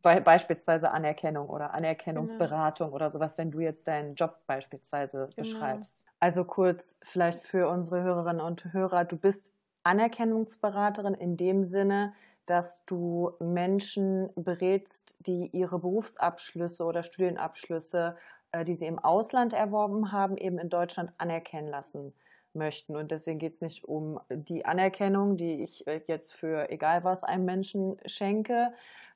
be 0.02 0.20
beispielsweise 0.20 0.90
Anerkennung 0.90 1.48
oder 1.48 1.72
Anerkennungsberatung 1.74 2.88
genau. 2.88 2.96
oder 2.96 3.10
sowas, 3.10 3.38
wenn 3.38 3.50
du 3.50 3.60
jetzt 3.60 3.88
deinen 3.88 4.14
Job 4.14 4.36
beispielsweise 4.46 5.30
genau. 5.34 5.34
beschreibst. 5.36 6.04
Also 6.20 6.44
kurz 6.44 6.98
vielleicht 7.02 7.40
für 7.40 7.68
unsere 7.68 8.02
Hörerinnen 8.02 8.42
und 8.42 8.72
Hörer, 8.72 9.04
du 9.04 9.16
bist 9.16 9.52
Anerkennungsberaterin 9.82 11.14
in 11.14 11.36
dem 11.36 11.64
Sinne, 11.64 12.12
dass 12.44 12.84
du 12.86 13.32
Menschen 13.40 14.30
berätst, 14.34 15.14
die 15.20 15.46
ihre 15.48 15.78
Berufsabschlüsse 15.78 16.84
oder 16.84 17.02
Studienabschlüsse 17.02 18.16
die 18.64 18.74
sie 18.74 18.86
im 18.86 18.99
Ausland 18.99 19.53
erworben 19.53 20.12
haben, 20.12 20.36
eben 20.36 20.59
in 20.59 20.68
Deutschland 20.70 21.12
anerkennen 21.18 21.68
lassen 21.68 22.14
möchten. 22.55 22.96
Und 22.96 23.11
deswegen 23.11 23.38
geht 23.38 23.55
es 23.55 23.61
nicht 23.61 23.84
um 23.84 24.20
die 24.30 24.64
Anerkennung, 24.64 25.36
die 25.36 25.62
ich 25.62 25.86
äh, 25.86 26.01
jetzt 26.07 26.34
für 26.34 26.70
egal 26.70 27.05
was 27.05 27.24
einem 27.24 27.44
Menschen 27.44 27.96
schenke, 28.07 28.72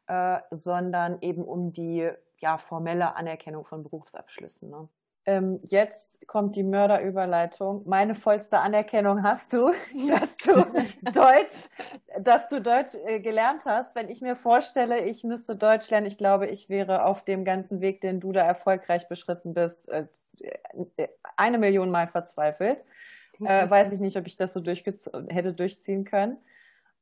äh, 0.06 0.38
sondern 0.50 1.18
eben 1.20 1.44
um 1.44 1.72
die 1.72 2.10
ja, 2.38 2.58
formelle 2.58 3.14
Anerkennung 3.16 3.64
von 3.64 3.82
Berufsabschlüssen. 3.82 4.70
Ne? 4.70 4.88
Ähm, 5.24 5.60
jetzt 5.62 6.26
kommt 6.26 6.56
die 6.56 6.64
Mörderüberleitung. 6.64 7.82
Meine 7.86 8.14
vollste 8.14 8.58
Anerkennung 8.58 9.22
hast 9.22 9.52
du, 9.52 9.72
dass 10.08 10.36
du 10.38 10.54
Deutsch, 11.12 11.68
dass 12.20 12.48
du 12.48 12.60
Deutsch 12.60 12.94
äh, 13.06 13.20
gelernt 13.20 13.62
hast. 13.64 13.94
Wenn 13.94 14.08
ich 14.08 14.20
mir 14.20 14.34
vorstelle, 14.34 15.00
ich 15.00 15.22
müsste 15.22 15.54
Deutsch 15.54 15.90
lernen, 15.90 16.06
ich 16.06 16.18
glaube, 16.18 16.48
ich 16.48 16.68
wäre 16.68 17.04
auf 17.04 17.24
dem 17.24 17.44
ganzen 17.44 17.80
Weg, 17.80 18.00
den 18.00 18.20
du 18.20 18.32
da 18.32 18.42
erfolgreich 18.42 19.08
beschritten 19.08 19.54
bist, 19.54 19.88
äh, 19.88 20.06
äh 20.96 21.08
eine 21.36 21.58
Million 21.58 21.90
Mal 21.90 22.08
verzweifelt. 22.08 22.82
Äh, 23.40 23.68
weiß 23.68 23.92
ich 23.92 24.00
nicht, 24.00 24.16
ob 24.16 24.26
ich 24.26 24.36
das 24.36 24.52
so 24.52 24.62
hätte 24.62 25.52
durchziehen 25.52 26.04
können. 26.04 26.36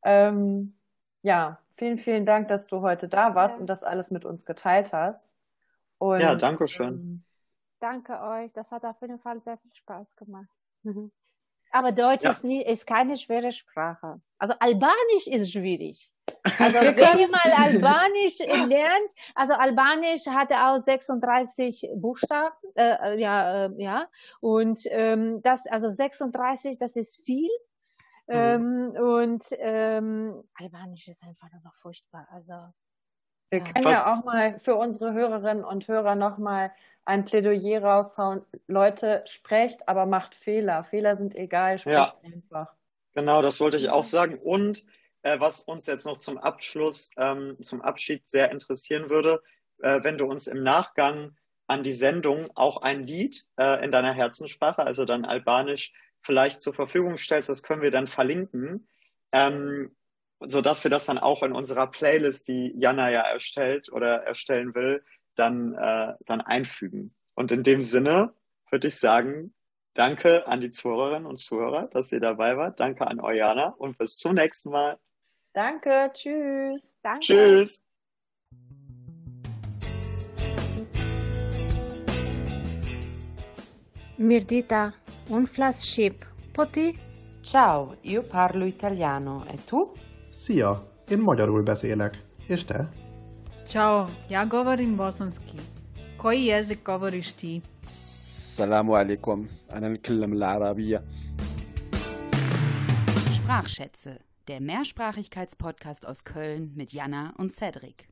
Ähm, 0.03 0.75
ja, 1.23 1.59
vielen, 1.77 1.97
vielen 1.97 2.25
Dank, 2.25 2.49
dass 2.49 2.67
du 2.67 2.81
heute 2.81 3.09
da 3.09 3.35
warst 3.35 3.57
ja. 3.57 3.61
und 3.61 3.67
das 3.67 3.83
alles 3.83 4.11
mit 4.11 4.25
uns 4.25 4.47
geteilt 4.47 4.93
hast. 4.93 5.35
Und, 5.99 6.21
ja, 6.21 6.35
danke 6.35 6.67
schön. 6.67 6.89
Ähm, 6.89 7.25
Danke 7.81 8.21
euch. 8.21 8.53
Das 8.53 8.71
hat 8.71 8.85
auf 8.85 9.01
jeden 9.01 9.19
Fall 9.19 9.41
sehr 9.41 9.57
viel 9.59 9.75
Spaß 9.75 10.17
gemacht. 10.17 10.49
Aber 11.73 11.93
Deutsch 11.93 12.25
ja. 12.25 12.33
ist, 12.33 12.45
nie, 12.45 12.63
ist 12.63 12.87
keine 12.87 13.17
schwere 13.17 13.53
Sprache. 13.53 14.17
Also 14.39 14.55
Albanisch 14.59 15.27
ist 15.27 15.53
schwierig. 15.53 16.11
Also 16.59 16.79
wenn 16.81 17.19
ihr 17.19 17.31
mal 17.31 17.53
Albanisch 17.53 18.39
lernt, 18.69 19.13
also 19.35 19.55
Albanisch 19.55 20.27
hatte 20.27 20.55
auch 20.67 20.79
36 20.79 21.91
Buchstaben, 21.95 22.55
äh, 22.75 23.15
äh, 23.15 23.21
ja, 23.21 23.67
äh, 23.67 23.71
ja, 23.79 24.09
und 24.41 24.81
ähm, 24.87 25.43
das, 25.43 25.67
also 25.67 25.89
36, 25.89 26.79
das 26.79 26.97
ist 26.97 27.25
viel. 27.25 27.51
Mhm. 28.27 28.35
Ähm, 28.35 28.91
und 28.97 29.45
ähm, 29.59 30.43
Albanisch 30.55 31.09
ist 31.09 31.23
einfach 31.23 31.51
nur 31.53 31.63
noch 31.63 31.75
furchtbar. 31.77 32.27
Also 32.31 32.55
wir 33.51 33.61
können 33.61 33.85
Was? 33.85 34.05
ja 34.05 34.15
auch 34.15 34.25
mal 34.25 34.59
für 34.59 34.77
unsere 34.77 35.13
Hörerinnen 35.13 35.65
und 35.65 35.89
Hörer 35.89 36.15
nochmal 36.15 36.73
ein 37.05 37.25
Plädoyer 37.25 37.83
raushauen. 37.83 38.43
Leute, 38.69 39.23
sprecht, 39.27 39.89
aber 39.89 40.07
macht 40.07 40.35
Fehler. 40.35 40.85
Fehler 40.85 41.17
sind 41.17 41.35
egal, 41.35 41.79
sprecht 41.79 41.97
ja. 41.97 42.15
einfach. 42.23 42.73
Genau, 43.15 43.43
das 43.43 43.61
wollte 43.61 43.77
ich 43.77 43.91
auch 43.91 44.05
sagen. 44.05 44.39
Und 44.39 44.85
äh, 45.23 45.41
was 45.41 45.63
uns 45.63 45.87
jetzt 45.87 46.07
noch 46.07 46.19
zum 46.19 46.39
Abschluss, 46.39 47.11
ähm, 47.17 47.57
zum 47.61 47.83
Abschied 47.83 48.29
sehr 48.29 48.53
interessieren 48.53 49.11
würde, 49.11 49.43
äh, 49.83 50.01
wenn 50.03 50.19
du 50.19 50.27
uns 50.27 50.47
im 50.47 50.63
Nachgang 50.63 51.37
an 51.67 51.83
die 51.83 51.93
Sendung 51.93 52.49
auch 52.55 52.83
ein 52.83 53.07
Lied 53.07 53.47
äh, 53.59 53.85
in 53.85 53.91
deiner 53.91 54.13
Herzenssprache, 54.13 54.85
also 54.85 55.05
dann 55.05 55.25
Albanisch, 55.25 55.93
vielleicht 56.23 56.63
zur 56.63 56.75
Verfügung 56.75 57.17
stellst, 57.17 57.49
das 57.49 57.63
können 57.63 57.83
wir 57.83 57.91
dann 57.91 58.07
verlinken. 58.07 58.87
Ähm, 59.33 59.95
so 60.41 60.61
dass 60.61 60.85
wir 60.85 60.91
das 60.91 61.07
dann 61.07 61.19
auch 61.19 61.43
in 61.43 61.53
unserer 61.53 61.87
Playlist, 61.87 62.49
die 62.49 62.73
Jana 62.77 63.11
ja 63.11 63.23
erstellt 63.23 63.93
oder 63.93 64.23
erstellen 64.25 64.75
will, 64.75 65.05
dann, 65.35 65.75
äh, 65.75 66.15
dann 66.27 66.41
einfügen. 66.41 67.15
Und 67.35 67.53
in 67.53 67.63
dem 67.63 67.85
Sinne 67.85 68.35
würde 68.71 68.89
ich 68.89 68.97
sagen, 68.97 69.55
danke 69.95 70.47
an 70.47 70.61
die 70.61 70.71
Zuhörerinnen 70.71 71.27
und 71.27 71.37
Zuhörer, 71.37 71.89
dass 71.89 72.13
ihr 72.13 72.21
dabei 72.21 72.57
wart. 72.57 72.81
Danke 72.81 73.07
an 73.07 73.21
Eujana 73.21 73.75
und 73.79 73.99
bis 73.99 74.17
zum 74.17 74.35
nächsten 74.35 74.71
Mal. 74.71 74.99
Danke, 75.53 76.11
tschüss. 76.13 76.95
Danke. 77.03 77.21
Tschüss. 77.21 77.87
Mirdita, 84.17 84.93
un 85.31 85.47
flashship. 85.47 86.27
Poti? 86.53 86.95
Ciao, 87.43 87.97
io 88.03 88.23
parlo 88.23 88.67
italiano. 88.67 89.47
E 89.51 89.57
tu? 89.65 89.91
Szia! 90.31 90.93
Én 91.09 91.19
magyarul 91.19 91.63
beszélek. 91.63 92.19
És 92.47 92.65
te? 92.65 92.89
Ciao, 93.67 94.07
ja 94.29 94.47
govorim 94.47 94.97
bosanski. 94.97 95.57
Koji 96.17 96.45
jezik 96.45 96.83
govoriš 96.83 97.33
ti? 97.33 97.63
Assalamu 98.37 98.93
alaikum. 98.93 99.49
Anan 99.69 99.91
nitkallam 99.91 100.33
l'arabia. 100.33 101.01
Sprachschätze, 103.33 104.21
der 104.47 104.61
Mehrsprachigkeitspodcast 104.61 106.07
aus 106.07 106.23
Köln 106.25 106.73
mit 106.75 106.93
Jana 106.93 107.35
und 107.39 107.53
Cedric. 107.53 108.10